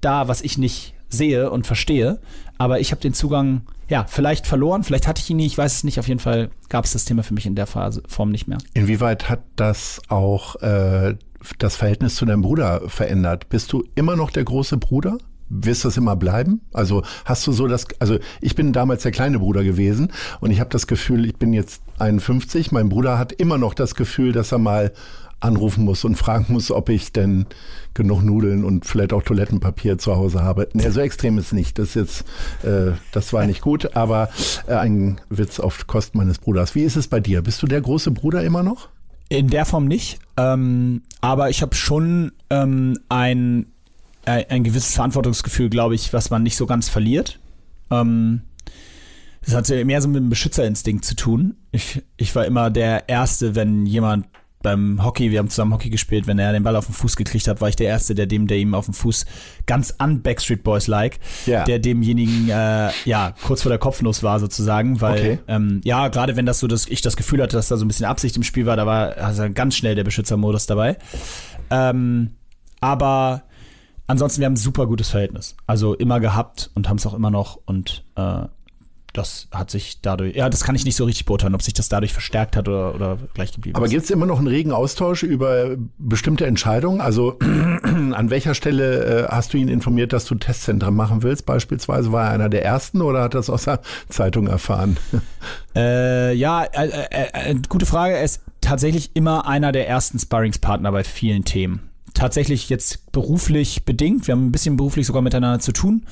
da, 0.00 0.28
was 0.28 0.42
ich 0.42 0.58
nicht 0.58 0.94
sehe 1.08 1.50
und 1.50 1.66
verstehe, 1.66 2.18
aber 2.58 2.80
ich 2.80 2.90
habe 2.90 3.00
den 3.00 3.14
Zugang, 3.14 3.62
ja, 3.88 4.04
vielleicht 4.08 4.46
verloren, 4.46 4.84
vielleicht 4.84 5.06
hatte 5.06 5.20
ich 5.20 5.30
ihn 5.30 5.36
nie, 5.36 5.46
ich 5.46 5.58
weiß 5.58 5.76
es 5.76 5.84
nicht. 5.84 5.98
Auf 5.98 6.08
jeden 6.08 6.20
Fall 6.20 6.50
gab 6.68 6.84
es 6.84 6.92
das 6.92 7.04
Thema 7.04 7.22
für 7.22 7.34
mich 7.34 7.46
in 7.46 7.54
der 7.54 7.66
Phase, 7.66 8.02
Form 8.08 8.30
nicht 8.30 8.48
mehr. 8.48 8.58
Inwieweit 8.74 9.28
hat 9.28 9.42
das 9.56 10.00
auch 10.08 10.56
äh, 10.62 11.16
das 11.58 11.76
Verhältnis 11.76 12.16
zu 12.16 12.24
deinem 12.24 12.42
Bruder 12.42 12.82
verändert? 12.88 13.48
Bist 13.48 13.72
du 13.72 13.84
immer 13.94 14.16
noch 14.16 14.30
der 14.30 14.44
große 14.44 14.76
Bruder? 14.76 15.18
Wirst 15.50 15.84
du 15.84 15.88
das 15.88 15.96
immer 15.96 16.16
bleiben? 16.16 16.62
Also 16.72 17.02
hast 17.24 17.46
du 17.46 17.52
so 17.52 17.68
das, 17.68 17.86
also 17.98 18.18
ich 18.40 18.54
bin 18.54 18.72
damals 18.72 19.02
der 19.02 19.12
kleine 19.12 19.38
Bruder 19.38 19.62
gewesen 19.62 20.10
und 20.40 20.50
ich 20.50 20.58
habe 20.58 20.70
das 20.70 20.86
Gefühl, 20.86 21.26
ich 21.26 21.36
bin 21.36 21.52
jetzt 21.52 21.82
51, 21.98 22.72
mein 22.72 22.88
Bruder 22.88 23.18
hat 23.18 23.32
immer 23.32 23.58
noch 23.58 23.74
das 23.74 23.94
Gefühl, 23.94 24.32
dass 24.32 24.52
er 24.52 24.58
mal 24.58 24.92
anrufen 25.44 25.84
muss 25.84 26.04
und 26.04 26.16
fragen 26.16 26.46
muss, 26.52 26.70
ob 26.70 26.88
ich 26.88 27.12
denn 27.12 27.46
genug 27.94 28.22
Nudeln 28.22 28.64
und 28.64 28.86
vielleicht 28.86 29.12
auch 29.12 29.22
Toilettenpapier 29.22 29.98
zu 29.98 30.16
Hause 30.16 30.42
habe. 30.42 30.68
Nee, 30.72 30.90
so 30.90 31.00
extrem 31.00 31.38
ist 31.38 31.52
nicht. 31.52 31.78
Das 31.78 31.94
jetzt, 31.94 32.24
äh, 32.62 32.92
das 33.12 33.32
war 33.32 33.46
nicht 33.46 33.60
gut, 33.60 33.94
aber 33.94 34.30
äh, 34.66 34.74
ein 34.74 35.20
Witz 35.30 35.60
auf 35.60 35.86
Kosten 35.86 36.18
meines 36.18 36.38
Bruders. 36.38 36.74
Wie 36.74 36.82
ist 36.82 36.96
es 36.96 37.08
bei 37.08 37.20
dir? 37.20 37.42
Bist 37.42 37.62
du 37.62 37.66
der 37.66 37.80
große 37.80 38.10
Bruder 38.10 38.42
immer 38.42 38.62
noch? 38.62 38.88
In 39.28 39.48
der 39.48 39.64
Form 39.64 39.86
nicht, 39.86 40.18
ähm, 40.36 41.02
aber 41.20 41.48
ich 41.48 41.62
habe 41.62 41.74
schon 41.74 42.32
ähm, 42.50 42.98
ein, 43.08 43.66
ein, 44.26 44.44
ein 44.50 44.64
gewisses 44.64 44.94
Verantwortungsgefühl, 44.94 45.70
glaube 45.70 45.94
ich, 45.94 46.12
was 46.12 46.30
man 46.30 46.42
nicht 46.42 46.56
so 46.56 46.66
ganz 46.66 46.88
verliert. 46.88 47.40
Ähm, 47.90 48.42
das 49.44 49.54
hatte 49.54 49.84
mehr 49.84 50.00
so 50.02 50.08
mit 50.08 50.16
dem 50.16 50.28
Beschützerinstinkt 50.28 51.04
zu 51.04 51.16
tun. 51.16 51.56
Ich, 51.72 52.02
ich 52.16 52.34
war 52.34 52.44
immer 52.44 52.70
der 52.70 53.08
Erste, 53.08 53.54
wenn 53.54 53.86
jemand 53.86 54.26
beim 54.64 55.04
Hockey, 55.04 55.30
wir 55.30 55.38
haben 55.38 55.48
zusammen 55.48 55.72
Hockey 55.72 55.90
gespielt, 55.90 56.26
wenn 56.26 56.40
er 56.40 56.52
den 56.52 56.64
Ball 56.64 56.74
auf 56.74 56.86
den 56.86 56.94
Fuß 56.94 57.14
gekriegt 57.14 57.46
hat, 57.46 57.60
war 57.60 57.68
ich 57.68 57.76
der 57.76 57.86
Erste, 57.86 58.16
der 58.16 58.26
dem, 58.26 58.48
der 58.48 58.56
ihm 58.58 58.74
auf 58.74 58.86
den 58.86 58.94
Fuß 58.94 59.26
ganz 59.66 59.94
an 59.98 60.22
Backstreet 60.22 60.64
Boys 60.64 60.88
like, 60.88 61.20
Ja. 61.46 61.62
der 61.64 61.78
demjenigen 61.78 62.48
äh, 62.48 62.90
ja 63.04 63.32
kurz 63.44 63.62
vor 63.62 63.68
der 63.70 63.78
Kopfnuss 63.78 64.24
war 64.24 64.40
sozusagen, 64.40 65.00
weil 65.00 65.12
Okay. 65.18 65.38
ähm, 65.46 65.80
ja 65.84 66.08
gerade 66.08 66.34
wenn 66.34 66.46
das 66.46 66.58
so, 66.58 66.66
dass 66.66 66.86
ich 66.88 67.00
das 67.00 67.16
Gefühl 67.16 67.40
hatte, 67.40 67.56
dass 67.56 67.68
da 67.68 67.76
so 67.76 67.84
ein 67.84 67.88
bisschen 67.88 68.06
Absicht 68.06 68.36
im 68.36 68.42
Spiel 68.42 68.66
war, 68.66 68.76
da 68.76 68.84
war 68.86 69.16
also 69.18 69.44
ganz 69.54 69.76
schnell 69.76 69.94
der 69.94 70.02
Beschützermodus 70.04 70.66
dabei. 70.66 70.96
Ähm, 71.70 72.30
aber 72.80 73.42
ansonsten 74.06 74.40
wir 74.40 74.46
haben 74.46 74.54
ein 74.54 74.56
super 74.56 74.86
gutes 74.86 75.10
Verhältnis, 75.10 75.54
also 75.66 75.94
immer 75.94 76.20
gehabt 76.20 76.70
und 76.74 76.88
haben 76.88 76.96
es 76.98 77.06
auch 77.06 77.14
immer 77.14 77.30
noch 77.30 77.58
und 77.64 78.04
äh, 78.16 78.42
das 79.14 79.46
hat 79.52 79.70
sich 79.70 80.00
dadurch, 80.02 80.34
ja, 80.34 80.50
das 80.50 80.64
kann 80.64 80.74
ich 80.74 80.84
nicht 80.84 80.96
so 80.96 81.04
richtig 81.04 81.24
beurteilen, 81.24 81.54
ob 81.54 81.62
sich 81.62 81.72
das 81.72 81.88
dadurch 81.88 82.12
verstärkt 82.12 82.56
hat 82.56 82.68
oder, 82.68 82.94
oder 82.94 83.18
gleich 83.32 83.52
geblieben 83.52 83.76
Aber 83.76 83.86
ist. 83.86 83.92
gibt 83.92 84.04
es 84.04 84.10
immer 84.10 84.26
noch 84.26 84.38
einen 84.38 84.48
regen 84.48 84.72
Austausch 84.72 85.22
über 85.22 85.76
bestimmte 85.98 86.46
Entscheidungen? 86.46 87.00
Also 87.00 87.38
an 87.82 88.30
welcher 88.30 88.54
Stelle 88.54 89.24
äh, 89.24 89.28
hast 89.28 89.54
du 89.54 89.58
ihn 89.58 89.68
informiert, 89.68 90.12
dass 90.12 90.24
du 90.24 90.34
Testzentren 90.34 90.94
machen 90.94 91.22
willst? 91.22 91.46
Beispielsweise 91.46 92.10
war 92.10 92.24
er 92.26 92.30
einer 92.32 92.48
der 92.48 92.64
ersten 92.64 93.00
oder 93.02 93.22
hat 93.22 93.34
er 93.34 93.38
das 93.38 93.50
aus 93.50 93.64
der 93.64 93.80
Zeitung 94.08 94.46
erfahren? 94.46 94.96
Äh, 95.76 96.34
ja, 96.34 96.62
äh, 96.62 96.86
äh, 96.86 97.50
äh, 97.50 97.54
gute 97.68 97.84
Frage. 97.84 98.14
Er 98.14 98.22
ist 98.22 98.42
tatsächlich 98.60 99.10
immer 99.14 99.48
einer 99.48 99.72
der 99.72 99.88
ersten 99.88 100.20
Sparringspartner 100.20 100.92
bei 100.92 101.02
vielen 101.02 101.44
Themen. 101.44 101.90
Tatsächlich 102.14 102.68
jetzt 102.68 103.10
beruflich 103.12 103.84
bedingt. 103.84 104.26
Wir 104.26 104.32
haben 104.32 104.46
ein 104.46 104.52
bisschen 104.52 104.76
beruflich 104.76 105.06
sogar 105.06 105.20
miteinander 105.20 105.58
zu 105.58 105.72
tun. 105.72 106.06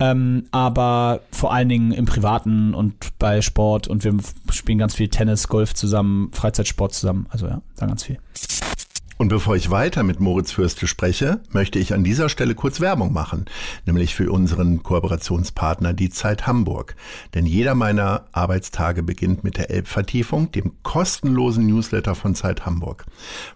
Ähm, 0.00 0.46
aber 0.50 1.20
vor 1.30 1.52
allen 1.52 1.68
Dingen 1.68 1.92
im 1.92 2.04
Privaten 2.04 2.74
und 2.74 2.94
bei 3.18 3.40
Sport 3.40 3.88
und 3.88 4.04
wir 4.04 4.14
spielen 4.50 4.78
ganz 4.78 4.96
viel 4.96 5.08
Tennis, 5.08 5.48
Golf 5.48 5.74
zusammen, 5.74 6.30
Freizeitsport 6.32 6.92
zusammen. 6.92 7.26
Also 7.30 7.46
ja, 7.46 7.62
da 7.76 7.86
ganz 7.86 8.02
viel. 8.02 8.18
Und 9.18 9.28
bevor 9.28 9.56
ich 9.56 9.70
weiter 9.70 10.02
mit 10.02 10.20
Moritz 10.20 10.52
Fürste 10.52 10.86
spreche, 10.86 11.40
möchte 11.50 11.78
ich 11.78 11.94
an 11.94 12.04
dieser 12.04 12.28
Stelle 12.28 12.54
kurz 12.54 12.80
Werbung 12.80 13.14
machen, 13.14 13.46
nämlich 13.86 14.14
für 14.14 14.30
unseren 14.30 14.82
Kooperationspartner 14.82 15.94
die 15.94 16.10
Zeit 16.10 16.46
Hamburg. 16.46 16.96
Denn 17.34 17.46
jeder 17.46 17.74
meiner 17.74 18.26
Arbeitstage 18.32 19.02
beginnt 19.02 19.42
mit 19.42 19.56
der 19.56 19.70
Elbvertiefung, 19.70 20.52
dem 20.52 20.72
kostenlosen 20.82 21.66
Newsletter 21.66 22.14
von 22.14 22.34
Zeit 22.34 22.66
Hamburg. 22.66 23.06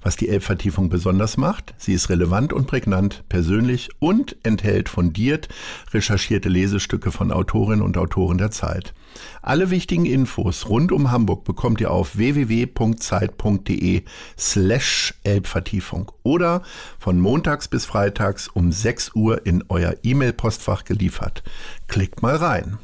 Was 0.03 0.17
die 0.17 0.31
Elbvertiefung 0.31 0.89
besonders 0.89 1.37
macht, 1.37 1.75
sie 1.77 1.93
ist 1.93 2.09
relevant 2.09 2.55
und 2.55 2.67
prägnant, 2.67 3.25
persönlich 3.29 3.91
und 3.99 4.37
enthält 4.43 4.89
fundiert 4.89 5.49
recherchierte 5.93 6.49
Lesestücke 6.49 7.13
von 7.13 7.31
Autorinnen 7.31 7.83
und 7.83 7.99
Autoren 7.99 8.39
der 8.39 8.51
Zeit. 8.51 8.95
Alle 9.43 9.71
wichtigen 9.71 10.07
Infos 10.07 10.69
rund 10.69 10.93
um 10.93 11.11
Hamburg 11.11 11.45
bekommt 11.45 11.81
ihr 11.81 11.91
auf 11.91 12.17
www.zeit.de 12.17 14.03
slash 14.39 15.15
Elbvertiefung 15.25 16.13
oder 16.23 16.63
von 16.99 17.21
montags 17.21 17.69
bis 17.69 17.87
freitags 17.87 18.49
um 18.49 18.73
6 18.73 19.15
Uhr 19.15 19.47
in 19.47 19.65
euer 19.69 19.95
E-Mail-Postfach 20.03 20.85
geliefert. 20.85 21.43
Klickt 21.89 22.23
mal 22.23 22.37
rein. 22.37 22.79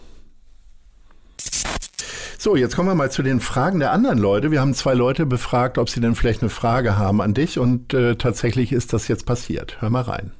So, 2.38 2.54
jetzt 2.54 2.76
kommen 2.76 2.88
wir 2.88 2.94
mal 2.94 3.10
zu 3.10 3.22
den 3.22 3.40
Fragen 3.40 3.80
der 3.80 3.92
anderen 3.92 4.18
Leute. 4.18 4.50
Wir 4.50 4.60
haben 4.60 4.74
zwei 4.74 4.94
Leute 4.94 5.26
befragt, 5.26 5.78
ob 5.78 5.90
sie 5.90 6.00
denn 6.00 6.14
vielleicht 6.14 6.42
eine 6.42 6.50
Frage 6.50 6.96
haben 6.96 7.20
an 7.20 7.34
dich 7.34 7.58
und 7.58 7.92
äh, 7.92 8.16
tatsächlich 8.16 8.72
ist 8.72 8.92
das 8.92 9.08
jetzt 9.08 9.26
passiert. 9.26 9.80
Hör 9.80 9.90
mal 9.90 10.02
rein. 10.02 10.32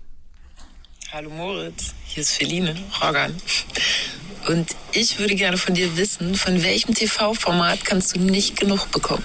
Hallo 1.13 1.31
Moritz, 1.31 1.95
hier 2.05 2.21
ist 2.21 2.33
Feline 2.33 2.77
Rogan. 3.03 3.35
Und 4.49 4.77
ich 4.93 5.19
würde 5.19 5.35
gerne 5.35 5.57
von 5.57 5.75
dir 5.75 5.97
wissen, 5.97 6.35
von 6.35 6.63
welchem 6.63 6.95
TV-Format 6.95 7.85
kannst 7.85 8.17
du 8.17 8.21
nicht 8.21 8.59
genug 8.61 8.91
bekommen? 8.93 9.25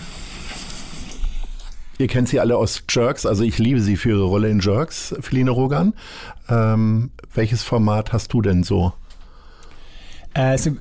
Ihr 2.00 2.08
kennt 2.08 2.30
sie 2.30 2.40
alle 2.40 2.58
aus 2.58 2.84
Jerks, 2.90 3.28
also 3.28 3.44
ich 3.44 3.60
liebe 3.60 3.80
sie 3.80 3.96
für 3.96 4.10
ihre 4.10 4.24
Rolle 4.24 4.50
in 4.50 4.60
Jerks, 4.60 5.14
Feline 5.20 5.52
Rogan. 5.52 5.94
Ähm, 6.50 7.12
welches 7.36 7.62
Format 7.62 8.12
hast 8.12 8.34
du 8.34 8.42
denn 8.42 8.64
so? 8.64 8.94
Äh, 10.34 10.58
so, 10.58 10.72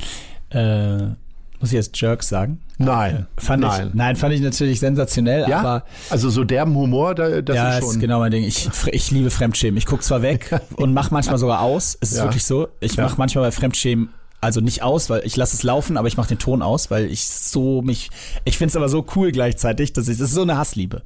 äh, 0.50 1.14
muss 1.64 1.70
ich 1.72 1.76
jetzt 1.76 1.98
Jerks 1.98 2.28
sagen? 2.28 2.60
Nein, 2.76 3.26
Fand 3.38 3.62
nein. 3.62 3.88
Ich, 3.88 3.94
nein, 3.94 4.16
fand 4.16 4.34
ich 4.34 4.40
natürlich 4.42 4.80
sensationell, 4.80 5.48
Ja, 5.48 5.60
aber 5.60 5.84
also 6.10 6.28
so 6.28 6.44
derben 6.44 6.74
Humor, 6.74 7.14
da, 7.14 7.40
das 7.40 7.56
ja, 7.56 7.70
ist 7.70 7.80
schon. 7.80 7.90
ist 7.94 8.00
genau 8.00 8.18
mein 8.18 8.30
Ding. 8.32 8.44
Ich, 8.44 8.68
ich 8.92 9.10
liebe 9.10 9.30
Fremdschämen. 9.30 9.78
Ich 9.78 9.86
gucke 9.86 10.02
zwar 10.02 10.20
weg 10.20 10.50
und 10.76 10.92
mache 10.92 11.12
manchmal 11.14 11.38
sogar 11.38 11.60
aus. 11.60 11.96
Es 12.02 12.12
ist 12.12 12.18
Ja. 12.18 12.24
wirklich 12.24 12.44
so. 12.44 12.68
Ich 12.80 12.96
Ja. 12.96 13.04
mache 13.04 13.14
manchmal 13.16 13.44
bei 13.44 13.50
Fremdschämen 13.50 14.10
also 14.44 14.60
nicht 14.60 14.82
aus, 14.82 15.10
weil 15.10 15.22
ich 15.24 15.36
lasse 15.36 15.56
es 15.56 15.62
laufen, 15.62 15.96
aber 15.96 16.06
ich 16.06 16.16
mache 16.16 16.28
den 16.28 16.38
Ton 16.38 16.62
aus, 16.62 16.90
weil 16.90 17.06
ich 17.06 17.26
so 17.26 17.82
mich. 17.82 18.10
Ich 18.44 18.58
finde 18.58 18.70
es 18.70 18.76
aber 18.76 18.88
so 18.88 19.04
cool 19.16 19.32
gleichzeitig, 19.32 19.92
dass 19.92 20.08
ich. 20.08 20.18
Das 20.18 20.28
ist 20.28 20.34
so 20.34 20.42
eine 20.42 20.58
Hassliebe. 20.58 21.02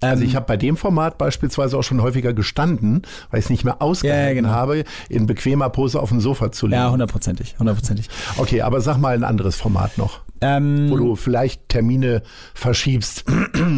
Also 0.00 0.24
ich 0.24 0.36
habe 0.36 0.46
bei 0.46 0.56
dem 0.56 0.76
Format 0.76 1.18
beispielsweise 1.18 1.78
auch 1.78 1.82
schon 1.82 2.02
häufiger 2.02 2.32
gestanden, 2.32 3.02
weil 3.30 3.40
ich 3.40 3.46
es 3.46 3.50
nicht 3.50 3.64
mehr 3.64 3.80
ausgehalten 3.80 4.28
ja, 4.28 4.34
genau. 4.34 4.48
habe, 4.50 4.84
in 5.08 5.26
bequemer 5.26 5.70
Pose 5.70 6.00
auf 6.00 6.10
dem 6.10 6.20
Sofa 6.20 6.52
zu 6.52 6.66
liegen. 6.66 6.80
Ja, 6.80 6.90
hundertprozentig, 6.90 7.56
hundertprozentig. 7.58 8.08
Okay, 8.36 8.62
aber 8.62 8.80
sag 8.80 8.98
mal 8.98 9.14
ein 9.14 9.24
anderes 9.24 9.56
Format 9.56 9.98
noch, 9.98 10.20
Ähm, 10.40 10.90
wo 10.90 10.96
du 10.96 11.16
vielleicht 11.16 11.68
Termine 11.68 12.22
verschiebst 12.54 13.24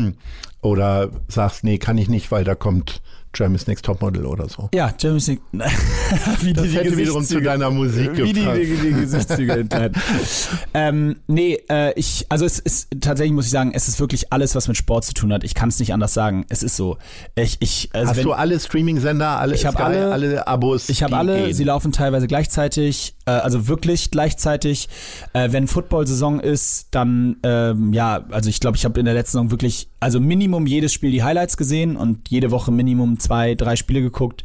oder 0.62 1.10
sagst, 1.28 1.62
nee, 1.64 1.78
kann 1.78 1.98
ich 1.98 2.08
nicht, 2.08 2.30
weil 2.30 2.44
da 2.44 2.54
kommt 2.54 3.02
Germany's 3.34 3.66
Next 3.66 3.84
Topmodel 3.84 4.24
oder 4.26 4.48
so. 4.48 4.68
ja, 4.74 4.92
James 4.98 5.28
Nick. 5.28 5.40
wie 5.52 6.52
Das 6.52 6.64
die, 6.64 6.70
die 6.70 6.76
hätte 6.78 6.96
wiederum 6.96 7.24
zu 7.24 7.40
deiner 7.40 7.70
Musik 7.70 8.16
Wie 8.16 8.32
die, 8.32 8.40
gepasst. 8.40 8.60
die, 8.60 8.76
die 8.76 8.92
Gesichtszüge 8.92 9.52
entscheiden. 9.52 10.00
ähm, 10.74 11.16
nee, 11.26 11.58
äh, 11.68 11.92
ich, 11.98 12.26
also 12.28 12.44
es 12.46 12.58
ist 12.58 12.88
tatsächlich 13.00 13.32
muss 13.34 13.46
ich 13.46 13.50
sagen, 13.50 13.72
es 13.74 13.88
ist 13.88 14.00
wirklich 14.00 14.32
alles, 14.32 14.54
was 14.54 14.68
mit 14.68 14.76
Sport 14.76 15.04
zu 15.04 15.14
tun 15.14 15.32
hat. 15.32 15.44
Ich 15.44 15.54
kann 15.54 15.68
es 15.68 15.78
nicht 15.78 15.92
anders 15.92 16.14
sagen. 16.14 16.46
Es 16.48 16.62
ist 16.62 16.76
so. 16.76 16.96
Ich, 17.34 17.56
ich, 17.60 17.90
also 17.92 18.10
Hast 18.10 18.16
wenn, 18.18 18.24
du 18.24 18.32
alle 18.32 18.58
Streaming-Sender, 18.58 19.28
alle, 19.38 19.54
Ich 19.54 19.66
hab 19.66 19.74
Sky, 19.74 19.82
alle- 19.82 20.12
alle 20.12 20.46
Abos? 20.46 20.88
Ich 20.88 21.02
habe 21.02 21.10
die 21.12 21.16
alle, 21.18 21.54
sie 21.54 21.64
laufen 21.64 21.92
teilweise 21.92 22.26
gleichzeitig, 22.26 23.14
also 23.30 23.68
wirklich 23.68 24.10
gleichzeitig. 24.10 24.88
Äh, 25.32 25.52
wenn 25.52 25.66
Football-Saison 25.66 26.40
ist, 26.40 26.88
dann, 26.90 27.36
ähm, 27.42 27.92
ja, 27.92 28.24
also 28.30 28.50
ich 28.50 28.60
glaube, 28.60 28.76
ich 28.76 28.84
habe 28.84 28.98
in 28.98 29.06
der 29.06 29.14
letzten 29.14 29.38
Saison 29.38 29.50
wirklich, 29.50 29.88
also 30.00 30.20
Minimum 30.20 30.66
jedes 30.66 30.92
Spiel 30.92 31.10
die 31.10 31.22
Highlights 31.22 31.56
gesehen 31.56 31.96
und 31.96 32.28
jede 32.28 32.50
Woche 32.50 32.70
Minimum 32.70 33.18
zwei, 33.18 33.54
drei 33.54 33.76
Spiele 33.76 34.02
geguckt. 34.02 34.44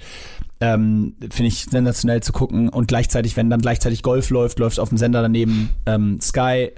Ähm, 0.61 1.15
Finde 1.21 1.47
ich 1.47 1.65
sensationell 1.71 2.21
zu 2.21 2.33
gucken 2.33 2.67
und 2.67 2.89
gleichzeitig, 2.89 3.37
wenn 3.37 3.49
dann 3.49 3.61
gleichzeitig 3.61 4.03
Golf 4.03 4.29
läuft, 4.29 4.59
läuft 4.59 4.77
auf 4.81 4.89
dem 4.89 4.97
Sender 4.97 5.21
daneben 5.21 5.69
ähm, 5.85 6.19
Sky, 6.21 6.71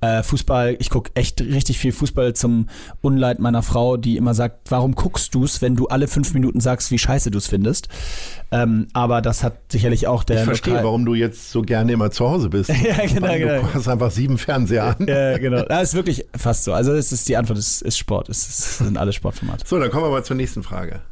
äh, 0.00 0.22
Fußball. 0.24 0.74
Ich 0.80 0.90
gucke 0.90 1.12
echt 1.14 1.40
richtig 1.40 1.78
viel 1.78 1.92
Fußball 1.92 2.34
zum 2.34 2.68
Unleid 3.00 3.38
meiner 3.38 3.62
Frau, 3.62 3.96
die 3.96 4.16
immer 4.16 4.34
sagt, 4.34 4.72
warum 4.72 4.96
guckst 4.96 5.32
du's, 5.36 5.62
wenn 5.62 5.76
du 5.76 5.86
alle 5.86 6.08
fünf 6.08 6.34
Minuten 6.34 6.58
sagst, 6.58 6.90
wie 6.90 6.98
scheiße 6.98 7.30
du's 7.30 7.46
findest. 7.46 7.88
Ähm, 8.50 8.88
aber 8.92 9.22
das 9.22 9.44
hat 9.44 9.58
sicherlich 9.70 10.08
auch 10.08 10.24
der 10.24 10.38
Ich 10.38 10.44
verstehe, 10.44 10.74
Lokal- 10.74 10.84
warum 10.84 11.04
du 11.04 11.14
jetzt 11.14 11.50
so 11.52 11.62
gerne 11.62 11.92
immer 11.92 12.10
zu 12.10 12.28
Hause 12.28 12.48
bist. 12.48 12.70
Ja, 12.82 13.06
genau, 13.06 13.34
genau. 13.34 13.60
Du 13.60 13.74
hast 13.74 13.86
einfach 13.86 14.10
sieben 14.10 14.38
Fernseher 14.38 14.96
an. 14.98 15.06
Ja, 15.06 15.38
genau. 15.38 15.62
Das 15.68 15.90
ist 15.90 15.94
wirklich 15.94 16.24
fast 16.36 16.64
so. 16.64 16.72
Also 16.72 16.92
es 16.92 17.12
ist 17.12 17.28
die 17.28 17.36
Antwort, 17.36 17.58
es 17.58 17.82
ist 17.82 17.98
Sport. 17.98 18.28
Es 18.30 18.48
ist, 18.48 18.78
sind 18.78 18.96
alle 18.98 19.12
Sportformate. 19.12 19.64
So, 19.66 19.78
dann 19.78 19.90
kommen 19.90 20.04
wir 20.04 20.10
mal 20.10 20.24
zur 20.24 20.36
nächsten 20.36 20.62
Frage. 20.62 21.02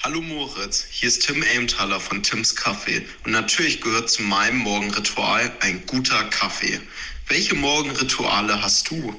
Hallo 0.00 0.20
Moritz, 0.20 0.84
hier 0.90 1.08
ist 1.08 1.26
Tim 1.26 1.42
Aimthaler 1.56 1.98
von 1.98 2.22
Tims 2.22 2.54
Kaffee 2.54 3.02
und 3.24 3.32
natürlich 3.32 3.80
gehört 3.80 4.08
zu 4.08 4.22
meinem 4.22 4.58
Morgenritual 4.58 5.50
ein 5.60 5.82
guter 5.86 6.22
Kaffee. 6.30 6.80
Welche 7.26 7.56
Morgenrituale 7.56 8.62
hast 8.62 8.90
du? 8.90 9.14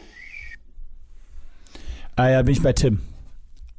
Ah 2.16 2.30
ja, 2.30 2.42
bin 2.42 2.54
ich 2.54 2.62
bei 2.62 2.74
Tim. 2.74 3.00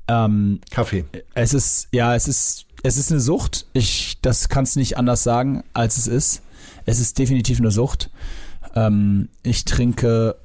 Ähm, 0.08 0.60
Kaffee. 0.70 1.04
es 1.34 1.54
ist, 1.54 1.88
ja, 1.90 2.14
es 2.14 2.28
ist 2.28 2.66
es 2.82 2.96
ist 2.96 3.10
eine 3.10 3.20
Sucht. 3.20 3.66
Ich, 3.72 4.18
das 4.22 4.48
kannst 4.48 4.76
nicht 4.76 4.96
anders 4.96 5.22
sagen, 5.22 5.64
als 5.74 5.98
es 5.98 6.06
ist. 6.06 6.42
Es 6.86 6.98
ist 6.98 7.18
definitiv 7.18 7.58
eine 7.58 7.70
Sucht. 7.70 8.10
Ähm, 8.74 9.28
ich 9.42 9.64
trinke 9.64 10.36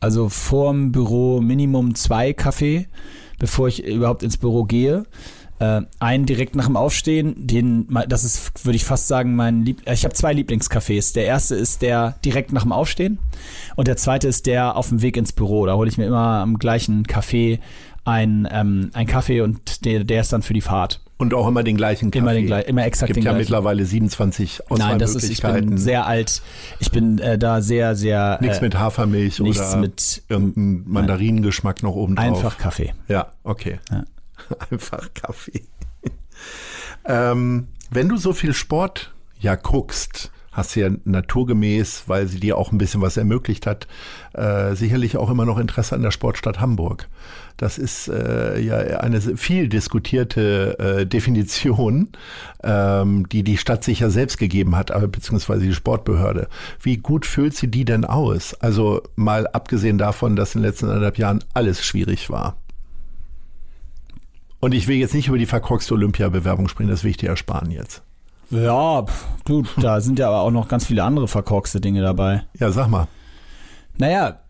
also 0.00 0.28
vorm 0.28 0.92
Büro 0.92 1.40
Minimum 1.40 1.94
zwei 1.94 2.32
Kaffee, 2.32 2.88
bevor 3.38 3.68
ich 3.68 3.84
überhaupt 3.84 4.22
ins 4.22 4.36
Büro 4.36 4.64
gehe. 4.64 5.04
Äh, 5.60 5.82
einen 6.00 6.26
direkt 6.26 6.56
nach 6.56 6.66
dem 6.66 6.76
Aufstehen, 6.76 7.34
den, 7.46 7.86
das 8.08 8.24
ist, 8.24 8.64
würde 8.66 8.76
ich 8.76 8.84
fast 8.84 9.06
sagen, 9.06 9.36
mein 9.36 9.62
Lieb 9.64 9.82
ich 9.88 10.04
habe 10.04 10.14
zwei 10.14 10.32
Lieblingscafés. 10.32 11.14
Der 11.14 11.26
erste 11.26 11.54
ist 11.54 11.80
der 11.82 12.16
direkt 12.24 12.52
nach 12.52 12.62
dem 12.62 12.72
Aufstehen 12.72 13.18
und 13.76 13.86
der 13.86 13.96
zweite 13.96 14.26
ist 14.26 14.46
der 14.46 14.76
auf 14.76 14.88
dem 14.88 15.00
Weg 15.00 15.16
ins 15.16 15.32
Büro. 15.32 15.64
Da 15.66 15.74
hole 15.74 15.88
ich 15.88 15.96
mir 15.96 16.06
immer 16.06 16.40
am 16.40 16.58
gleichen 16.58 17.04
Café 17.04 17.60
ein, 18.04 18.48
ähm, 18.50 18.90
ein 18.94 19.06
Kaffee 19.06 19.40
und 19.42 19.84
der, 19.84 20.04
der 20.04 20.22
ist 20.22 20.32
dann 20.32 20.42
für 20.42 20.54
die 20.54 20.60
Fahrt. 20.60 21.00
Und 21.16 21.32
auch 21.32 21.46
immer 21.46 21.62
den 21.62 21.76
gleichen 21.76 22.10
Kaffee. 22.10 22.18
Immer, 22.18 22.34
den, 22.62 22.68
immer 22.68 22.84
exakt 22.84 23.10
es 23.10 23.14
gibt 23.14 23.16
den 23.18 23.24
ja 23.24 23.30
gleichen. 23.30 23.38
mittlerweile 23.38 23.86
27 23.86 24.62
Nein, 24.76 24.98
das 24.98 25.14
ist, 25.14 25.30
ich 25.30 25.40
bin 25.40 25.78
sehr 25.78 26.06
alt. 26.06 26.42
Ich 26.80 26.90
bin 26.90 27.18
äh, 27.20 27.38
da 27.38 27.62
sehr, 27.62 27.94
sehr. 27.94 28.38
Nichts 28.40 28.58
äh, 28.58 28.62
mit 28.62 28.76
Hafermilch 28.76 29.38
nichts 29.38 29.60
oder 29.72 29.76
mit- 29.80 30.22
irgendein 30.28 30.82
Mandarinengeschmack 30.92 31.82
noch 31.84 31.94
oben 31.94 32.16
drauf. 32.16 32.26
Einfach 32.26 32.58
Kaffee. 32.58 32.92
Ja, 33.08 33.28
okay. 33.44 33.78
Ja. 33.90 34.02
Einfach 34.70 35.12
Kaffee. 35.14 35.64
ähm, 37.04 37.68
wenn 37.90 38.08
du 38.08 38.16
so 38.16 38.32
viel 38.32 38.54
Sport 38.54 39.12
ja 39.38 39.54
guckst, 39.54 40.30
hast 40.54 40.76
du 40.76 40.80
ja 40.80 40.90
naturgemäß, 41.04 42.04
weil 42.06 42.26
sie 42.26 42.40
dir 42.40 42.56
auch 42.56 42.72
ein 42.72 42.78
bisschen 42.78 43.02
was 43.02 43.16
ermöglicht 43.16 43.66
hat, 43.66 43.86
äh, 44.32 44.74
sicherlich 44.74 45.16
auch 45.16 45.28
immer 45.28 45.44
noch 45.44 45.58
Interesse 45.58 45.94
an 45.94 46.02
der 46.02 46.12
Sportstadt 46.12 46.60
Hamburg. 46.60 47.08
Das 47.56 47.76
ist 47.78 48.08
äh, 48.08 48.58
ja 48.60 48.78
eine 49.00 49.20
viel 49.20 49.68
diskutierte 49.68 50.78
äh, 50.78 51.06
Definition, 51.06 52.08
ähm, 52.62 53.28
die 53.28 53.42
die 53.42 53.58
Stadt 53.58 53.84
sich 53.84 54.00
ja 54.00 54.10
selbst 54.10 54.38
gegeben 54.38 54.76
hat, 54.76 54.90
aber 54.90 55.08
beziehungsweise 55.08 55.66
die 55.66 55.74
Sportbehörde. 55.74 56.48
Wie 56.80 56.96
gut 56.96 57.26
füllt 57.26 57.56
sie 57.56 57.68
die 57.68 57.84
denn 57.84 58.04
aus? 58.04 58.54
Also 58.54 59.02
mal 59.16 59.46
abgesehen 59.48 59.98
davon, 59.98 60.36
dass 60.36 60.54
in 60.54 60.62
den 60.62 60.68
letzten 60.68 60.86
anderthalb 60.86 61.18
Jahren 61.18 61.44
alles 61.52 61.84
schwierig 61.84 62.30
war. 62.30 62.56
Und 64.64 64.72
ich 64.72 64.88
will 64.88 64.96
jetzt 64.96 65.12
nicht 65.12 65.28
über 65.28 65.36
die 65.36 65.44
verkorkste 65.44 65.92
Olympiabewerbung 65.92 66.68
sprechen, 66.68 66.88
das 66.88 67.04
will 67.04 67.10
ich 67.10 67.18
dir 67.18 67.28
ersparen 67.28 67.70
jetzt. 67.70 68.00
Ja, 68.48 69.04
gut, 69.44 69.68
da 69.76 70.00
sind 70.00 70.18
ja 70.18 70.28
aber 70.28 70.40
auch 70.40 70.50
noch 70.50 70.68
ganz 70.68 70.86
viele 70.86 71.04
andere 71.04 71.28
verkorkste 71.28 71.82
Dinge 71.82 72.00
dabei. 72.00 72.44
Ja, 72.58 72.70
sag 72.70 72.88
mal. 72.88 73.06
Naja, 73.98 74.40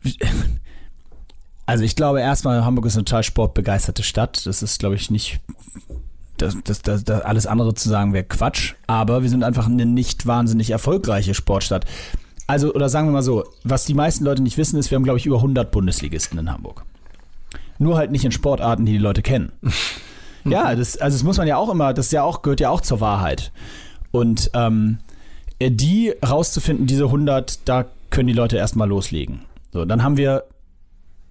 also 1.67 1.83
ich 1.83 1.97
glaube 1.97 2.21
erstmal, 2.21 2.65
Hamburg 2.65 2.87
ist 2.87 2.95
eine 2.95 3.05
total 3.05 3.25
sportbegeisterte 3.25 4.05
Stadt. 4.05 4.47
Das 4.47 4.63
ist, 4.63 4.79
glaube 4.79 4.95
ich, 4.95 5.11
nicht. 5.11 5.41
Das, 6.37 6.57
das, 6.63 6.83
das, 6.83 7.03
das 7.03 7.23
alles 7.23 7.49
andere 7.49 7.75
zu 7.75 7.89
sagen 7.89 8.13
wäre 8.13 8.23
Quatsch. 8.23 8.75
Aber 8.87 9.23
wir 9.23 9.31
sind 9.31 9.43
einfach 9.43 9.67
eine 9.67 9.85
nicht 9.85 10.29
wahnsinnig 10.29 10.71
erfolgreiche 10.71 11.35
Sportstadt. 11.35 11.87
Also, 12.47 12.73
oder 12.73 12.89
sagen 12.89 13.09
wir 13.09 13.13
mal 13.13 13.23
so, 13.23 13.43
was 13.65 13.85
die 13.85 13.95
meisten 13.95 14.25
Leute 14.25 14.45
nicht 14.45 14.59
wissen, 14.59 14.79
ist, 14.79 14.93
wir 14.93 14.97
haben, 14.97 15.03
glaube 15.03 15.19
ich, 15.19 15.27
über 15.27 15.39
100 15.39 15.73
Bundesligisten 15.73 16.39
in 16.39 16.53
Hamburg. 16.53 16.85
Nur 17.85 17.99
halt 17.99 18.11
nicht 18.11 18.25
in 18.25 18.33
Sportarten, 18.33 18.87
die 18.87 18.93
die 18.93 18.99
Leute 18.99 19.21
kennen. 19.21 19.53
ja, 20.47 20.75
das, 20.75 20.97
also 20.97 21.19
das 21.19 21.23
muss 21.23 21.37
man 21.37 21.47
ja 21.47 21.59
auch 21.59 21.69
immer, 21.69 21.93
das 21.93 22.11
ja 22.13 22.23
auch, 22.23 22.41
gehört 22.41 22.61
ja 22.61 22.71
auch 22.71 22.81
zur 22.81 23.01
Wahrheit. 23.01 23.53
Und 24.11 24.51
ähm, 24.55 25.01
die 25.61 26.15
rauszufinden, 26.27 26.87
diese 26.87 27.05
100, 27.05 27.69
da 27.69 27.85
können 28.09 28.29
die 28.29 28.33
Leute 28.33 28.57
erstmal 28.57 28.89
loslegen. 28.89 29.43
So, 29.71 29.85
dann 29.85 30.03
haben 30.03 30.17
wir, 30.17 30.45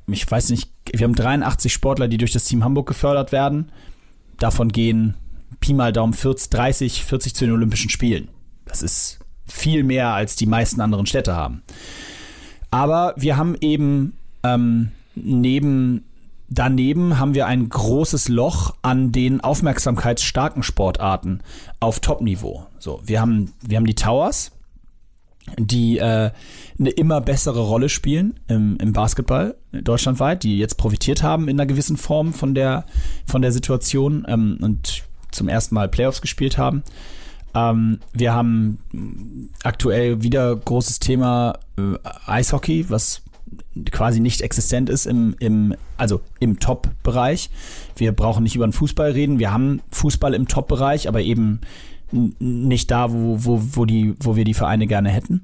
ich 0.05 0.29
weiß 0.29 0.51
nicht, 0.51 0.69
wir 0.93 1.05
haben 1.05 1.15
83 1.15 1.73
Sportler, 1.73 2.07
die 2.07 2.17
durch 2.17 2.33
das 2.33 2.45
Team 2.45 2.63
Hamburg 2.63 2.87
gefördert 2.87 3.31
werden. 3.31 3.71
Davon 4.37 4.69
gehen 4.69 5.15
Pi 5.59 5.73
mal 5.73 5.91
Daumen 5.91 6.13
40, 6.13 6.51
30, 6.51 7.03
40 7.03 7.33
zu 7.33 7.45
den 7.45 7.53
Olympischen 7.55 7.89
Spielen. 7.89 8.27
Das 8.65 8.83
ist 8.83 9.17
viel 9.47 9.83
mehr, 9.83 10.09
als 10.09 10.35
die 10.35 10.45
meisten 10.45 10.81
anderen 10.81 11.07
Städte 11.07 11.35
haben. 11.35 11.63
Aber 12.69 13.15
wir 13.17 13.37
haben 13.37 13.55
eben 13.59 14.13
ähm, 14.43 14.91
neben 15.15 16.03
daneben 16.53 17.19
haben 17.19 17.33
wir 17.33 17.47
ein 17.47 17.69
großes 17.69 18.29
Loch 18.29 18.75
an 18.81 19.11
den 19.11 19.41
aufmerksamkeitsstarken 19.41 20.63
Sportarten 20.63 21.41
auf 21.79 21.99
Top-Niveau. 21.99 22.65
So, 22.79 23.01
wir 23.05 23.21
haben, 23.21 23.53
wir 23.61 23.77
haben 23.77 23.85
die 23.85 23.95
Towers, 23.95 24.51
die 25.57 25.97
äh, 25.97 26.31
eine 26.79 26.89
immer 26.89 27.21
bessere 27.21 27.61
Rolle 27.61 27.89
spielen 27.89 28.39
im, 28.47 28.77
im 28.77 28.93
Basketball 28.93 29.55
deutschlandweit, 29.71 30.43
die 30.43 30.57
jetzt 30.57 30.77
profitiert 30.77 31.23
haben 31.23 31.47
in 31.47 31.59
einer 31.59 31.67
gewissen 31.67 31.97
Form 31.97 32.33
von 32.33 32.55
der, 32.55 32.85
von 33.25 33.41
der 33.41 33.51
Situation 33.51 34.25
ähm, 34.27 34.57
und 34.61 35.03
zum 35.31 35.49
ersten 35.49 35.75
Mal 35.75 35.89
Playoffs 35.89 36.21
gespielt 36.21 36.57
haben. 36.57 36.83
Ähm, 37.55 37.99
wir 38.13 38.33
haben 38.33 39.49
aktuell 39.63 40.23
wieder 40.23 40.55
großes 40.55 40.99
Thema 40.99 41.59
äh, 41.77 41.97
Eishockey, 42.25 42.89
was 42.89 43.21
quasi 43.91 44.19
nicht 44.19 44.41
existent 44.41 44.89
ist 44.89 45.05
im, 45.05 45.35
im 45.39 45.75
also 45.97 46.21
im 46.39 46.59
Top-Bereich. 46.59 47.49
Wir 47.95 48.11
brauchen 48.11 48.43
nicht 48.43 48.55
über 48.55 48.67
den 48.67 48.73
Fußball 48.73 49.11
reden. 49.11 49.39
Wir 49.39 49.51
haben 49.51 49.81
Fußball 49.91 50.33
im 50.33 50.47
Top-Bereich, 50.47 51.07
aber 51.07 51.21
eben 51.21 51.61
nicht 52.11 52.91
da, 52.91 53.11
wo, 53.11 53.43
wo, 53.43 53.61
wo, 53.73 53.85
die, 53.85 54.15
wo 54.19 54.35
wir 54.35 54.45
die 54.45 54.53
Vereine 54.53 54.87
gerne 54.87 55.09
hätten. 55.09 55.41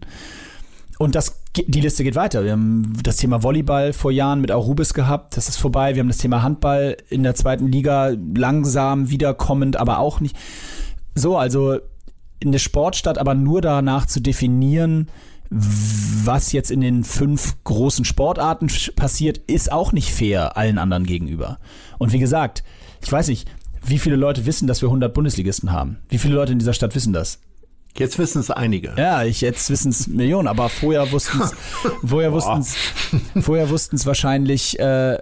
Und 1.00 1.16
das, 1.16 1.42
die 1.56 1.82
Liste 1.82 2.04
geht 2.04 2.16
weiter. 2.16 2.44
Wir 2.44 2.52
haben 2.52 2.94
das 3.02 3.16
Thema 3.16 3.42
Volleyball 3.42 3.94
vor 3.94 4.12
Jahren 4.12 4.42
mit 4.42 4.52
Arubis 4.52 4.94
gehabt. 4.94 5.38
Das 5.38 5.48
ist 5.48 5.58
vorbei. 5.58 5.96
Wir 5.96 6.02
haben 6.02 6.10
das 6.10 6.18
Thema 6.18 6.44
Handball 6.44 6.98
in 7.10 7.24
der 7.24 7.36
zweiten 7.36 7.68
Liga 7.68 8.12
langsam 8.36 9.10
wiederkommend, 9.10 9.78
aber 9.78 10.00
auch 10.00 10.20
nicht. 10.20 10.36
So, 11.16 11.38
also 11.38 11.80
in 12.40 12.52
der 12.52 12.60
Sportstadt 12.60 13.18
aber 13.18 13.34
nur 13.34 13.62
danach 13.62 14.06
zu 14.06 14.22
definieren, 14.22 15.08
was 15.50 16.52
jetzt 16.52 16.70
in 16.70 16.82
den 16.82 17.04
fünf 17.04 17.56
großen 17.64 18.06
Sportarten 18.06 18.70
passiert, 18.96 19.40
ist 19.48 19.72
auch 19.72 19.92
nicht 19.92 20.12
fair 20.12 20.58
allen 20.58 20.78
anderen 20.78 21.06
gegenüber. 21.06 21.58
Und 21.98 22.14
wie 22.14 22.20
gesagt, 22.20 22.64
ich 23.04 23.12
weiß 23.12 23.28
nicht, 23.30 23.50
wie 23.84 23.98
viele 23.98 24.16
Leute 24.16 24.46
wissen, 24.46 24.68
dass 24.68 24.82
wir 24.82 24.90
100 24.90 25.14
Bundesligisten 25.14 25.72
haben? 25.72 25.98
Wie 26.10 26.18
viele 26.18 26.36
Leute 26.36 26.52
in 26.52 26.60
dieser 26.60 26.74
Stadt 26.74 26.94
wissen 26.96 27.14
das? 27.14 27.40
Jetzt 27.98 28.20
wissen 28.20 28.40
es 28.40 28.52
einige. 28.52 28.94
Ja, 28.98 29.24
ich 29.24 29.42
jetzt 29.42 29.70
wissen 29.70 29.90
es 29.90 30.08
Millionen, 30.08 30.48
aber 30.48 30.70
vorher 30.70 31.12
wussten 31.12 31.42
es, 31.42 31.54
vorher 32.06 32.32
wussten 32.32 32.60
es, 32.60 32.76
vorher 33.44 33.70
wussten 33.70 33.96
es 33.96 34.06
wahrscheinlich, 34.06 34.78
äh, 34.80 35.18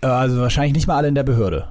also 0.00 0.40
wahrscheinlich 0.40 0.74
nicht 0.74 0.86
mal 0.86 0.96
alle 0.96 1.08
in 1.08 1.14
der 1.14 1.24
Behörde. 1.24 1.68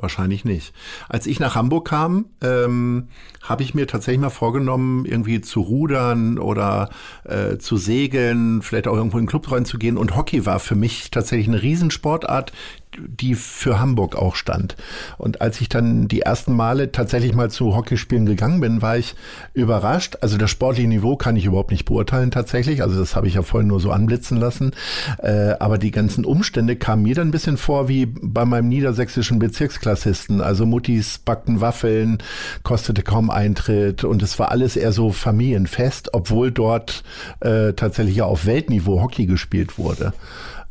Wahrscheinlich 0.00 0.46
nicht. 0.46 0.72
Als 1.10 1.26
ich 1.26 1.40
nach 1.40 1.54
Hamburg 1.54 1.88
kam, 1.88 2.30
ähm, 2.40 3.08
habe 3.42 3.62
ich 3.62 3.74
mir 3.74 3.86
tatsächlich 3.86 4.20
mal 4.20 4.30
vorgenommen, 4.30 5.04
irgendwie 5.04 5.42
zu 5.42 5.60
rudern 5.60 6.38
oder 6.38 6.88
äh, 7.24 7.58
zu 7.58 7.76
segeln, 7.76 8.62
vielleicht 8.62 8.88
auch 8.88 8.96
irgendwo 8.96 9.18
in 9.18 9.24
den 9.24 9.28
Club 9.28 9.52
reinzugehen. 9.52 9.98
Und 9.98 10.16
Hockey 10.16 10.46
war 10.46 10.58
für 10.58 10.74
mich 10.74 11.10
tatsächlich 11.10 11.48
eine 11.48 11.62
Riesensportart, 11.62 12.52
die 12.98 13.34
für 13.34 13.78
Hamburg 13.80 14.16
auch 14.16 14.34
stand. 14.34 14.76
Und 15.18 15.40
als 15.40 15.60
ich 15.60 15.68
dann 15.68 16.08
die 16.08 16.22
ersten 16.22 16.54
Male 16.54 16.92
tatsächlich 16.92 17.34
mal 17.34 17.50
zu 17.50 17.76
Hockeyspielen 17.76 18.26
gegangen 18.26 18.60
bin, 18.60 18.82
war 18.82 18.96
ich 18.96 19.14
überrascht. 19.54 20.18
Also 20.20 20.36
das 20.36 20.50
sportliche 20.50 20.88
Niveau 20.88 21.16
kann 21.16 21.36
ich 21.36 21.44
überhaupt 21.44 21.70
nicht 21.70 21.84
beurteilen 21.84 22.30
tatsächlich. 22.30 22.82
Also 22.82 22.98
das 22.98 23.16
habe 23.16 23.28
ich 23.28 23.34
ja 23.34 23.42
vorhin 23.42 23.68
nur 23.68 23.80
so 23.80 23.90
anblitzen 23.90 24.38
lassen. 24.38 24.72
Äh, 25.18 25.54
aber 25.60 25.78
die 25.78 25.90
ganzen 25.90 26.24
Umstände 26.24 26.76
kamen 26.76 27.02
mir 27.02 27.14
dann 27.14 27.28
ein 27.28 27.32
bisschen 27.32 27.56
vor 27.56 27.88
wie 27.88 28.06
bei 28.06 28.44
meinem 28.44 28.68
niedersächsischen 28.68 29.38
Bezirksklassisten. 29.38 30.40
Also 30.40 30.66
Muttis 30.66 31.18
backten 31.18 31.60
Waffeln, 31.60 32.18
kostete 32.62 33.02
kaum 33.02 33.30
Eintritt 33.30 34.04
und 34.04 34.22
es 34.22 34.38
war 34.38 34.50
alles 34.50 34.76
eher 34.76 34.92
so 34.92 35.10
familienfest, 35.10 36.14
obwohl 36.14 36.50
dort 36.50 37.04
äh, 37.40 37.72
tatsächlich 37.72 38.16
ja 38.16 38.24
auf 38.24 38.46
Weltniveau 38.46 39.00
Hockey 39.00 39.26
gespielt 39.26 39.78
wurde. 39.78 40.12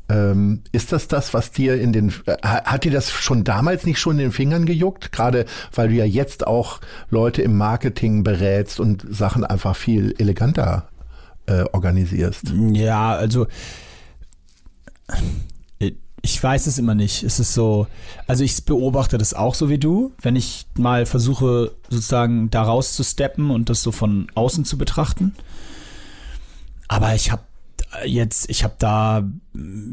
Ähm, 0.10 0.64
ist 0.72 0.92
das 0.92 1.08
das, 1.08 1.34
was 1.34 1.52
dir 1.52 1.80
in 1.80 1.94
den, 1.94 2.12
äh, 2.26 2.38
hat 2.44 2.84
dir 2.84 2.92
das 2.92 3.12
schon 3.12 3.44
damals 3.44 3.86
nicht 3.86 4.00
schon 4.00 4.14
in 4.14 4.26
den 4.26 4.32
Fingern 4.32 4.66
gejuckt? 4.66 5.12
Gerade 5.12 5.46
weil 5.74 5.90
du 5.90 5.96
ja 5.96 6.06
jetzt 6.06 6.48
auch 6.48 6.82
Leute 7.10 7.42
im 7.42 7.58
Marketing 7.58 8.24
berätst 8.24 8.80
und 8.80 9.06
Sachen 9.10 9.46
einfach 9.46 9.76
viel 9.76 10.16
eleganter 10.18 10.90
äh, 11.46 11.64
organisierst. 11.72 12.54
Ja, 12.74 13.14
also 13.14 13.48
ich 16.22 16.42
weiß 16.42 16.68
es 16.68 16.78
immer 16.78 16.96
nicht. 16.96 17.24
Es 17.24 17.40
ist 17.40 17.54
so, 17.54 17.88
also 18.28 18.44
ich 18.44 18.66
beobachte 18.66 19.18
das 19.18 19.34
auch 19.34 19.56
so 19.56 19.70
wie 19.70 19.78
du, 19.78 20.12
wenn 20.22 20.36
ich 20.36 20.66
mal 20.76 21.06
versuche 21.06 21.72
sozusagen 21.90 22.50
da 22.50 22.64
rauszusteppen 22.64 23.50
und 23.50 23.70
das 23.70 23.84
so 23.84 23.92
von 23.92 24.28
außen 24.36 24.66
zu 24.66 24.78
betrachten. 24.78 25.36
Aber 26.88 27.14
ich 27.16 27.32
habe 27.32 27.44
jetzt, 28.06 28.50
ich 28.50 28.64
habe 28.64 28.76
da 28.80 29.24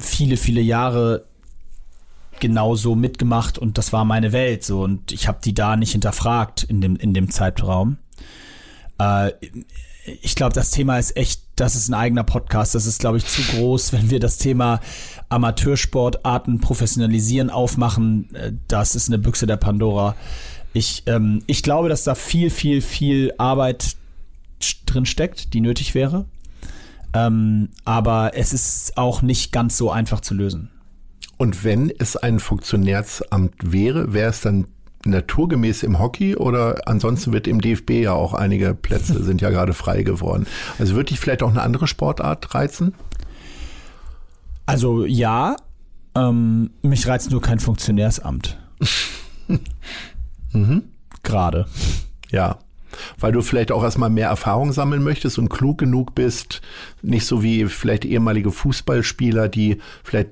viele, 0.01 0.37
viele 0.37 0.61
Jahre 0.61 1.25
genauso 2.41 2.95
mitgemacht 2.95 3.59
und 3.59 3.79
das 3.79 3.93
war 3.93 4.05
meine 4.05 4.33
Welt 4.33 4.63
so 4.63 4.83
und 4.83 5.13
ich 5.13 5.27
habe 5.27 5.39
die 5.43 5.55
da 5.55 5.77
nicht 5.77 5.93
hinterfragt 5.93 6.65
in 6.65 6.81
dem, 6.81 6.97
in 6.97 7.15
dem 7.15 7.31
Zeitraum. 7.31 7.97
Äh, 8.99 9.33
ich 10.23 10.37
glaube, 10.37 10.55
das 10.55 10.71
Thema 10.71 10.99
ist 10.99 11.17
echt, 11.17 11.43
das 11.57 11.75
ist 11.75 11.89
ein 11.89 11.95
eigener 11.95 12.23
Podcast. 12.23 12.75
Das 12.75 12.87
ist, 12.87 13.01
glaube 13.01 13.19
ich, 13.19 13.27
zu 13.27 13.43
groß, 13.43 13.93
wenn 13.93 14.11
wir 14.11 14.21
das 14.21 14.39
Thema 14.39 14.81
Amateursportarten 15.29 16.61
professionalisieren 16.61 17.51
aufmachen. 17.51 18.35
Äh, 18.35 18.53
Das 18.69 18.95
ist 18.95 19.09
eine 19.09 19.19
Büchse 19.19 19.47
der 19.47 19.57
Pandora. 19.57 20.15
Ich, 20.73 21.03
ähm, 21.07 21.43
ich 21.47 21.63
glaube, 21.63 21.89
dass 21.89 22.05
da 22.05 22.15
viel, 22.15 22.51
viel, 22.51 22.83
viel 22.83 23.33
Arbeit 23.39 23.97
drin 24.85 25.07
steckt, 25.07 25.55
die 25.55 25.61
nötig 25.61 25.95
wäre. 25.95 26.27
Ähm, 27.17 27.71
aber 27.87 28.33
es 28.35 28.53
ist 28.53 28.99
auch 28.99 29.23
nicht 29.23 29.51
ganz 29.51 29.79
so 29.79 29.91
einfach 29.91 30.21
zu 30.21 30.35
lösen. 30.35 30.71
Und 31.39 31.65
wenn 31.65 31.91
es 31.91 32.17
ein 32.17 32.41
Funktionärsamt 32.41 33.73
wäre, 33.73 34.13
wäre 34.13 34.31
es 34.31 34.43
dann 34.43 34.67
naturgemäß 35.05 35.83
im 35.83 35.99
Hockey 35.99 36.37
oder 36.37 36.87
ansonsten 36.87 37.33
wird 37.33 37.47
im 37.47 37.61
DFB 37.61 37.91
ja 38.03 38.13
auch 38.13 38.35
einige 38.35 38.75
Plätze 38.75 39.23
sind 39.23 39.41
ja 39.41 39.51
gerade 39.51 39.73
frei 39.73 40.03
geworden. 40.03 40.47
Also 40.79 40.95
würde 40.95 41.09
dich 41.09 41.21
vielleicht 41.21 41.43
auch 41.43 41.51
eine 41.51 41.63
andere 41.63 41.87
Sportart 41.87 42.55
reizen? 42.55 42.95
Also 44.67 45.07
ja, 45.07 45.57
ähm, 46.15 46.71
mich 46.83 47.07
reizt 47.07 47.31
nur 47.31 47.41
kein 47.41 47.61
Funktionärsamt. 47.61 48.59
mhm. 50.53 50.83
Gerade. 51.23 51.67
Ja. 52.31 52.59
Weil 53.19 53.33
du 53.33 53.43
vielleicht 53.43 53.73
auch 53.73 53.83
erstmal 53.83 54.11
mehr 54.11 54.29
Erfahrung 54.29 54.73
sammeln 54.73 55.03
möchtest 55.03 55.39
und 55.39 55.49
klug 55.49 55.79
genug 55.79 56.15
bist, 56.15 56.63
nicht 57.03 57.27
so 57.27 57.43
wie 57.43 57.67
vielleicht 57.67 58.05
ehemalige 58.05 58.51
Fußballspieler, 58.51 59.49
die 59.49 59.79
vielleicht 60.05 60.31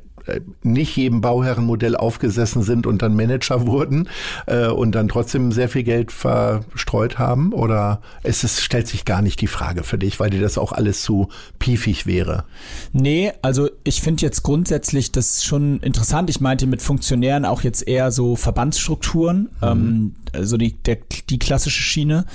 nicht 0.63 0.97
jedem 0.97 1.21
Bauherrenmodell 1.21 1.97
aufgesessen 1.97 2.63
sind 2.63 2.87
und 2.87 3.03
dann 3.03 3.15
Manager 3.15 3.67
wurden 3.67 4.09
äh, 4.47 4.69
und 4.69 4.93
dann 4.93 5.09
trotzdem 5.09 5.53
sehr 5.53 5.69
viel 5.69 5.83
Geld 5.83 6.13
verstreut 6.13 7.19
haben? 7.19 7.53
Oder 7.53 8.01
es 8.23 8.45
ist, 8.45 8.61
stellt 8.61 8.89
sich 8.89 9.05
gar 9.05 9.23
nicht 9.23 9.41
die 9.41 9.47
Frage 9.47 9.85
für 9.85 9.99
dich, 9.99 10.21
weil 10.21 10.31
dir 10.31 10.41
das 10.41 10.59
auch 10.59 10.73
alles 10.73 11.03
zu 11.03 11.29
piefig 11.59 12.07
wäre? 12.07 12.45
Nee, 12.93 13.33
also 13.43 13.69
ich 13.85 14.01
finde 14.01 14.23
jetzt 14.23 14.43
grundsätzlich 14.43 15.13
das 15.13 15.45
schon 15.45 15.81
interessant. 15.81 16.31
Ich 16.31 16.41
meinte 16.41 16.67
mit 16.67 16.83
Funktionären 16.83 17.45
auch 17.45 17.63
jetzt 17.63 17.87
eher 17.87 18.11
so 18.11 18.37
Verbandsstrukturen, 18.37 19.49
mhm. 19.61 19.67
ähm, 19.67 20.15
also 20.33 20.57
die, 20.57 20.73
der, 20.73 20.99
die 21.29 21.39
klassische 21.39 21.83
Schiene. 21.83 22.27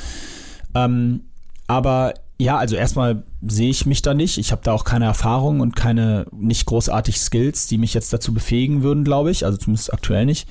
Ähm, 0.75 1.21
aber 1.67 2.13
ja, 2.41 2.57
also 2.57 2.77
erstmal 2.77 3.23
sehe 3.45 3.69
ich 3.69 3.85
mich 3.85 4.01
da 4.01 4.13
nicht. 4.13 4.37
Ich 4.37 4.53
habe 4.53 4.61
da 4.63 4.71
auch 4.71 4.85
keine 4.85 5.05
Erfahrung 5.05 5.59
und 5.59 5.75
keine 5.75 6.25
nicht 6.31 6.65
großartig 6.65 7.19
Skills, 7.19 7.67
die 7.67 7.77
mich 7.77 7.93
jetzt 7.93 8.13
dazu 8.13 8.33
befähigen 8.33 8.81
würden, 8.81 9.03
glaube 9.03 9.29
ich. 9.29 9.45
Also 9.45 9.57
zumindest 9.57 9.93
aktuell 9.93 10.25
nicht. 10.25 10.47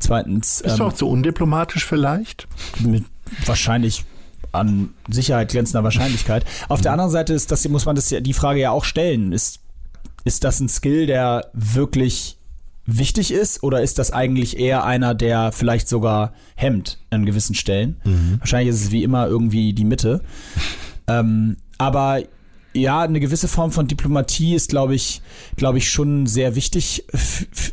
Zweitens. 0.00 0.60
Ist 0.60 0.80
ähm, 0.80 0.86
auch 0.86 0.92
zu 0.92 1.08
undiplomatisch 1.08 1.86
vielleicht? 1.86 2.48
Mit 2.80 3.04
wahrscheinlich 3.46 4.04
an 4.50 4.90
Sicherheit 5.08 5.52
grenzender 5.52 5.84
Wahrscheinlichkeit. 5.84 6.44
Auf 6.68 6.80
mhm. 6.80 6.82
der 6.82 6.92
anderen 6.92 7.12
Seite 7.12 7.32
ist 7.32 7.52
das, 7.52 7.66
muss 7.68 7.86
man 7.86 7.94
das 7.94 8.10
ja, 8.10 8.18
die 8.18 8.32
Frage 8.32 8.58
ja 8.58 8.72
auch 8.72 8.84
stellen. 8.84 9.32
Ist, 9.32 9.60
ist 10.24 10.42
das 10.42 10.58
ein 10.58 10.68
Skill, 10.68 11.06
der 11.06 11.50
wirklich 11.52 12.38
wichtig 12.86 13.30
ist 13.30 13.62
oder 13.62 13.82
ist 13.82 14.00
das 14.00 14.10
eigentlich 14.10 14.58
eher 14.58 14.84
einer, 14.84 15.14
der 15.14 15.52
vielleicht 15.52 15.88
sogar 15.88 16.32
hemmt 16.56 16.98
an 17.10 17.24
gewissen 17.24 17.54
Stellen? 17.54 18.00
Mhm. 18.02 18.40
Wahrscheinlich 18.40 18.74
ist 18.74 18.84
es 18.84 18.90
wie 18.90 19.04
immer 19.04 19.28
irgendwie 19.28 19.72
die 19.72 19.84
Mitte. 19.84 20.22
Ähm, 21.10 21.56
aber 21.78 22.22
ja, 22.72 23.00
eine 23.00 23.18
gewisse 23.18 23.48
Form 23.48 23.72
von 23.72 23.88
Diplomatie 23.88 24.54
ist, 24.54 24.70
glaube 24.70 24.94
ich, 24.94 25.22
glaube 25.56 25.78
ich, 25.78 25.90
schon 25.90 26.26
sehr 26.26 26.54
wichtig 26.54 27.04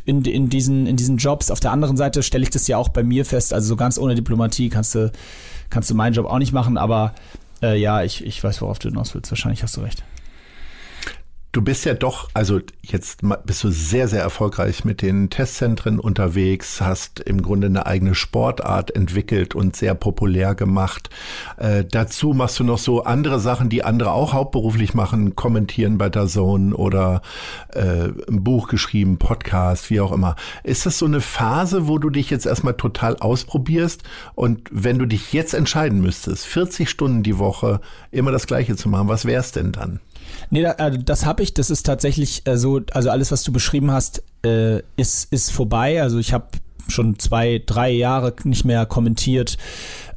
in, 0.04 0.24
in, 0.24 0.48
diesen, 0.48 0.86
in 0.86 0.96
diesen 0.96 1.18
Jobs. 1.18 1.50
Auf 1.50 1.60
der 1.60 1.70
anderen 1.70 1.96
Seite 1.96 2.22
stelle 2.22 2.42
ich 2.42 2.50
das 2.50 2.66
ja 2.66 2.78
auch 2.78 2.88
bei 2.88 3.04
mir 3.04 3.24
fest. 3.24 3.52
Also 3.52 3.68
so 3.68 3.76
ganz 3.76 3.98
ohne 3.98 4.14
Diplomatie 4.16 4.68
kannst 4.68 4.94
du, 4.94 5.12
kannst 5.70 5.88
du 5.90 5.94
meinen 5.94 6.14
Job 6.14 6.26
auch 6.26 6.38
nicht 6.38 6.52
machen. 6.52 6.76
Aber 6.76 7.14
äh, 7.62 7.78
ja, 7.78 8.02
ich, 8.02 8.24
ich 8.24 8.42
weiß, 8.42 8.60
worauf 8.60 8.80
du 8.80 8.88
hinaus 8.88 9.14
willst. 9.14 9.30
Wahrscheinlich 9.30 9.62
hast 9.62 9.76
du 9.76 9.82
recht. 9.82 10.02
Du 11.58 11.64
bist 11.64 11.84
ja 11.86 11.94
doch, 11.94 12.28
also 12.34 12.60
jetzt 12.82 13.22
bist 13.44 13.64
du 13.64 13.70
sehr, 13.72 14.06
sehr 14.06 14.22
erfolgreich 14.22 14.84
mit 14.84 15.02
den 15.02 15.28
Testzentren 15.28 15.98
unterwegs, 15.98 16.80
hast 16.80 17.18
im 17.18 17.42
Grunde 17.42 17.66
eine 17.66 17.84
eigene 17.84 18.14
Sportart 18.14 18.94
entwickelt 18.94 19.56
und 19.56 19.74
sehr 19.74 19.96
populär 19.96 20.54
gemacht. 20.54 21.10
Äh, 21.56 21.84
dazu 21.84 22.32
machst 22.32 22.60
du 22.60 22.62
noch 22.62 22.78
so 22.78 23.02
andere 23.02 23.40
Sachen, 23.40 23.70
die 23.70 23.82
andere 23.82 24.12
auch 24.12 24.34
hauptberuflich 24.34 24.94
machen, 24.94 25.34
kommentieren 25.34 25.98
bei 25.98 26.08
der 26.08 26.28
Zone 26.28 26.76
oder 26.76 27.22
äh, 27.74 28.10
ein 28.28 28.44
Buch 28.44 28.68
geschrieben, 28.68 29.18
Podcast, 29.18 29.90
wie 29.90 29.98
auch 29.98 30.12
immer. 30.12 30.36
Ist 30.62 30.86
das 30.86 30.98
so 30.98 31.06
eine 31.06 31.20
Phase, 31.20 31.88
wo 31.88 31.98
du 31.98 32.08
dich 32.08 32.30
jetzt 32.30 32.46
erstmal 32.46 32.74
total 32.74 33.16
ausprobierst 33.16 34.04
und 34.36 34.68
wenn 34.70 35.00
du 35.00 35.06
dich 35.06 35.32
jetzt 35.32 35.54
entscheiden 35.54 36.02
müsstest, 36.02 36.46
40 36.46 36.88
Stunden 36.88 37.24
die 37.24 37.40
Woche 37.40 37.80
immer 38.12 38.30
das 38.30 38.46
Gleiche 38.46 38.76
zu 38.76 38.88
machen, 38.88 39.08
was 39.08 39.24
wär's 39.24 39.50
denn 39.50 39.72
dann? 39.72 39.98
Nee, 40.50 40.66
also 40.66 40.98
das 40.98 41.26
habe 41.26 41.42
ich. 41.42 41.54
Das 41.54 41.70
ist 41.70 41.84
tatsächlich 41.84 42.46
äh, 42.46 42.56
so, 42.56 42.80
also 42.92 43.10
alles, 43.10 43.30
was 43.32 43.42
du 43.42 43.52
beschrieben 43.52 43.90
hast, 43.90 44.22
äh, 44.44 44.82
ist, 44.96 45.32
ist 45.32 45.50
vorbei. 45.50 46.02
Also 46.02 46.18
ich 46.18 46.32
habe 46.32 46.46
schon 46.88 47.18
zwei, 47.18 47.62
drei 47.64 47.90
Jahre 47.90 48.34
nicht 48.44 48.64
mehr 48.64 48.86
kommentiert. 48.86 49.58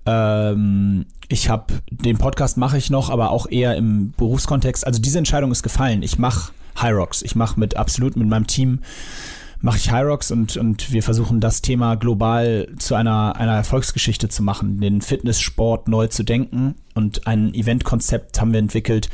Ähm, 0.06 1.06
ich 1.28 1.50
habe 1.50 1.74
den 1.90 2.18
Podcast 2.18 2.58
mache 2.58 2.78
ich 2.78 2.90
noch, 2.90 3.10
aber 3.10 3.32
auch 3.32 3.48
eher 3.50 3.76
im 3.76 4.14
Berufskontext. 4.18 4.86
Also 4.86 5.02
diese 5.02 5.18
Entscheidung 5.18 5.52
ist 5.52 5.64
gefallen. 5.64 6.04
Ich 6.04 6.18
mache 6.18 6.52
High 6.80 6.94
Rocks. 6.94 7.22
Ich 7.22 7.36
mache 7.36 7.60
mit 7.60 7.78
absolut 7.78 8.16
mit 8.16 8.28
meinem 8.28 8.48
Team 8.48 8.80
mache 9.62 9.78
ich 9.78 9.92
Rocks 9.92 10.32
und, 10.32 10.58
und 10.58 10.92
wir 10.92 11.04
versuchen 11.04 11.40
das 11.40 11.62
Thema 11.62 11.96
global 11.96 12.68
zu 12.78 12.96
einer, 12.96 13.36
einer 13.36 13.54
Erfolgsgeschichte 13.54 14.30
zu 14.30 14.44
machen, 14.44 14.82
den 14.82 15.02
Fitnesssport 15.02 15.88
neu 15.88 16.08
zu 16.08 16.24
denken 16.24 16.76
und 16.94 17.28
ein 17.28 17.54
Eventkonzept 17.54 18.42
haben 18.42 18.52
wir 18.52 18.60
entwickelt, 18.60 19.10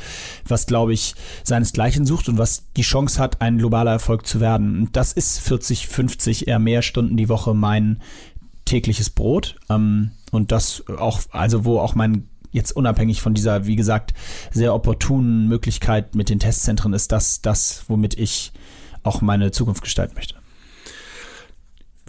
was, 0.47 0.65
glaube 0.65 0.93
ich, 0.93 1.15
seinesgleichen 1.43 2.05
sucht 2.05 2.29
und 2.29 2.37
was 2.37 2.63
die 2.75 2.81
Chance 2.81 3.19
hat, 3.21 3.41
ein 3.41 3.57
globaler 3.57 3.91
Erfolg 3.91 4.25
zu 4.25 4.39
werden. 4.39 4.79
Und 4.81 4.95
das 4.95 5.13
ist 5.13 5.39
40, 5.39 5.87
50, 5.87 6.47
eher 6.47 6.59
mehr 6.59 6.81
Stunden 6.81 7.17
die 7.17 7.29
Woche 7.29 7.53
mein 7.53 8.01
tägliches 8.65 9.09
Brot. 9.09 9.55
Ähm, 9.69 10.11
und 10.31 10.51
das 10.51 10.83
auch, 10.97 11.21
also 11.31 11.65
wo 11.65 11.79
auch 11.79 11.95
mein 11.95 12.27
jetzt 12.51 12.71
unabhängig 12.71 13.21
von 13.21 13.33
dieser, 13.33 13.67
wie 13.67 13.75
gesagt, 13.75 14.13
sehr 14.51 14.73
opportunen 14.73 15.47
Möglichkeit 15.47 16.15
mit 16.15 16.29
den 16.29 16.39
Testzentren 16.39 16.93
ist 16.93 17.11
das 17.11 17.41
das, 17.41 17.83
womit 17.87 18.17
ich 18.17 18.51
auch 19.07 19.21
meine 19.21 19.51
Zukunft 19.51 19.81
gestalten 19.81 20.15
möchte. 20.15 20.35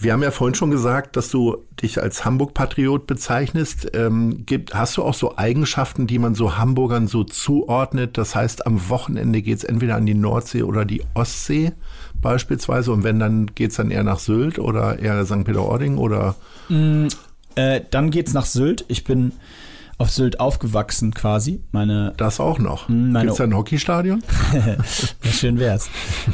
Wir 0.01 0.13
haben 0.13 0.23
ja 0.23 0.31
vorhin 0.31 0.55
schon 0.55 0.71
gesagt, 0.71 1.17
dass 1.17 1.29
du 1.29 1.65
dich 1.83 2.01
als 2.01 2.25
Hamburg-Patriot 2.25 3.09
bezeichnest. 3.09 3.91
Ähm, 3.95 4.47
gibt, 4.47 4.73
hast 4.73 4.97
du 4.97 5.03
auch 5.03 5.15
so 5.15 5.37
Eigenschaften, 5.37 6.07
die 6.07 6.21
man 6.21 6.37
so 6.37 6.57
Hamburgern 6.57 7.09
so 7.09 7.25
zuordnet? 7.25 8.17
Das 8.17 8.37
heißt, 8.37 8.65
am 8.65 8.89
Wochenende 8.91 9.43
geht 9.43 9.59
es 9.59 9.65
entweder 9.65 9.97
an 9.97 10.07
die 10.07 10.15
Nordsee 10.15 10.63
oder 10.63 10.85
die 10.85 11.03
Ostsee 11.15 11.73
beispielsweise. 12.21 12.93
Und 12.93 13.03
wenn, 13.03 13.19
dann 13.19 13.47
geht 13.57 13.73
es 13.73 13.77
dann 13.79 13.91
eher 13.91 14.05
nach 14.05 14.21
Sylt 14.21 14.61
oder 14.61 15.01
eher 15.01 15.27
St. 15.27 15.43
Peter-Ording 15.43 15.99
oder? 15.99 16.37
Mm, 16.69 17.09
äh, 17.57 17.81
dann 17.91 18.13
geht 18.13 18.29
es 18.29 18.35
nach 18.35 18.47
Sylt. 18.47 18.85
Ich 18.87 19.03
bin 19.03 19.33
auf 19.99 20.11
Sylt 20.11 20.39
aufgewachsen 20.39 21.13
quasi. 21.13 21.61
Meine, 21.73 22.15
das 22.17 22.39
auch 22.39 22.61
noch. 22.61 22.87
Gibt 22.87 23.31
es 23.31 23.37
da 23.37 23.45
ein 23.45 23.55
Hockeystadion? 23.55 24.23
schön 25.23 25.59
wär's. 25.59 25.91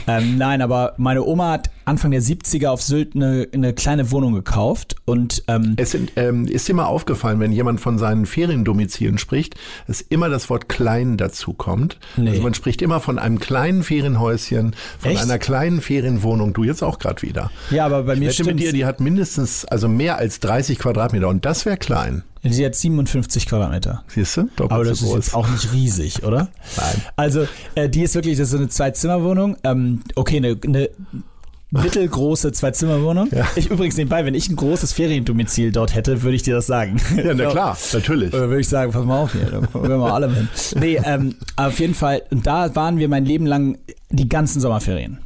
ähm, 0.07 0.37
nein, 0.37 0.61
aber 0.61 0.93
meine 0.99 1.25
Oma 1.25 1.53
hat 1.53 1.71
Anfang 1.87 2.11
der 2.11 2.23
70er 2.23 2.69
auf 2.69 2.83
Sylt 2.83 3.15
eine, 3.15 3.49
eine 3.53 3.73
kleine 3.73 4.11
Wohnung 4.11 4.35
gekauft 4.35 4.97
und 5.07 5.45
ähm, 5.49 5.75
es 5.77 5.93
sind, 5.93 6.13
ähm, 6.17 6.47
ist 6.47 6.69
dir 6.69 6.75
mal 6.75 6.85
aufgefallen, 6.85 7.41
wenn 7.41 7.53
jemand 7.53 7.81
von 7.81 7.99
seinen 7.99 8.27
Feriendomizilen 8.27 9.17
spricht, 9.17 9.55
dass 9.87 10.03
immer 10.03 10.29
das 10.29 10.51
Wort 10.51 10.69
klein 10.69 11.17
dazu 11.17 11.55
kommt. 11.55 11.99
Nee. 12.17 12.31
Also 12.31 12.43
man 12.43 12.53
spricht 12.53 12.83
immer 12.83 13.01
von 13.01 13.19
einem 13.19 13.39
kleinen 13.39 13.83
Ferienhäuschen, 13.83 14.77
von 14.99 15.11
Echt? 15.11 15.23
einer 15.23 15.39
kleinen 15.39 15.81
Ferienwohnung. 15.81 16.53
Du 16.53 16.65
jetzt 16.65 16.83
auch 16.83 16.99
gerade 16.99 17.23
wieder. 17.23 17.51
Ja, 17.71 17.87
aber 17.87 18.03
bei 18.03 18.17
mir 18.17 18.31
ich 18.31 18.45
mit 18.45 18.61
dir, 18.61 18.73
die 18.73 18.85
hat 18.85 19.01
mindestens 19.01 19.65
also 19.65 19.89
mehr 19.89 20.19
als 20.19 20.41
30 20.41 20.79
Quadratmeter 20.79 21.29
und 21.29 21.45
das 21.47 21.65
wäre 21.65 21.79
klein. 21.79 22.25
Sie 22.53 22.65
hat 22.65 22.75
57 22.75 23.47
Quadratmeter. 23.47 24.05
Siehst 24.09 24.37
du? 24.37 24.43
Doppelt 24.57 24.73
Aber 24.73 24.85
das 24.85 24.99
so 24.99 25.07
ist 25.07 25.15
jetzt 25.15 25.35
auch 25.35 25.49
nicht 25.49 25.73
riesig, 25.73 26.25
oder? 26.25 26.49
Nein. 26.77 27.03
Also, 27.17 27.47
äh, 27.75 27.89
die 27.89 28.03
ist 28.03 28.15
wirklich, 28.15 28.37
das 28.37 28.49
ist 28.49 28.51
so 28.53 28.59
eine 28.59 28.69
Zwei-Zimmer-Wohnung. 28.69 29.57
Ähm, 29.65 30.03
okay, 30.15 30.37
eine, 30.37 30.59
eine 30.63 30.91
mittelgroße 31.71 32.53
Zwei-Zimmer-Wohnung. 32.53 33.29
Ja. 33.33 33.47
Ich 33.57 33.71
übrigens 33.71 33.97
nebenbei, 33.97 34.25
wenn 34.25 34.35
ich 34.35 34.49
ein 34.49 34.57
großes 34.57 34.93
Feriendomizil 34.93 35.73
dort 35.73 35.95
hätte, 35.95 36.23
würde 36.23 36.37
ich 36.37 36.43
dir 36.43 36.55
das 36.55 36.67
sagen. 36.67 37.01
Ja, 37.17 37.33
na 37.35 37.51
klar, 37.51 37.79
natürlich. 37.93 38.35
Oder 38.35 38.49
würde 38.49 38.61
ich 38.61 38.69
sagen, 38.69 38.93
pass 38.93 39.05
mal 39.05 39.23
auf 39.23 39.33
hier, 39.33 39.47
da 39.51 39.61
wir 39.73 40.13
alle 40.13 40.31
hin. 40.33 40.49
Nee, 40.79 41.01
ähm, 41.05 41.35
auf 41.57 41.79
jeden 41.81 41.95
Fall, 41.95 42.23
und 42.31 42.47
da 42.47 42.75
waren 42.75 42.99
wir 42.99 43.09
mein 43.09 43.25
Leben 43.25 43.47
lang 43.47 43.79
die 44.11 44.29
ganzen 44.29 44.61
Sommerferien. 44.61 45.19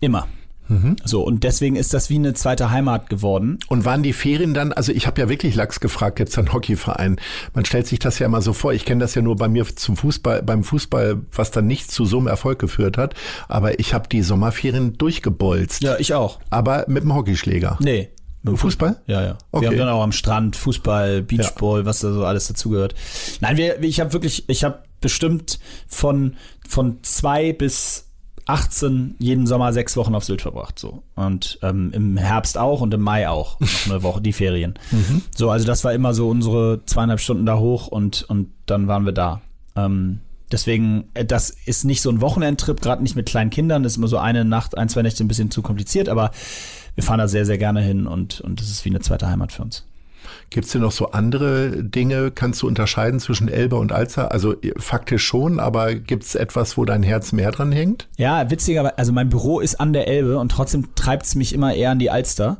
Immer. 0.00 0.26
Mhm. 0.68 0.96
So, 1.04 1.22
und 1.22 1.44
deswegen 1.44 1.76
ist 1.76 1.94
das 1.94 2.10
wie 2.10 2.16
eine 2.16 2.34
zweite 2.34 2.70
Heimat 2.70 3.08
geworden. 3.08 3.58
Und 3.68 3.84
waren 3.84 4.02
die 4.02 4.12
Ferien 4.12 4.54
dann, 4.54 4.72
also 4.72 4.92
ich 4.92 5.06
habe 5.06 5.20
ja 5.20 5.28
wirklich 5.28 5.54
Lachs 5.54 5.80
gefragt, 5.80 6.16
gibt 6.16 6.30
es 6.30 6.38
einen 6.38 6.52
Hockeyverein? 6.52 7.16
Man 7.54 7.64
stellt 7.64 7.86
sich 7.86 7.98
das 7.98 8.18
ja 8.18 8.26
immer 8.26 8.42
so 8.42 8.52
vor, 8.52 8.72
ich 8.72 8.84
kenne 8.84 9.00
das 9.00 9.14
ja 9.14 9.22
nur 9.22 9.36
bei 9.36 9.48
mir 9.48 9.64
zum 9.74 9.96
Fußball, 9.96 10.42
beim 10.42 10.64
Fußball, 10.64 11.20
was 11.32 11.50
dann 11.50 11.66
nicht 11.66 11.90
zu 11.90 12.04
so 12.04 12.18
einem 12.18 12.26
Erfolg 12.26 12.58
geführt 12.58 12.98
hat, 12.98 13.14
aber 13.48 13.78
ich 13.80 13.94
habe 13.94 14.08
die 14.08 14.22
Sommerferien 14.22 14.98
durchgebolzt. 14.98 15.82
Ja, 15.82 15.98
ich 15.98 16.14
auch. 16.14 16.38
Aber 16.50 16.84
mit 16.88 17.02
dem 17.02 17.14
Hockeyschläger. 17.14 17.78
Nee, 17.80 18.10
Fußball? 18.44 19.00
Ja, 19.06 19.22
ja. 19.22 19.38
Okay. 19.50 19.62
Wir 19.62 19.68
haben 19.70 19.78
dann 19.78 19.88
auch 19.88 20.02
am 20.02 20.12
Strand 20.12 20.56
Fußball, 20.56 21.22
Beachball, 21.22 21.80
ja. 21.80 21.86
was 21.86 22.00
da 22.00 22.12
so 22.12 22.24
alles 22.24 22.48
dazugehört. 22.48 22.94
Nein, 23.40 23.56
wir, 23.56 23.82
ich 23.82 24.00
habe 24.00 24.12
wirklich, 24.12 24.48
ich 24.48 24.64
habe 24.64 24.82
bestimmt 25.00 25.58
von, 25.86 26.36
von 26.66 26.98
zwei 27.02 27.52
bis 27.52 28.07
18 28.48 29.16
jeden 29.18 29.46
Sommer 29.46 29.72
sechs 29.72 29.96
Wochen 29.96 30.14
auf 30.14 30.24
Sylt 30.24 30.42
verbracht. 30.42 30.78
So. 30.78 31.02
Und 31.14 31.58
ähm, 31.62 31.92
im 31.92 32.16
Herbst 32.16 32.56
auch 32.56 32.80
und 32.80 32.92
im 32.94 33.02
Mai 33.02 33.28
auch. 33.28 33.60
Noch 33.60 33.86
eine 33.86 34.02
Woche, 34.02 34.20
die 34.20 34.32
Ferien. 34.32 34.74
So, 35.36 35.50
also 35.50 35.66
das 35.66 35.84
war 35.84 35.92
immer 35.92 36.14
so 36.14 36.28
unsere 36.28 36.84
zweieinhalb 36.86 37.20
Stunden 37.20 37.46
da 37.46 37.58
hoch 37.58 37.86
und, 37.86 38.22
und 38.22 38.48
dann 38.66 38.88
waren 38.88 39.04
wir 39.04 39.12
da. 39.12 39.40
Ähm, 39.76 40.20
deswegen, 40.50 41.04
äh, 41.14 41.24
das 41.24 41.50
ist 41.50 41.84
nicht 41.84 42.00
so 42.00 42.10
ein 42.10 42.20
Wochenendtrip, 42.20 42.80
gerade 42.80 43.02
nicht 43.02 43.14
mit 43.14 43.26
kleinen 43.26 43.50
Kindern. 43.50 43.82
Das 43.82 43.92
ist 43.92 43.98
immer 43.98 44.08
so 44.08 44.18
eine 44.18 44.44
Nacht, 44.44 44.76
ein, 44.76 44.88
zwei 44.88 45.02
Nächte 45.02 45.24
ein 45.24 45.28
bisschen 45.28 45.50
zu 45.50 45.62
kompliziert, 45.62 46.08
aber 46.08 46.30
wir 46.94 47.04
fahren 47.04 47.18
da 47.18 47.28
sehr, 47.28 47.46
sehr 47.46 47.58
gerne 47.58 47.80
hin 47.80 48.06
und, 48.06 48.40
und 48.40 48.60
das 48.60 48.68
ist 48.70 48.84
wie 48.84 48.90
eine 48.90 49.00
zweite 49.00 49.28
Heimat 49.28 49.52
für 49.52 49.62
uns. 49.62 49.87
Gibt 50.50 50.66
es 50.66 50.72
denn 50.72 50.82
noch 50.82 50.92
so 50.92 51.10
andere 51.10 51.82
Dinge? 51.82 52.30
Kannst 52.30 52.62
du 52.62 52.66
unterscheiden 52.66 53.20
zwischen 53.20 53.48
Elbe 53.48 53.76
und 53.76 53.92
Alster? 53.92 54.32
Also 54.32 54.54
faktisch 54.78 55.24
schon, 55.24 55.60
aber 55.60 55.94
gibt 55.94 56.24
es 56.24 56.34
etwas, 56.34 56.76
wo 56.76 56.84
dein 56.84 57.02
Herz 57.02 57.32
mehr 57.32 57.50
dran 57.50 57.72
hängt? 57.72 58.08
Ja, 58.16 58.50
witzigerweise, 58.50 58.96
also 58.98 59.12
mein 59.12 59.28
Büro 59.28 59.60
ist 59.60 59.78
an 59.78 59.92
der 59.92 60.08
Elbe 60.08 60.38
und 60.38 60.50
trotzdem 60.50 60.94
treibt 60.94 61.26
es 61.26 61.34
mich 61.34 61.52
immer 61.52 61.74
eher 61.74 61.90
an 61.90 61.98
die 61.98 62.10
Alster. 62.10 62.58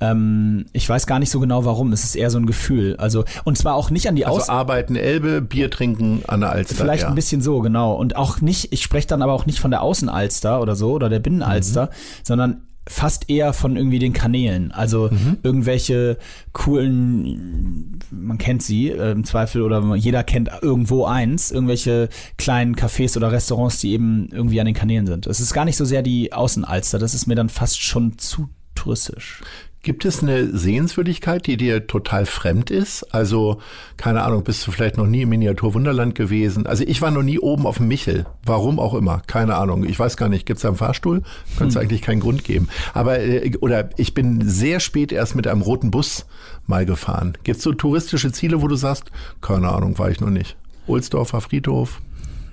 Ähm, 0.00 0.64
ich 0.72 0.88
weiß 0.88 1.06
gar 1.06 1.18
nicht 1.18 1.30
so 1.30 1.40
genau 1.40 1.64
warum. 1.66 1.92
Es 1.92 2.04
ist 2.04 2.16
eher 2.16 2.30
so 2.30 2.38
ein 2.38 2.46
Gefühl. 2.46 2.96
Also, 2.96 3.24
und 3.44 3.58
zwar 3.58 3.74
auch 3.74 3.90
nicht 3.90 4.08
an 4.08 4.16
die 4.16 4.24
Also 4.24 4.38
Aus 4.40 4.48
arbeiten 4.48 4.96
Elbe, 4.96 5.42
Bier 5.42 5.70
trinken 5.70 6.22
an 6.26 6.40
der 6.40 6.50
Alster. 6.50 6.74
Vielleicht 6.74 7.02
ja. 7.02 7.08
ein 7.08 7.14
bisschen 7.14 7.42
so, 7.42 7.60
genau. 7.60 7.94
Und 7.94 8.16
auch 8.16 8.40
nicht, 8.40 8.72
ich 8.72 8.82
spreche 8.82 9.06
dann 9.06 9.20
aber 9.22 9.34
auch 9.34 9.46
nicht 9.46 9.60
von 9.60 9.70
der 9.70 9.82
Außenalster 9.82 10.60
oder 10.60 10.74
so 10.74 10.92
oder 10.92 11.08
der 11.10 11.18
Binnenalster, 11.18 11.86
Mhm. 11.86 11.88
sondern 12.22 12.62
fast 12.90 13.30
eher 13.30 13.52
von 13.52 13.76
irgendwie 13.76 13.98
den 14.00 14.12
Kanälen. 14.12 14.72
Also 14.72 15.08
Mhm. 15.12 15.38
irgendwelche 15.42 16.18
coolen, 16.52 17.98
man 18.10 18.38
kennt 18.38 18.62
sie 18.62 18.90
äh, 18.90 19.12
im 19.12 19.24
Zweifel 19.24 19.62
oder 19.62 19.94
jeder 19.94 20.24
kennt 20.24 20.50
irgendwo 20.62 21.04
eins, 21.04 21.50
irgendwelche 21.50 22.08
kleinen 22.36 22.74
Cafés 22.74 23.16
oder 23.16 23.32
Restaurants, 23.32 23.78
die 23.80 23.92
eben 23.92 24.28
irgendwie 24.32 24.60
an 24.60 24.66
den 24.66 24.74
Kanälen 24.74 25.06
sind. 25.06 25.26
Es 25.26 25.40
ist 25.40 25.54
gar 25.54 25.64
nicht 25.64 25.76
so 25.76 25.84
sehr 25.84 26.02
die 26.02 26.32
Außenalster, 26.32 26.98
das 26.98 27.14
ist 27.14 27.26
mir 27.26 27.34
dann 27.36 27.48
fast 27.48 27.80
schon 27.82 28.18
zu 28.18 28.48
touristisch. 28.74 29.40
Gibt 29.82 30.04
es 30.04 30.22
eine 30.22 30.54
Sehenswürdigkeit, 30.54 31.46
die 31.46 31.56
dir 31.56 31.86
total 31.86 32.26
fremd 32.26 32.70
ist? 32.70 33.02
Also, 33.14 33.62
keine 33.96 34.22
Ahnung, 34.22 34.44
bist 34.44 34.66
du 34.66 34.72
vielleicht 34.72 34.98
noch 34.98 35.06
nie 35.06 35.22
im 35.22 35.30
Miniaturwunderland 35.30 36.14
gewesen? 36.14 36.66
Also, 36.66 36.84
ich 36.86 37.00
war 37.00 37.10
noch 37.10 37.22
nie 37.22 37.38
oben 37.38 37.66
auf 37.66 37.78
dem 37.78 37.88
Michel. 37.88 38.26
Warum 38.44 38.78
auch 38.78 38.92
immer. 38.92 39.22
Keine 39.26 39.54
Ahnung. 39.54 39.84
Ich 39.84 39.98
weiß 39.98 40.18
gar 40.18 40.28
nicht. 40.28 40.44
Gibt 40.44 40.58
es 40.58 40.62
da 40.62 40.68
einen 40.68 40.76
Fahrstuhl? 40.76 41.22
Könnte 41.56 41.70
es 41.70 41.76
eigentlich 41.78 42.02
keinen 42.02 42.20
Grund 42.20 42.44
geben. 42.44 42.68
Aber, 42.92 43.20
äh, 43.20 43.56
oder 43.60 43.88
ich 43.96 44.12
bin 44.12 44.46
sehr 44.46 44.80
spät 44.80 45.12
erst 45.12 45.34
mit 45.34 45.46
einem 45.46 45.62
roten 45.62 45.90
Bus 45.90 46.26
mal 46.66 46.84
gefahren. 46.84 47.38
Gibt 47.42 47.56
es 47.56 47.64
so 47.64 47.72
touristische 47.72 48.32
Ziele, 48.32 48.60
wo 48.60 48.68
du 48.68 48.76
sagst, 48.76 49.04
keine 49.40 49.70
Ahnung, 49.70 49.98
war 49.98 50.10
ich 50.10 50.20
noch 50.20 50.28
nicht. 50.28 50.56
Ohlsdorfer 50.88 51.40
Friedhof. 51.40 52.02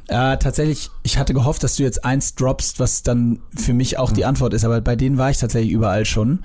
Äh, 0.07 0.37
tatsächlich, 0.37 0.89
ich 1.03 1.17
hatte 1.17 1.33
gehofft, 1.33 1.63
dass 1.63 1.75
du 1.75 1.83
jetzt 1.83 2.05
eins 2.05 2.35
droppst, 2.35 2.79
was 2.79 3.03
dann 3.03 3.39
für 3.53 3.73
mich 3.73 3.99
auch 3.99 4.13
die 4.13 4.23
Antwort 4.23 4.53
ist, 4.53 4.63
aber 4.63 4.79
bei 4.79 4.95
denen 4.95 5.17
war 5.17 5.29
ich 5.29 5.37
tatsächlich 5.37 5.73
überall 5.73 6.05
schon. 6.05 6.39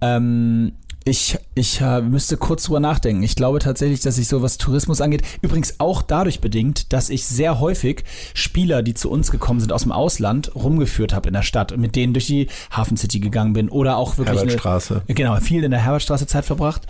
Ähm, 0.00 0.72
ich 1.08 1.38
ich 1.54 1.80
äh, 1.80 2.00
müsste 2.00 2.36
kurz 2.36 2.64
drüber 2.64 2.80
nachdenken. 2.80 3.22
Ich 3.22 3.34
glaube 3.34 3.58
tatsächlich, 3.58 4.00
dass 4.00 4.18
ich 4.18 4.28
so 4.28 4.42
was 4.42 4.58
Tourismus 4.58 5.00
angeht, 5.00 5.22
übrigens 5.40 5.80
auch 5.80 6.02
dadurch 6.02 6.40
bedingt, 6.40 6.92
dass 6.92 7.10
ich 7.10 7.26
sehr 7.26 7.60
häufig 7.60 8.04
Spieler, 8.34 8.82
die 8.82 8.94
zu 8.94 9.10
uns 9.10 9.30
gekommen 9.30 9.60
sind 9.60 9.72
aus 9.72 9.82
dem 9.82 9.92
Ausland, 9.92 10.54
rumgeführt 10.54 11.14
habe 11.14 11.28
in 11.28 11.34
der 11.34 11.42
Stadt 11.42 11.72
und 11.72 11.80
mit 11.80 11.96
denen 11.96 12.12
durch 12.12 12.26
die 12.26 12.48
Hafen 12.70 12.96
City 12.96 13.20
gegangen 13.20 13.54
bin 13.54 13.68
oder 13.68 13.96
auch 13.96 14.18
wirklich 14.18 14.38
eine, 14.38 14.50
Herbertstraße. 14.50 15.02
Genau, 15.08 15.36
viel 15.40 15.64
in 15.64 15.70
der 15.70 15.80
Herbertstraße 15.80 16.26
Zeit 16.26 16.44
verbracht. 16.44 16.82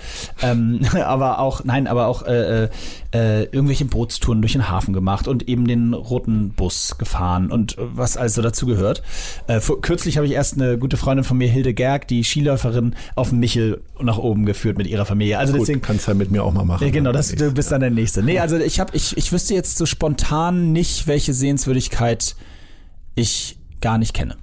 Ähm, 0.43 0.81
aber 1.05 1.39
auch, 1.39 1.65
nein, 1.65 1.87
aber 1.87 2.09
auch 2.09 2.23
äh, 2.23 2.69
äh, 3.15 3.45
irgendwelche 3.45 3.87
Bootstouren 3.87 4.43
durch 4.43 4.53
den 4.53 4.69
Hafen 4.69 4.93
gemacht 4.93 5.29
und 5.29 5.49
eben 5.49 5.67
den 5.67 5.95
roten 5.95 6.51
Bus 6.51 6.99
gefahren 6.99 7.51
und 7.51 7.77
was 7.79 8.17
also 8.17 8.43
dazu 8.43 8.67
gehört. 8.67 9.03
Äh, 9.47 9.61
vor, 9.61 9.81
kürzlich 9.81 10.17
habe 10.19 10.27
ich 10.27 10.33
erst 10.33 10.55
eine 10.55 10.77
gute 10.77 10.97
Freundin 10.97 11.25
von 11.25 11.39
mir, 11.39 11.49
Hilde 11.49 11.73
Gerg, 11.73 12.07
die 12.09 12.23
Skiläuferin, 12.23 12.95
auf 13.15 13.33
Michel 13.33 13.81
nach 14.01 14.19
oben 14.19 14.45
geführt 14.45 14.77
mit 14.77 14.87
ihrer 14.87 15.07
Familie. 15.07 15.39
Also 15.39 15.53
Gut, 15.53 15.63
deswegen. 15.63 15.81
kannst 15.81 16.07
du 16.07 16.11
ja 16.11 16.17
mit 16.17 16.31
mir 16.31 16.45
auch 16.45 16.53
mal 16.53 16.65
machen. 16.65 16.85
Ja, 16.85 16.91
genau, 16.91 17.13
das, 17.13 17.35
du 17.35 17.51
bist 17.53 17.73
dann 17.73 17.81
der 17.81 17.91
Nächste. 17.91 18.23
Nee, 18.23 18.41
also 18.41 18.59
ich 18.59 18.79
habe, 18.79 18.95
ich, 18.95 19.17
ich 19.17 19.33
wüsste 19.33 19.55
jetzt 19.55 19.79
so 19.79 19.87
spontan 19.87 20.73
nicht, 20.73 21.07
welche 21.07 21.33
Sehenswürdigkeit 21.33 22.37
ich 23.15 23.59
gar 23.81 23.97
nicht 23.97 24.13
kenne. 24.13 24.37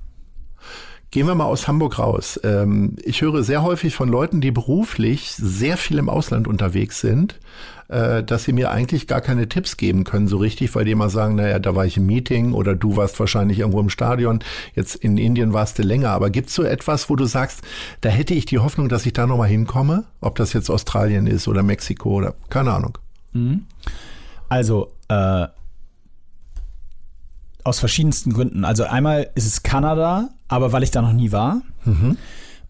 Gehen 1.11 1.27
wir 1.27 1.35
mal 1.35 1.45
aus 1.45 1.67
Hamburg 1.67 1.97
raus. 1.97 2.39
Ähm, 2.43 2.97
ich 3.01 3.21
höre 3.21 3.41
sehr 3.43 3.63
häufig 3.63 3.95
von 3.95 4.09
Leuten, 4.09 4.41
die 4.41 4.51
beruflich 4.51 5.31
sehr 5.31 5.77
viel 5.77 5.97
im 5.97 6.09
Ausland 6.09 6.45
unterwegs 6.45 6.99
sind, 6.99 7.39
äh, 7.87 8.23
dass 8.23 8.43
sie 8.43 8.53
mir 8.53 8.71
eigentlich 8.71 9.07
gar 9.07 9.21
keine 9.21 9.47
Tipps 9.47 9.77
geben 9.77 10.03
können 10.03 10.27
so 10.27 10.37
richtig, 10.37 10.73
weil 10.75 10.85
die 10.85 10.91
immer 10.91 11.09
sagen, 11.09 11.35
naja, 11.35 11.59
da 11.59 11.75
war 11.75 11.85
ich 11.85 11.97
im 11.97 12.05
Meeting 12.05 12.53
oder 12.53 12.75
du 12.75 12.97
warst 12.97 13.19
wahrscheinlich 13.19 13.59
irgendwo 13.59 13.79
im 13.79 13.89
Stadion, 13.89 14.39
jetzt 14.73 14.95
in 14.95 15.17
Indien 15.17 15.53
warst 15.53 15.79
du 15.79 15.83
länger. 15.83 16.09
Aber 16.09 16.29
gibt's 16.29 16.55
so 16.55 16.63
etwas, 16.63 17.09
wo 17.09 17.15
du 17.15 17.25
sagst, 17.25 17.61
da 18.01 18.09
hätte 18.09 18.33
ich 18.33 18.45
die 18.45 18.59
Hoffnung, 18.59 18.89
dass 18.89 19.05
ich 19.05 19.13
da 19.13 19.27
nochmal 19.27 19.49
hinkomme? 19.49 20.05
Ob 20.21 20.35
das 20.35 20.53
jetzt 20.53 20.69
Australien 20.69 21.27
ist 21.27 21.47
oder 21.47 21.63
Mexiko 21.63 22.09
oder 22.09 22.35
keine 22.49 22.73
Ahnung. 22.73 22.97
Also, 24.49 24.91
äh, 25.09 25.47
aus 27.63 27.79
verschiedensten 27.79 28.31
Gründen. 28.31 28.63
Also 28.63 28.83
einmal 28.83 29.29
ist 29.35 29.47
es 29.47 29.63
Kanada, 29.63 30.29
aber 30.47 30.71
weil 30.71 30.83
ich 30.83 30.91
da 30.91 31.01
noch 31.01 31.13
nie 31.13 31.31
war. 31.31 31.61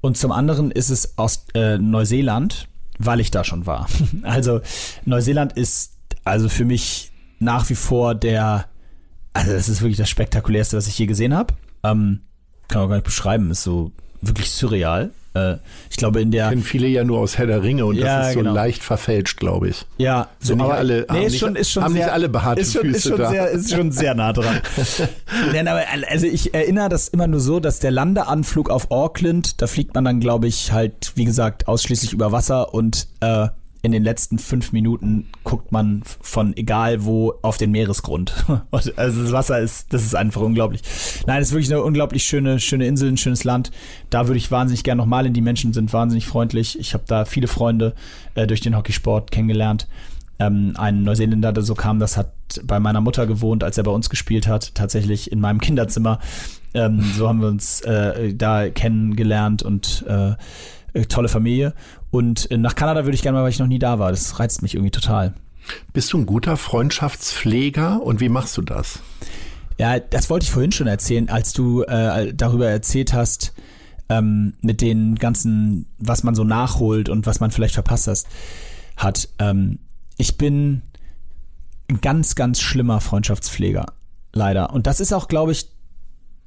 Und 0.01 0.17
zum 0.17 0.31
anderen 0.31 0.71
ist 0.71 0.89
es 0.89 1.17
aus 1.17 1.45
äh, 1.53 1.77
Neuseeland, 1.77 2.67
weil 2.97 3.19
ich 3.19 3.31
da 3.31 3.43
schon 3.43 3.65
war. 3.65 3.87
Also 4.23 4.61
Neuseeland 5.05 5.53
ist 5.53 5.93
also 6.23 6.49
für 6.49 6.65
mich 6.65 7.11
nach 7.39 7.69
wie 7.69 7.75
vor 7.75 8.15
der, 8.15 8.65
also 9.33 9.51
das 9.51 9.69
ist 9.69 9.81
wirklich 9.81 9.97
das 9.97 10.09
spektakulärste, 10.09 10.77
was 10.77 10.87
ich 10.87 10.97
je 10.97 11.05
gesehen 11.05 11.33
habe. 11.35 11.53
Ähm, 11.83 12.21
kann 12.67 12.81
auch 12.81 12.87
gar 12.87 12.95
nicht 12.95 13.05
beschreiben, 13.05 13.51
ist 13.51 13.63
so 13.63 13.91
wirklich 14.21 14.51
surreal. 14.51 15.11
Äh, 15.35 15.57
ich 15.89 15.97
glaube 15.97 16.21
in 16.21 16.31
der 16.31 16.49
Kennen 16.49 16.63
viele 16.63 16.87
ja 16.87 17.03
nur 17.03 17.19
aus 17.19 17.37
Herr 17.37 17.45
der 17.45 17.61
Ringe 17.61 17.85
und 17.85 17.95
Ja, 17.97 18.19
das 18.19 18.27
ist 18.29 18.33
so 18.35 18.39
genau. 18.39 18.53
leicht 18.53 18.81
verfälscht, 18.83 19.37
glaube 19.37 19.69
ich. 19.69 19.85
Ja, 19.97 20.29
Sind 20.39 20.57
nicht 20.59 20.69
alle- 20.71 21.05
haben 21.09 21.19
nee, 21.19 21.25
ist 21.25 21.33
nicht- 21.33 21.39
schon, 21.41 21.55
ist 21.55 21.71
schon 21.71 21.83
haben 21.83 21.93
nicht 21.93 22.03
sehr, 22.03 22.13
alle 22.13 22.29
behaarte 22.29 22.61
ist 22.61 22.73
schon, 22.73 22.85
ist 22.85 22.95
Füße 23.03 23.09
schon 23.09 23.17
da. 23.19 23.29
Sehr, 23.29 23.49
ist 23.49 23.71
schon 23.73 23.91
sehr 23.91 24.15
nah 24.15 24.33
dran. 24.33 24.59
Nein, 25.53 25.67
aber 25.67 25.81
also 26.09 26.25
ich 26.25 26.53
erinnere 26.53 26.89
das 26.89 27.07
immer 27.09 27.27
nur 27.27 27.39
so, 27.39 27.59
dass 27.59 27.79
der 27.79 27.91
Landeanflug 27.91 28.69
auf 28.69 28.91
Auckland, 28.91 29.61
da 29.61 29.67
fliegt 29.67 29.93
man 29.93 30.05
dann, 30.05 30.19
glaube 30.19 30.47
ich, 30.47 30.71
halt, 30.71 31.11
wie 31.15 31.25
gesagt, 31.25 31.67
ausschließlich 31.67 32.13
über 32.13 32.31
Wasser 32.31 32.73
und 32.73 33.07
äh, 33.19 33.47
in 33.85 33.91
den 33.91 34.03
letzten 34.03 34.39
fünf 34.39 34.71
Minuten 34.71 35.27
guckt 35.43 35.71
man 35.71 36.01
von 36.03 36.57
egal 36.57 37.05
wo 37.05 37.35
auf 37.41 37.57
den 37.57 37.71
Meeresgrund. 37.71 38.33
Und 38.71 38.93
Also 38.97 39.21
das 39.21 39.31
Wasser 39.31 39.59
ist, 39.59 39.93
das 39.93 40.03
ist 40.03 40.15
einfach 40.15 40.41
unglaublich. 40.41 40.81
Nein, 41.27 41.41
es 41.41 41.49
ist 41.49 41.53
wirklich 41.53 41.71
eine 41.71 41.83
unglaublich 41.83 42.23
schöne, 42.23 42.59
schöne 42.59 42.87
Insel, 42.87 43.09
ein 43.09 43.17
schönes 43.17 43.43
Land. 43.43 43.71
Da 44.09 44.27
würde 44.27 44.37
ich 44.37 44.49
wahnsinnig 44.51 44.83
gerne 44.83 45.01
nochmal 45.01 45.25
hin. 45.25 45.33
Die 45.33 45.41
Menschen 45.41 45.71
sind 45.73 45.93
wahnsinnig 45.93 46.25
freundlich. 46.25 46.79
Ich 46.79 46.93
habe 46.93 47.03
da 47.07 47.25
viele 47.25 47.47
Freunde 47.47 47.93
äh, 48.33 48.47
durch 48.47 48.61
den 48.61 48.75
Hockeysport 48.75 49.31
kennengelernt. 49.31 49.87
Ähm, 50.39 50.73
ein 50.77 51.03
Neuseeländer, 51.03 51.53
der 51.53 51.63
so 51.63 51.75
kam, 51.75 51.99
das 51.99 52.17
hat 52.17 52.33
bei 52.63 52.79
meiner 52.79 53.01
Mutter 53.01 53.25
gewohnt, 53.27 53.63
als 53.63 53.77
er 53.77 53.83
bei 53.83 53.91
uns 53.91 54.09
gespielt 54.09 54.47
hat, 54.47 54.75
tatsächlich 54.75 55.31
in 55.31 55.39
meinem 55.39 55.59
Kinderzimmer. 55.61 56.19
Ähm, 56.73 57.01
so 57.15 57.29
haben 57.29 57.39
wir 57.39 57.47
uns 57.47 57.81
äh, 57.81 58.33
da 58.33 58.69
kennengelernt 58.69 59.63
und 59.63 60.03
äh, 60.07 60.33
äh, 60.95 61.05
tolle 61.05 61.27
Familie. 61.27 61.73
Und 62.15 62.49
äh, 62.49 62.57
nach 62.57 62.75
Kanada 62.75 63.03
würde 63.03 63.15
ich 63.15 63.23
gerne 63.23 63.37
mal, 63.37 63.43
weil 63.43 63.49
ich 63.49 63.59
noch 63.59 63.67
nie 63.67 63.77
da 63.77 63.99
war. 63.99 64.09
Das 64.09 64.39
reizt 64.39 64.61
mich 64.61 64.75
irgendwie 64.75 64.91
total. 64.91 65.33
Bist 65.91 66.13
du 66.13 66.17
ein 66.17 66.25
guter 66.25 66.55
Freundschaftspfleger 66.55 68.01
und 68.01 68.21
wie 68.21 68.29
machst 68.29 68.55
du 68.55 68.61
das? 68.61 68.99
Ja, 69.77 69.99
das 69.99 70.29
wollte 70.29 70.45
ich 70.45 70.51
vorhin 70.51 70.71
schon 70.71 70.87
erzählen, 70.87 71.27
als 71.27 71.51
du 71.51 71.83
äh, 71.83 72.33
darüber 72.33 72.69
erzählt 72.69 73.11
hast, 73.11 73.53
ähm, 74.07 74.53
mit 74.61 74.79
den 74.79 75.15
ganzen, 75.15 75.87
was 75.97 76.23
man 76.23 76.35
so 76.35 76.45
nachholt 76.45 77.09
und 77.09 77.25
was 77.25 77.41
man 77.41 77.51
vielleicht 77.51 77.73
verpasst 77.73 78.07
hast, 78.07 78.27
hat. 78.95 79.27
Ähm, 79.39 79.79
ich 80.15 80.37
bin 80.37 80.83
ein 81.89 81.99
ganz, 81.99 82.35
ganz 82.35 82.61
schlimmer 82.61 83.01
Freundschaftspfleger, 83.01 83.87
leider. 84.31 84.71
Und 84.71 84.87
das 84.87 85.01
ist 85.01 85.11
auch, 85.11 85.27
glaube 85.27 85.51
ich, 85.51 85.69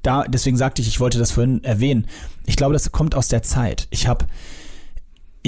da, 0.00 0.22
deswegen 0.22 0.56
sagte 0.56 0.80
ich, 0.80 0.88
ich 0.88 0.98
wollte 0.98 1.18
das 1.18 1.32
vorhin 1.32 1.62
erwähnen. 1.62 2.06
Ich 2.46 2.56
glaube, 2.56 2.72
das 2.72 2.90
kommt 2.90 3.14
aus 3.14 3.28
der 3.28 3.42
Zeit. 3.42 3.86
Ich 3.90 4.06
habe 4.08 4.24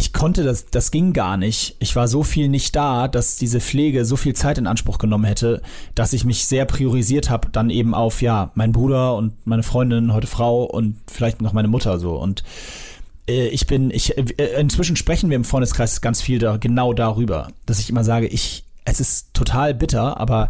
ich 0.01 0.15
konnte 0.15 0.45
das, 0.45 0.65
das 0.65 0.91
ging 0.91 1.13
gar 1.13 1.37
nicht. 1.37 1.77
Ich 1.79 1.95
war 1.95 2.09
so 2.09 2.23
viel 2.23 2.49
nicht 2.49 2.75
da, 2.75 3.07
dass 3.07 3.37
diese 3.37 3.61
Pflege 3.61 4.07
so 4.07 4.17
viel 4.17 4.35
Zeit 4.35 4.57
in 4.57 4.67
Anspruch 4.67 4.97
genommen 4.97 5.27
hätte, 5.27 5.61
dass 5.95 6.15
ich 6.15 6.25
mich 6.25 6.47
sehr 6.47 6.65
priorisiert 6.65 7.29
habe, 7.29 7.51
dann 7.53 7.69
eben 7.69 7.93
auf, 7.93 8.23
ja, 8.23 8.51
mein 8.55 8.73
Bruder 8.73 9.15
und 9.15 9.35
meine 9.47 9.63
Freundin, 9.63 10.15
heute 10.15 10.27
Frau 10.27 10.65
und 10.65 10.97
vielleicht 11.07 11.43
noch 11.43 11.53
meine 11.53 11.69
Mutter 11.69 11.99
so. 11.99 12.15
Und 12.17 12.45
äh, 13.29 13.49
ich 13.49 13.67
bin, 13.67 13.91
ich, 13.91 14.17
äh, 14.17 14.59
inzwischen 14.59 14.97
sprechen 14.97 15.29
wir 15.29 15.37
im 15.37 15.45
Freundeskreis 15.45 16.01
ganz 16.01 16.23
viel 16.23 16.39
da, 16.39 16.57
genau 16.57 16.95
darüber, 16.95 17.49
dass 17.67 17.79
ich 17.79 17.91
immer 17.91 18.03
sage, 18.03 18.27
ich, 18.27 18.65
es 18.87 19.01
ist 19.01 19.35
total 19.35 19.75
bitter, 19.75 20.19
aber 20.19 20.49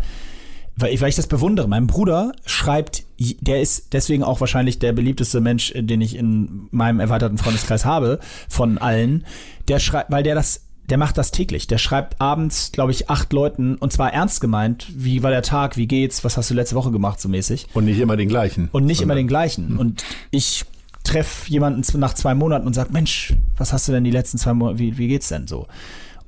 weil 0.80 0.94
ich, 0.94 1.00
weil 1.00 1.08
ich 1.08 1.16
das 1.16 1.26
bewundere. 1.26 1.68
Mein 1.68 1.86
Bruder 1.86 2.32
schreibt, 2.46 3.04
der 3.18 3.60
ist 3.60 3.92
deswegen 3.92 4.22
auch 4.22 4.40
wahrscheinlich 4.40 4.78
der 4.78 4.92
beliebteste 4.92 5.40
Mensch, 5.40 5.72
den 5.76 6.00
ich 6.00 6.16
in 6.16 6.68
meinem 6.70 7.00
erweiterten 7.00 7.38
Freundeskreis 7.38 7.84
habe, 7.84 8.18
von 8.48 8.78
allen. 8.78 9.24
Der 9.68 9.78
schreibt, 9.78 10.10
weil 10.10 10.22
der 10.22 10.34
das, 10.34 10.62
der 10.88 10.98
macht 10.98 11.18
das 11.18 11.30
täglich. 11.30 11.66
Der 11.66 11.78
schreibt 11.78 12.20
abends, 12.20 12.72
glaube 12.72 12.92
ich, 12.92 13.10
acht 13.10 13.32
Leuten 13.32 13.76
und 13.76 13.92
zwar 13.92 14.12
ernst 14.12 14.40
gemeint, 14.40 14.86
wie 14.94 15.22
war 15.22 15.30
der 15.30 15.42
Tag, 15.42 15.76
wie 15.76 15.86
geht's, 15.86 16.24
was 16.24 16.36
hast 16.36 16.50
du 16.50 16.54
letzte 16.54 16.76
Woche 16.76 16.90
gemacht, 16.90 17.20
so 17.20 17.28
mäßig. 17.28 17.66
Und 17.74 17.84
nicht 17.84 18.00
immer 18.00 18.16
den 18.16 18.28
gleichen. 18.28 18.68
Und 18.72 18.86
nicht 18.86 19.00
immer 19.00 19.14
den 19.14 19.28
gleichen. 19.28 19.78
Und 19.78 20.04
ich 20.30 20.64
treffe 21.04 21.50
jemanden 21.50 21.82
nach 21.98 22.14
zwei 22.14 22.34
Monaten 22.34 22.66
und 22.66 22.74
sag, 22.74 22.92
Mensch, 22.92 23.34
was 23.56 23.72
hast 23.72 23.88
du 23.88 23.92
denn 23.92 24.04
die 24.04 24.10
letzten 24.10 24.38
zwei 24.38 24.54
Monate, 24.54 24.78
wie, 24.78 24.98
wie 24.98 25.08
geht's 25.08 25.28
denn 25.28 25.46
so? 25.46 25.66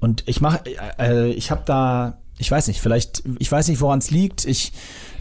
Und 0.01 0.25
ich 0.27 0.41
mache, 0.41 0.63
äh, 0.99 1.31
ich 1.31 1.51
habe 1.51 1.63
da, 1.65 2.19
ich 2.39 2.51
weiß 2.51 2.69
nicht, 2.69 2.81
vielleicht, 2.81 3.23
ich 3.39 3.51
weiß 3.51 3.69
nicht, 3.69 3.81
woran 3.81 3.99
es 3.99 4.11
liegt. 4.11 4.45
Ich, 4.45 4.73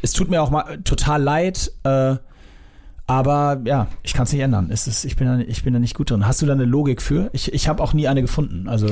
es 0.02 0.14
tut 0.14 0.30
mir 0.30 0.42
auch 0.42 0.50
mal 0.50 0.80
total 0.84 1.22
leid, 1.22 1.72
äh, 1.84 2.16
aber 3.08 3.62
ja, 3.66 3.88
ich 4.04 4.14
kann 4.14 4.24
es 4.24 4.32
nicht 4.32 4.42
ändern. 4.42 4.70
Es 4.72 4.88
ist, 4.88 5.04
ich, 5.04 5.18
bin 5.18 5.28
da, 5.28 5.40
ich 5.40 5.64
bin 5.64 5.74
da 5.74 5.80
nicht 5.80 5.96
gut 5.96 6.12
drin. 6.12 6.26
Hast 6.26 6.42
du 6.42 6.46
da 6.46 6.54
eine 6.54 6.64
Logik 6.64 7.02
für? 7.02 7.30
Ich, 7.34 7.54
ich 7.54 7.68
habe 7.68 7.84
auch 7.84 7.94
nie 7.94 8.08
eine 8.08 8.22
gefunden. 8.22 8.70
Also 8.70 8.88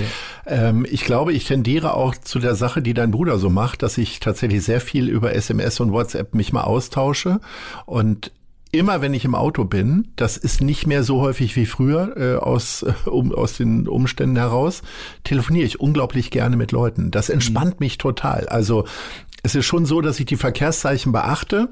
Ähm, 0.45 0.85
ich 0.89 1.05
glaube, 1.05 1.31
ich 1.31 1.45
tendiere 1.45 1.93
auch 1.93 2.15
zu 2.15 2.39
der 2.39 2.55
Sache, 2.55 2.81
die 2.81 2.93
dein 2.93 3.11
Bruder 3.11 3.37
so 3.37 3.49
macht, 3.49 3.81
dass 3.81 3.97
ich 3.97 4.19
tatsächlich 4.19 4.63
sehr 4.63 4.81
viel 4.81 5.07
über 5.07 5.33
SMS 5.33 5.79
und 5.79 5.93
WhatsApp 5.93 6.35
mich 6.35 6.51
mal 6.51 6.63
austausche 6.63 7.39
und 7.85 8.31
Immer 8.71 9.01
wenn 9.01 9.15
ich 9.15 9.25
im 9.25 9.33
Auto 9.33 9.63
bin, 9.63 10.09
das 10.15 10.37
ist 10.37 10.61
nicht 10.61 10.85
mehr 10.85 11.03
so 11.03 11.21
häufig 11.21 11.55
wie 11.55 11.65
früher 11.65 12.15
äh, 12.15 12.35
aus, 12.35 12.83
äh, 12.83 12.93
um, 13.09 13.33
aus 13.33 13.57
den 13.57 13.87
Umständen 13.87 14.35
heraus, 14.35 14.83
telefoniere 15.23 15.65
ich 15.65 15.79
unglaublich 15.79 16.29
gerne 16.29 16.55
mit 16.55 16.71
Leuten. 16.71 17.09
Das 17.09 17.29
entspannt 17.29 17.79
mich 17.79 17.97
total. 17.97 18.47
Also 18.47 18.85
es 19.41 19.55
ist 19.55 19.65
schon 19.65 19.85
so, 19.85 20.01
dass 20.01 20.19
ich 20.19 20.27
die 20.27 20.35
Verkehrszeichen 20.35 21.11
beachte 21.11 21.69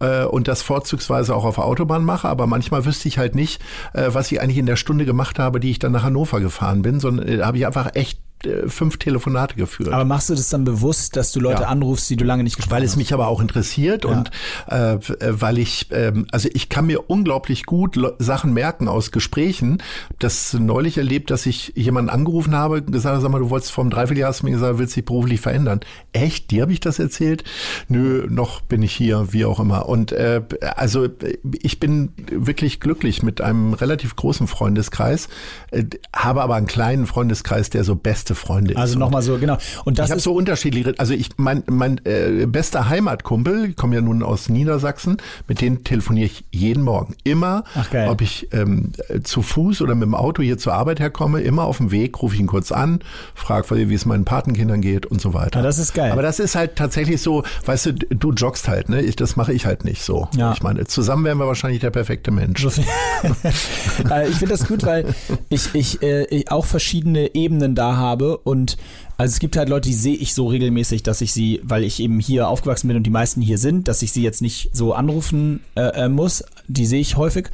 äh, 0.00 0.24
und 0.24 0.48
das 0.48 0.62
vorzugsweise 0.62 1.36
auch 1.36 1.44
auf 1.44 1.58
Autobahn 1.58 2.04
mache, 2.04 2.28
aber 2.28 2.48
manchmal 2.48 2.84
wüsste 2.84 3.06
ich 3.06 3.18
halt 3.18 3.36
nicht, 3.36 3.62
äh, 3.92 4.08
was 4.08 4.32
ich 4.32 4.40
eigentlich 4.40 4.58
in 4.58 4.66
der 4.66 4.76
Stunde 4.76 5.04
gemacht 5.04 5.38
habe, 5.38 5.60
die 5.60 5.70
ich 5.70 5.78
dann 5.78 5.92
nach 5.92 6.02
Hannover 6.02 6.40
gefahren 6.40 6.82
bin, 6.82 6.98
sondern 6.98 7.28
äh, 7.28 7.36
da 7.36 7.46
habe 7.46 7.58
ich 7.58 7.66
einfach 7.66 7.94
echt 7.94 8.18
fünf 8.66 8.96
Telefonate 8.98 9.54
geführt. 9.56 9.90
Aber 9.92 10.04
machst 10.04 10.30
du 10.30 10.34
das 10.34 10.48
dann 10.48 10.64
bewusst, 10.64 11.16
dass 11.16 11.32
du 11.32 11.40
Leute 11.40 11.62
Ja. 11.62 11.68
anrufst, 11.68 12.08
die 12.10 12.16
du 12.16 12.24
lange 12.24 12.42
nicht 12.42 12.56
gesprochen 12.56 12.72
weil 12.76 12.82
es 12.84 12.92
hast? 12.92 12.96
mich 12.96 13.12
aber 13.14 13.28
auch 13.28 13.40
interessiert 13.40 14.04
und 14.04 14.30
äh, 14.68 14.94
äh, 14.94 14.98
weil 15.30 15.58
ich, 15.58 15.88
ähm, 15.90 16.26
also 16.32 16.48
ich 16.52 16.68
kann 16.68 16.86
mir 16.86 17.10
unglaublich 17.10 17.66
gut 17.66 17.98
Sachen 18.18 18.52
merken 18.52 18.88
aus 18.88 19.10
Gesprächen. 19.10 19.78
Das 20.18 20.54
neulich 20.54 20.98
erlebt, 20.98 21.30
dass 21.30 21.46
ich 21.46 21.72
jemanden 21.76 22.10
angerufen 22.10 22.54
habe, 22.54 22.82
gesagt, 22.82 23.12
habe, 23.14 23.22
sag 23.22 23.30
mal, 23.30 23.38
du 23.40 23.50
wolltest 23.50 23.72
vor 23.72 23.82
einem 23.82 23.90
Dreivierteljahr 23.90 24.28
hast 24.30 24.40
du 24.42 24.46
mir 24.46 24.52
gesagt, 24.52 24.78
willst 24.78 24.96
dich 24.96 25.04
beruflich 25.04 25.40
verändern. 25.40 25.80
Echt? 26.12 26.50
Dir 26.50 26.62
habe 26.62 26.72
ich 26.72 26.80
das 26.80 26.98
erzählt? 26.98 27.44
Nö, 27.88 28.26
noch 28.28 28.60
bin 28.60 28.82
ich 28.82 28.92
hier, 28.92 29.32
wie 29.32 29.44
auch 29.44 29.60
immer. 29.60 29.88
Und 29.88 30.12
äh, 30.12 30.42
also 30.76 31.04
äh, 31.04 31.38
ich 31.60 31.80
bin 31.80 32.12
wirklich 32.30 32.80
glücklich 32.80 33.22
mit 33.22 33.40
einem 33.40 33.74
relativ 33.74 34.16
großen 34.16 34.46
Freundeskreis, 34.46 35.28
äh, 35.70 35.84
habe 36.14 36.42
aber 36.42 36.54
einen 36.54 36.66
kleinen 36.66 37.06
Freundeskreis, 37.06 37.70
der 37.70 37.84
so 37.84 37.94
beste 37.96 38.31
Freunde 38.34 38.74
ist. 38.74 38.78
Also 38.78 38.98
nochmal 38.98 39.22
so, 39.22 39.38
genau. 39.38 39.58
Und 39.84 39.98
das 39.98 40.06
ich 40.06 40.10
habe 40.12 40.20
so 40.20 40.32
unterschiedliche, 40.32 40.94
also 40.98 41.14
ich 41.14 41.30
mein 41.36 41.62
mein 41.68 42.00
äh, 42.04 42.46
bester 42.46 42.88
Heimatkumpel, 42.88 43.70
ich 43.70 43.76
komme 43.76 43.94
ja 43.94 44.00
nun 44.00 44.22
aus 44.22 44.48
Niedersachsen, 44.48 45.18
mit 45.48 45.60
denen 45.60 45.84
telefoniere 45.84 46.26
ich 46.26 46.44
jeden 46.50 46.82
Morgen. 46.82 47.14
Immer, 47.24 47.64
Ach, 47.74 47.88
ob 48.08 48.20
ich 48.20 48.48
ähm, 48.52 48.92
äh, 49.08 49.20
zu 49.20 49.42
Fuß 49.42 49.82
oder 49.82 49.94
mit 49.94 50.04
dem 50.04 50.14
Auto 50.14 50.42
hier 50.42 50.58
zur 50.58 50.74
Arbeit 50.74 51.00
herkomme, 51.00 51.40
immer 51.40 51.64
auf 51.64 51.78
dem 51.78 51.90
Weg, 51.90 52.22
rufe 52.22 52.34
ich 52.34 52.40
ihn 52.40 52.46
kurz 52.46 52.72
an, 52.72 53.00
frage, 53.34 53.88
wie 53.88 53.94
es 53.94 54.06
meinen 54.06 54.24
Patenkindern 54.24 54.80
geht 54.80 55.06
und 55.06 55.20
so 55.20 55.34
weiter. 55.34 55.60
Ja, 55.60 55.62
das 55.64 55.78
ist 55.78 55.94
geil. 55.94 56.12
Aber 56.12 56.22
das 56.22 56.38
ist 56.38 56.54
halt 56.54 56.76
tatsächlich 56.76 57.20
so, 57.22 57.44
weißt 57.64 57.86
du, 57.86 57.92
du 57.92 58.32
joggst 58.32 58.68
halt, 58.68 58.88
ne? 58.88 59.02
Ich, 59.02 59.16
das 59.16 59.36
mache 59.36 59.52
ich 59.52 59.66
halt 59.66 59.84
nicht 59.84 60.02
so. 60.02 60.28
Ja. 60.36 60.52
Ich 60.52 60.62
meine, 60.62 60.86
zusammen 60.86 61.24
wären 61.24 61.38
wir 61.38 61.46
wahrscheinlich 61.46 61.80
der 61.80 61.90
perfekte 61.90 62.30
Mensch. 62.30 62.66
Äh, 64.10 64.28
ich 64.28 64.36
finde 64.36 64.54
das 64.54 64.66
gut, 64.66 64.84
weil 64.84 65.14
ich, 65.48 65.74
ich, 65.74 66.02
äh, 66.02 66.24
ich 66.24 66.50
auch 66.50 66.64
verschiedene 66.64 67.34
Ebenen 67.34 67.74
da 67.74 67.96
habe 67.96 68.21
und 68.22 68.76
also 69.16 69.32
es 69.32 69.38
gibt 69.38 69.56
halt 69.56 69.68
Leute, 69.68 69.88
die 69.88 69.94
sehe 69.94 70.16
ich 70.16 70.34
so 70.34 70.46
regelmäßig, 70.46 71.02
dass 71.02 71.20
ich 71.20 71.32
sie, 71.32 71.60
weil 71.62 71.84
ich 71.84 72.00
eben 72.00 72.18
hier 72.18 72.48
aufgewachsen 72.48 72.88
bin 72.88 72.96
und 72.96 73.04
die 73.04 73.10
meisten 73.10 73.40
hier 73.40 73.58
sind, 73.58 73.88
dass 73.88 74.02
ich 74.02 74.12
sie 74.12 74.22
jetzt 74.22 74.42
nicht 74.42 74.70
so 74.72 74.94
anrufen 74.94 75.60
äh, 75.74 76.04
äh, 76.04 76.08
muss. 76.08 76.44
Die 76.68 76.86
sehe 76.86 77.00
ich 77.00 77.16
häufig. 77.16 77.48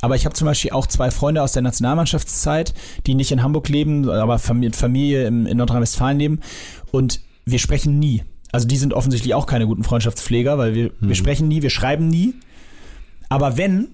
Aber 0.00 0.14
ich 0.14 0.24
habe 0.24 0.34
zum 0.34 0.46
Beispiel 0.46 0.70
auch 0.70 0.86
zwei 0.86 1.10
Freunde 1.10 1.42
aus 1.42 1.52
der 1.52 1.62
Nationalmannschaftszeit, 1.62 2.72
die 3.06 3.14
nicht 3.14 3.32
in 3.32 3.42
Hamburg 3.42 3.68
leben, 3.68 4.08
aber 4.08 4.38
Familie, 4.38 4.72
Familie 4.72 5.26
in 5.26 5.56
Nordrhein-Westfalen 5.56 6.18
leben. 6.18 6.40
Und 6.92 7.20
wir 7.44 7.58
sprechen 7.58 7.98
nie. 7.98 8.22
Also 8.52 8.68
die 8.68 8.76
sind 8.76 8.94
offensichtlich 8.94 9.34
auch 9.34 9.46
keine 9.46 9.66
guten 9.66 9.82
Freundschaftspfleger, 9.82 10.56
weil 10.56 10.74
wir, 10.74 10.92
wir 11.00 11.14
sprechen 11.14 11.48
nie, 11.48 11.62
wir 11.62 11.70
schreiben 11.70 12.08
nie. 12.08 12.34
Aber 13.28 13.56
wenn, 13.56 13.88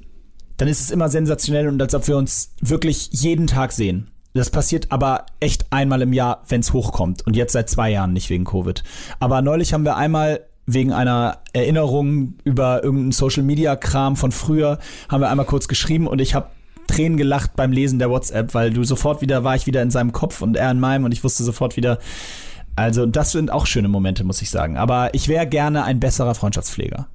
dann 0.57 0.68
ist 0.68 0.81
es 0.81 0.91
immer 0.91 1.09
sensationell 1.09 1.68
und 1.68 1.81
als 1.81 1.95
ob 1.95 2.07
wir 2.07 2.16
uns 2.16 2.55
wirklich 2.61 3.09
jeden 3.12 3.47
Tag 3.47 3.72
sehen. 3.72 4.11
Das 4.35 4.51
passiert 4.51 4.91
aber 4.91 5.26
echt 5.39 5.72
einmal 5.72 6.03
im 6.03 6.12
Jahr, 6.12 6.43
wenn 6.49 6.61
es 6.61 6.72
hochkommt. 6.72 7.24
Und 7.24 7.37
jetzt 7.37 7.53
seit 7.53 7.70
zwei 7.70 7.91
Jahren 7.91 8.12
nicht 8.12 8.30
wegen 8.30 8.45
Covid. 8.45 8.82
Aber 9.20 9.43
neulich 9.43 9.72
haben 9.72 9.85
wir 9.85 9.97
einmal 9.97 10.41
wegen 10.66 10.93
einer 10.93 11.39
Erinnerung 11.53 12.35
über 12.43 12.82
irgendeinen 12.82 13.12
Social-Media-Kram 13.12 14.16
von 14.16 14.32
früher, 14.32 14.78
haben 15.09 15.20
wir 15.20 15.30
einmal 15.30 15.47
kurz 15.47 15.68
geschrieben 15.68 16.07
und 16.07 16.20
ich 16.20 16.35
habe 16.35 16.49
Tränen 16.87 17.16
gelacht 17.16 17.55
beim 17.55 17.70
Lesen 17.70 17.99
der 17.99 18.11
WhatsApp, 18.11 18.55
weil 18.55 18.70
du 18.70 18.82
sofort 18.82 19.20
wieder 19.20 19.45
war 19.45 19.57
ich 19.57 19.66
wieder 19.66 19.82
in 19.82 19.91
seinem 19.91 20.12
Kopf 20.12 20.43
und 20.43 20.57
er 20.57 20.70
in 20.70 20.80
meinem 20.80 21.05
und 21.05 21.12
ich 21.12 21.22
wusste 21.22 21.45
sofort 21.45 21.76
wieder. 21.76 21.99
Also 22.76 23.07
das 23.07 23.32
sind 23.32 23.53
auch 23.53 23.66
schöne 23.66 23.89
Momente, 23.89 24.24
muss 24.24 24.43
ich 24.43 24.51
sagen. 24.51 24.76
Aber 24.76 25.14
ich 25.14 25.28
wäre 25.28 25.47
gerne 25.47 25.85
ein 25.85 26.01
besserer 26.01 26.35
Freundschaftspfleger. 26.35 27.07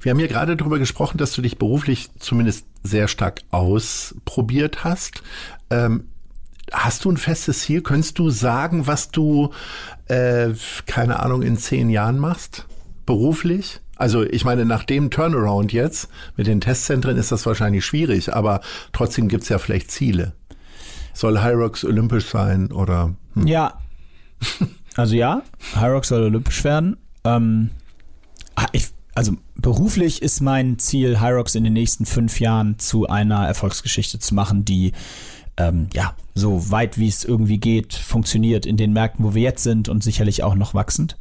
Wir 0.00 0.10
haben 0.10 0.18
hier 0.18 0.28
gerade 0.28 0.56
darüber 0.56 0.78
gesprochen, 0.78 1.18
dass 1.18 1.32
du 1.32 1.42
dich 1.42 1.58
beruflich 1.58 2.10
zumindest 2.18 2.66
sehr 2.82 3.08
stark 3.08 3.42
ausprobiert 3.50 4.84
hast. 4.84 5.22
Ähm, 5.70 6.08
hast 6.70 7.04
du 7.04 7.10
ein 7.10 7.16
festes 7.16 7.60
Ziel? 7.60 7.82
Könntest 7.82 8.18
du 8.18 8.30
sagen, 8.30 8.86
was 8.86 9.10
du, 9.10 9.50
äh, 10.06 10.50
keine 10.86 11.20
Ahnung, 11.20 11.42
in 11.42 11.56
zehn 11.56 11.90
Jahren 11.90 12.18
machst? 12.18 12.66
Beruflich? 13.06 13.80
Also 13.96 14.24
ich 14.24 14.44
meine, 14.44 14.64
nach 14.64 14.84
dem 14.84 15.10
Turnaround 15.10 15.72
jetzt 15.72 16.08
mit 16.36 16.46
den 16.46 16.60
Testzentren 16.60 17.16
ist 17.16 17.30
das 17.30 17.46
wahrscheinlich 17.46 17.84
schwierig, 17.84 18.34
aber 18.34 18.60
trotzdem 18.92 19.28
gibt's 19.28 19.48
ja 19.48 19.58
vielleicht 19.58 19.90
Ziele. 19.90 20.32
Soll 21.14 21.42
Hyrox 21.42 21.84
olympisch 21.84 22.26
sein 22.26 22.72
oder 22.72 23.14
hm. 23.34 23.46
Ja. 23.46 23.78
Also 24.94 25.14
ja, 25.14 25.40
Hyrox 25.74 26.08
soll 26.08 26.22
olympisch 26.24 26.64
werden. 26.64 26.98
Ähm, 27.24 27.70
ah, 28.56 28.66
ich, 28.72 28.88
also 29.14 29.32
beruflich 29.54 30.20
ist 30.20 30.42
mein 30.42 30.78
Ziel, 30.78 31.18
Hyrox 31.18 31.54
in 31.54 31.64
den 31.64 31.72
nächsten 31.72 32.04
fünf 32.04 32.40
Jahren 32.40 32.78
zu 32.78 33.06
einer 33.06 33.46
Erfolgsgeschichte 33.46 34.18
zu 34.18 34.34
machen, 34.34 34.66
die 34.66 34.92
ähm, 35.56 35.88
ja 35.92 36.14
so 36.34 36.70
weit 36.70 36.98
wie 36.98 37.08
es 37.08 37.24
irgendwie 37.24 37.58
geht 37.58 37.92
funktioniert 37.94 38.64
in 38.64 38.76
den 38.76 38.92
Märkten, 38.92 39.24
wo 39.24 39.34
wir 39.34 39.42
jetzt 39.42 39.62
sind 39.62 39.88
und 39.88 40.02
sicherlich 40.02 40.42
auch 40.42 40.54
noch 40.54 40.72
wachsend. 40.72 41.16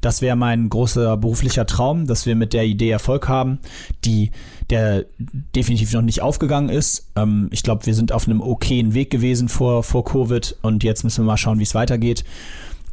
Das 0.00 0.22
wäre 0.22 0.36
mein 0.36 0.68
großer 0.68 1.16
beruflicher 1.16 1.66
Traum, 1.66 2.06
dass 2.06 2.26
wir 2.26 2.36
mit 2.36 2.52
der 2.52 2.64
Idee 2.64 2.90
Erfolg 2.90 3.28
haben, 3.28 3.58
die 4.04 4.30
der 4.70 5.06
definitiv 5.54 5.92
noch 5.92 6.02
nicht 6.02 6.22
aufgegangen 6.22 6.68
ist. 6.68 7.08
Ähm, 7.16 7.48
ich 7.50 7.62
glaube, 7.62 7.86
wir 7.86 7.94
sind 7.94 8.12
auf 8.12 8.26
einem 8.26 8.40
okayen 8.40 8.94
Weg 8.94 9.10
gewesen 9.10 9.48
vor 9.48 9.82
vor 9.82 10.04
Covid 10.04 10.56
und 10.62 10.84
jetzt 10.84 11.02
müssen 11.02 11.24
wir 11.24 11.26
mal 11.26 11.36
schauen, 11.36 11.58
wie 11.58 11.64
es 11.64 11.74
weitergeht. 11.74 12.24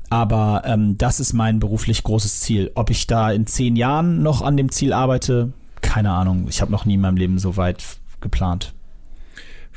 Aber 0.09 0.63
ähm, 0.65 0.97
das 0.97 1.19
ist 1.19 1.33
mein 1.33 1.59
beruflich 1.59 2.01
großes 2.01 2.39
Ziel. 2.39 2.71
Ob 2.73 2.89
ich 2.89 3.05
da 3.05 3.31
in 3.31 3.45
zehn 3.45 3.75
Jahren 3.75 4.23
noch 4.23 4.41
an 4.41 4.57
dem 4.57 4.71
Ziel 4.71 4.91
arbeite, 4.91 5.53
keine 5.81 6.11
Ahnung. 6.11 6.47
Ich 6.49 6.61
habe 6.61 6.71
noch 6.71 6.85
nie 6.85 6.95
in 6.95 7.01
meinem 7.01 7.17
Leben 7.17 7.37
so 7.37 7.57
weit 7.57 7.83
geplant. 8.19 8.73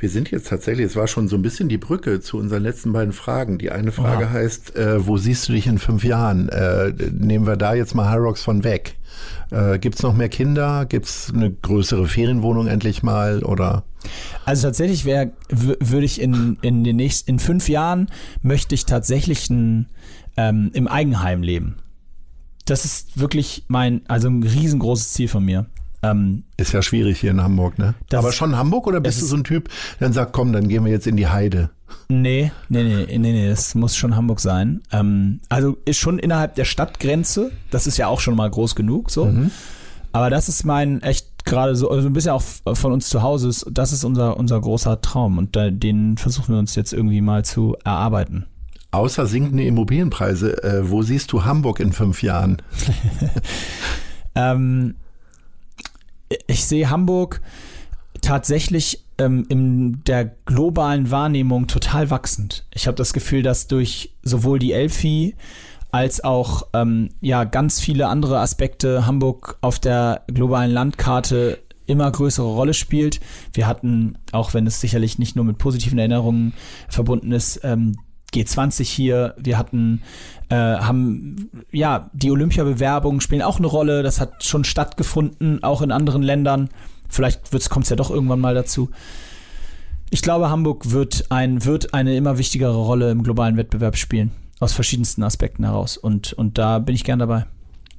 Wir 0.02 0.10
sind 0.10 0.32
jetzt 0.32 0.48
tatsächlich, 0.48 0.84
es 0.86 0.96
war 0.96 1.06
schon 1.06 1.28
so 1.28 1.36
ein 1.36 1.42
bisschen 1.42 1.68
die 1.68 1.78
Brücke 1.78 2.20
zu 2.20 2.36
unseren 2.36 2.64
letzten 2.64 2.92
beiden 2.92 3.12
Fragen. 3.12 3.58
Die 3.58 3.70
eine 3.70 3.92
Frage 3.92 4.24
Oha. 4.24 4.32
heißt, 4.32 4.74
äh, 4.74 5.06
wo 5.06 5.16
siehst 5.16 5.48
du 5.48 5.52
dich 5.52 5.68
in 5.68 5.78
fünf 5.78 6.02
Jahren? 6.02 6.48
Äh, 6.48 6.92
nehmen 7.12 7.46
wir 7.46 7.56
da 7.56 7.74
jetzt 7.74 7.94
mal 7.94 8.12
Hyrox 8.12 8.42
von 8.42 8.64
weg. 8.64 8.96
Äh, 9.52 9.78
Gibt 9.78 9.94
es 9.94 10.02
noch 10.02 10.12
mehr 10.12 10.28
Kinder? 10.28 10.86
Gibt 10.86 11.06
es 11.06 11.32
eine 11.32 11.52
größere 11.52 12.08
Ferienwohnung 12.08 12.66
endlich 12.66 13.04
mal? 13.04 13.44
Oder 13.44 13.84
Also 14.44 14.66
tatsächlich 14.66 15.04
wäre, 15.04 15.30
würde 15.48 16.04
ich 16.04 16.20
in, 16.20 16.58
in 16.62 16.82
den 16.82 16.96
nächsten, 16.96 17.30
in 17.30 17.38
fünf 17.38 17.68
Jahren 17.68 18.08
möchte 18.42 18.74
ich 18.74 18.86
tatsächlich 18.86 19.50
ein, 19.50 19.86
ähm, 20.36 20.72
im 20.74 20.88
Eigenheim 20.88 21.44
leben. 21.44 21.76
Das 22.64 22.84
ist 22.84 23.20
wirklich 23.20 23.66
mein, 23.68 24.00
also 24.08 24.26
ein 24.26 24.42
riesengroßes 24.42 25.12
Ziel 25.12 25.28
von 25.28 25.44
mir. 25.44 25.66
Ähm, 26.02 26.44
ist 26.56 26.72
ja 26.72 26.82
schwierig 26.82 27.20
hier 27.20 27.30
in 27.30 27.42
Hamburg, 27.42 27.78
ne? 27.78 27.94
Aber 28.12 28.32
schon 28.32 28.56
Hamburg 28.56 28.86
oder 28.86 29.00
bist 29.00 29.22
du 29.22 29.26
so 29.26 29.36
ein 29.36 29.44
Typ, 29.44 29.68
der 30.00 30.08
dann 30.08 30.12
sagt, 30.12 30.32
komm, 30.32 30.52
dann 30.52 30.68
gehen 30.68 30.84
wir 30.84 30.90
jetzt 30.90 31.06
in 31.06 31.16
die 31.16 31.28
Heide? 31.28 31.70
Nee, 32.08 32.50
nee, 32.68 32.82
nee, 32.82 33.06
nee, 33.06 33.32
nee, 33.32 33.48
das 33.48 33.74
muss 33.74 33.96
schon 33.96 34.16
Hamburg 34.16 34.40
sein. 34.40 34.82
Ähm, 34.90 35.40
also 35.48 35.76
ist 35.84 35.98
schon 35.98 36.18
innerhalb 36.18 36.56
der 36.56 36.64
Stadtgrenze. 36.64 37.52
Das 37.70 37.86
ist 37.86 37.98
ja 37.98 38.08
auch 38.08 38.20
schon 38.20 38.34
mal 38.34 38.50
groß 38.50 38.74
genug, 38.74 39.10
so. 39.10 39.32
Aber 40.12 40.28
das 40.28 40.48
ist 40.48 40.64
mein 40.64 41.02
echt 41.02 41.44
gerade 41.44 41.74
so, 41.74 41.90
also 41.90 42.08
ein 42.08 42.12
bisschen 42.12 42.32
auch 42.32 42.42
von 42.74 42.92
uns 42.92 43.08
zu 43.08 43.22
Hause 43.22 43.48
ist, 43.48 43.66
das 43.70 43.92
ist 43.92 44.04
unser, 44.04 44.36
unser 44.36 44.60
großer 44.60 45.00
Traum 45.00 45.38
und 45.38 45.56
da, 45.56 45.70
den 45.70 46.16
versuchen 46.16 46.54
wir 46.54 46.58
uns 46.58 46.74
jetzt 46.74 46.92
irgendwie 46.92 47.20
mal 47.20 47.44
zu 47.44 47.76
erarbeiten. 47.84 48.46
Außer 48.90 49.26
sinkende 49.26 49.64
Immobilienpreise, 49.64 50.62
äh, 50.62 50.90
wo 50.90 51.02
siehst 51.02 51.32
du 51.32 51.44
Hamburg 51.44 51.80
in 51.80 51.92
fünf 51.92 52.22
Jahren? 52.22 52.60
Ähm, 54.34 54.94
ich 56.46 56.64
sehe 56.64 56.90
Hamburg 56.90 57.40
tatsächlich 58.20 59.04
ähm, 59.18 59.44
in 59.48 60.04
der 60.04 60.24
globalen 60.46 61.10
Wahrnehmung 61.10 61.66
total 61.66 62.10
wachsend. 62.10 62.64
Ich 62.72 62.86
habe 62.86 62.96
das 62.96 63.12
Gefühl, 63.12 63.42
dass 63.42 63.66
durch 63.66 64.14
sowohl 64.22 64.58
die 64.58 64.72
Elfi 64.72 65.34
als 65.90 66.24
auch 66.24 66.68
ähm, 66.72 67.10
ja 67.20 67.44
ganz 67.44 67.80
viele 67.80 68.08
andere 68.08 68.38
Aspekte 68.38 69.06
Hamburg 69.06 69.58
auf 69.60 69.78
der 69.78 70.22
globalen 70.26 70.70
Landkarte 70.70 71.62
immer 71.86 72.10
größere 72.10 72.46
Rolle 72.46 72.74
spielt. 72.74 73.20
Wir 73.52 73.66
hatten, 73.66 74.18
auch 74.30 74.54
wenn 74.54 74.66
es 74.66 74.80
sicherlich 74.80 75.18
nicht 75.18 75.36
nur 75.36 75.44
mit 75.44 75.58
positiven 75.58 75.98
Erinnerungen 75.98 76.54
verbunden 76.88 77.32
ist, 77.32 77.60
ähm, 77.64 77.96
G20 78.32 78.84
hier, 78.84 79.34
wir 79.36 79.58
hatten, 79.58 80.02
äh, 80.52 80.54
haben, 80.54 81.48
ja, 81.70 82.10
die 82.12 82.30
Olympiabewerbungen 82.30 83.22
spielen 83.22 83.40
auch 83.40 83.56
eine 83.56 83.66
Rolle, 83.66 84.02
das 84.02 84.20
hat 84.20 84.44
schon 84.44 84.64
stattgefunden, 84.64 85.64
auch 85.64 85.80
in 85.80 85.90
anderen 85.90 86.22
Ländern. 86.22 86.68
Vielleicht 87.08 87.70
kommt 87.70 87.84
es 87.84 87.90
ja 87.90 87.96
doch 87.96 88.10
irgendwann 88.10 88.40
mal 88.40 88.54
dazu. 88.54 88.90
Ich 90.10 90.20
glaube, 90.20 90.50
Hamburg 90.50 90.90
wird, 90.90 91.30
ein, 91.30 91.64
wird 91.64 91.94
eine 91.94 92.16
immer 92.16 92.36
wichtigere 92.36 92.76
Rolle 92.76 93.10
im 93.10 93.22
globalen 93.22 93.56
Wettbewerb 93.56 93.96
spielen, 93.96 94.30
aus 94.60 94.74
verschiedensten 94.74 95.22
Aspekten 95.22 95.64
heraus. 95.64 95.96
Und, 95.96 96.34
und 96.34 96.58
da 96.58 96.80
bin 96.80 96.94
ich 96.94 97.04
gern 97.04 97.18
dabei. 97.18 97.46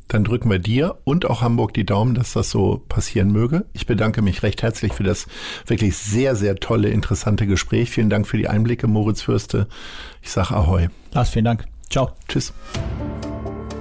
Dann 0.10 0.24
drücken 0.24 0.52
wir 0.52 0.60
dir 0.60 0.98
und 1.06 1.26
auch 1.26 1.42
Hamburg 1.42 1.74
die 1.74 1.88
Daumen, 1.88 2.14
dass 2.14 2.34
das 2.34 2.52
so 2.52 2.84
passieren 2.88 3.32
möge. 3.32 3.66
Ich 3.74 3.88
bedanke 3.88 4.22
mich 4.22 4.44
recht 4.44 4.62
herzlich 4.62 4.94
für 4.94 5.04
das 5.04 5.26
wirklich 5.66 5.98
sehr, 5.98 6.36
sehr 6.36 6.58
tolle, 6.58 6.90
interessante 6.90 7.48
Gespräch. 7.48 7.90
Vielen 7.90 8.12
Dank 8.12 8.28
für 8.28 8.38
die 8.38 8.48
Einblicke, 8.48 8.86
Moritz 8.86 9.24
Fürste. 9.24 9.68
Ich 10.22 10.30
sage 10.30 10.54
Ahoi. 10.54 10.90
Lars, 11.14 11.32
vielen 11.32 11.46
Dank. 11.46 11.73
Ciao. 11.90 12.12
Tschüss. 12.28 12.54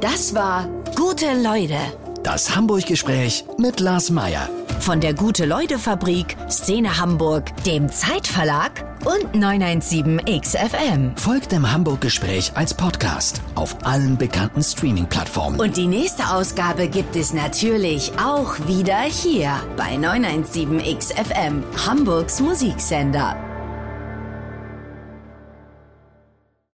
Das 0.01 0.35
war 0.35 0.69
Gute 0.97 1.27
Leute. 1.43 1.79
Das 2.23 2.55
Hamburg-Gespräch 2.55 3.45
mit 3.59 3.81
Lars 3.81 4.11
Meier. 4.11 4.49
Von 4.81 5.01
der 5.01 5.15
Gute-Leute-Fabrik, 5.15 6.37
Szene 6.51 6.99
Hamburg, 6.99 7.51
dem 7.65 7.89
Zeitverlag 7.89 8.85
und 9.05 9.35
917XFM. 9.43 11.19
Folgt 11.19 11.53
dem 11.53 11.71
Hamburg-Gespräch 11.71 12.53
als 12.55 12.75
Podcast 12.75 13.41
auf 13.55 13.77
allen 13.85 14.17
bekannten 14.17 14.63
Streaming-Plattformen. 14.63 15.61
Und 15.61 15.77
die 15.77 15.87
nächste 15.87 16.31
Ausgabe 16.31 16.89
gibt 16.89 17.17
es 17.17 17.33
natürlich 17.33 18.13
auch 18.19 18.57
wieder 18.67 19.01
hier 19.01 19.61
bei 19.77 19.95
917XFM, 19.97 21.63
Hamburgs 21.87 22.41
Musiksender. 22.41 23.37